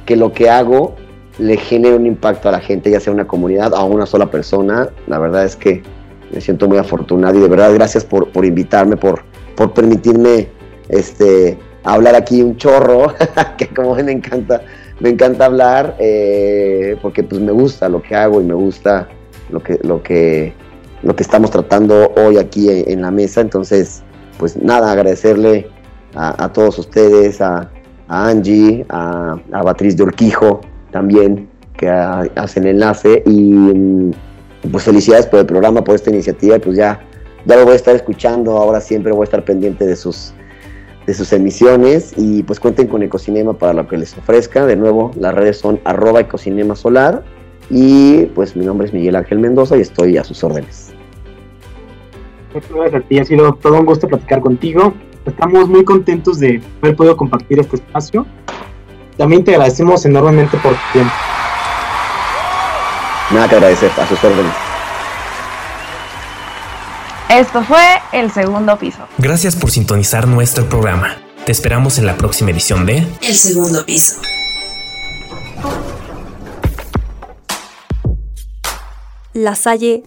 que 0.05 0.15
lo 0.15 0.31
que 0.33 0.49
hago 0.49 0.95
le 1.39 1.57
genere 1.57 1.95
un 1.95 2.05
impacto 2.05 2.49
a 2.49 2.51
la 2.51 2.59
gente, 2.59 2.89
ya 2.89 2.99
sea 2.99 3.13
una 3.13 3.27
comunidad 3.27 3.73
o 3.73 3.77
a 3.77 3.83
una 3.83 4.05
sola 4.05 4.29
persona. 4.31 4.89
La 5.07 5.19
verdad 5.19 5.45
es 5.45 5.55
que 5.55 5.83
me 6.31 6.41
siento 6.41 6.67
muy 6.67 6.77
afortunado 6.77 7.37
y 7.37 7.41
de 7.41 7.47
verdad 7.47 7.73
gracias 7.73 8.03
por, 8.03 8.29
por 8.31 8.45
invitarme, 8.45 8.97
por, 8.97 9.23
por 9.55 9.73
permitirme 9.73 10.49
este, 10.89 11.57
hablar 11.83 12.15
aquí 12.15 12.41
un 12.41 12.57
chorro, 12.57 13.13
que 13.57 13.67
como 13.67 13.95
me 13.95 14.11
encanta, 14.11 14.61
me 14.99 15.09
encanta 15.09 15.45
hablar, 15.45 15.95
eh, 15.99 16.97
porque 17.01 17.23
pues 17.23 17.41
me 17.41 17.51
gusta 17.51 17.89
lo 17.89 18.01
que 18.01 18.15
hago 18.15 18.41
y 18.41 18.43
me 18.43 18.53
gusta 18.53 19.07
lo 19.49 19.61
que, 19.61 19.79
lo 19.83 20.01
que, 20.01 20.53
lo 21.03 21.15
que 21.15 21.23
estamos 21.23 21.51
tratando 21.51 22.13
hoy 22.17 22.37
aquí 22.37 22.69
en, 22.69 23.01
la 23.01 23.11
mesa. 23.11 23.41
Entonces, 23.41 24.03
pues 24.39 24.57
nada, 24.57 24.91
agradecerle 24.91 25.67
a, 26.15 26.51
todos 26.51 26.79
ustedes, 26.79 27.41
a, 27.41 27.69
Angie, 28.07 28.85
a, 28.89 29.37
a 29.51 29.63
Beatriz 29.63 29.95
de 29.97 30.03
Orquijo 30.03 30.61
también, 30.91 31.47
que 31.77 31.89
hacen 31.89 32.65
enlace. 32.65 33.21
Y 33.25 34.11
pues 34.71 34.83
felicidades 34.83 35.27
por 35.27 35.39
el 35.39 35.45
programa, 35.45 35.83
por 35.83 35.95
esta 35.95 36.09
iniciativa. 36.09 36.57
Pues 36.59 36.77
ya, 36.77 36.99
ya 37.45 37.55
lo 37.55 37.65
voy 37.65 37.73
a 37.73 37.75
estar 37.75 37.95
escuchando, 37.95 38.57
ahora 38.57 38.81
siempre 38.81 39.11
voy 39.11 39.21
a 39.21 39.25
estar 39.25 39.45
pendiente 39.45 39.85
de 39.85 39.95
sus, 39.95 40.33
de 41.07 41.13
sus 41.15 41.33
emisiones. 41.33 42.13
Y 42.15 42.43
pues 42.43 42.59
cuenten 42.59 42.87
con 42.87 43.01
Ecocinema 43.01 43.53
para 43.53 43.73
lo 43.73 43.87
que 43.87 43.97
les 43.97 44.15
ofrezca. 44.15 44.67
De 44.67 44.75
nuevo, 44.75 45.11
las 45.19 45.33
redes 45.33 45.57
son 45.57 45.79
arroba 45.85 46.19
Ecocinema 46.19 46.75
Solar. 46.75 47.23
Y 47.71 48.25
pues 48.27 48.55
mi 48.55 48.65
nombre 48.65 48.87
es 48.87 48.93
Miguel 48.93 49.15
Ángel 49.15 49.39
Mendoza 49.39 49.75
y 49.77 49.81
estoy 49.81 50.17
a 50.17 50.23
sus 50.23 50.43
órdenes. 50.43 50.93
Gracias 52.53 52.93
a 52.93 53.07
ti, 53.07 53.19
ha 53.19 53.25
sido 53.25 53.53
todo 53.55 53.79
un 53.79 53.85
gusto 53.85 54.07
platicar 54.07 54.41
contigo. 54.41 54.93
Estamos 55.25 55.67
muy 55.67 55.83
contentos 55.83 56.39
de 56.39 56.61
haber 56.81 56.95
podido 56.95 57.17
compartir 57.17 57.59
este 57.59 57.75
espacio. 57.75 58.25
También 59.17 59.43
te 59.43 59.51
agradecemos 59.51 60.05
enormemente 60.05 60.57
por 60.57 60.73
tu 60.73 60.79
tiempo. 60.93 61.13
Nada 63.31 63.49
que 63.49 63.55
agradecer, 63.55 63.91
a 63.97 64.07
sus 64.07 64.23
órdenes. 64.23 64.66
Esto 67.29 67.61
fue 67.61 67.83
El 68.13 68.31
Segundo 68.31 68.77
Piso. 68.79 68.99
Gracias 69.17 69.53
por 69.57 69.69
sintonizar 69.69 70.29
nuestro 70.29 70.69
programa. 70.69 71.17
Te 71.45 71.51
esperamos 71.51 71.97
en 71.97 72.05
la 72.05 72.15
próxima 72.15 72.51
edición 72.51 72.85
de 72.85 73.05
El 73.21 73.35
Segundo 73.35 73.85
Piso. 73.85 74.15
La 79.33 79.55
Salle. 79.55 80.03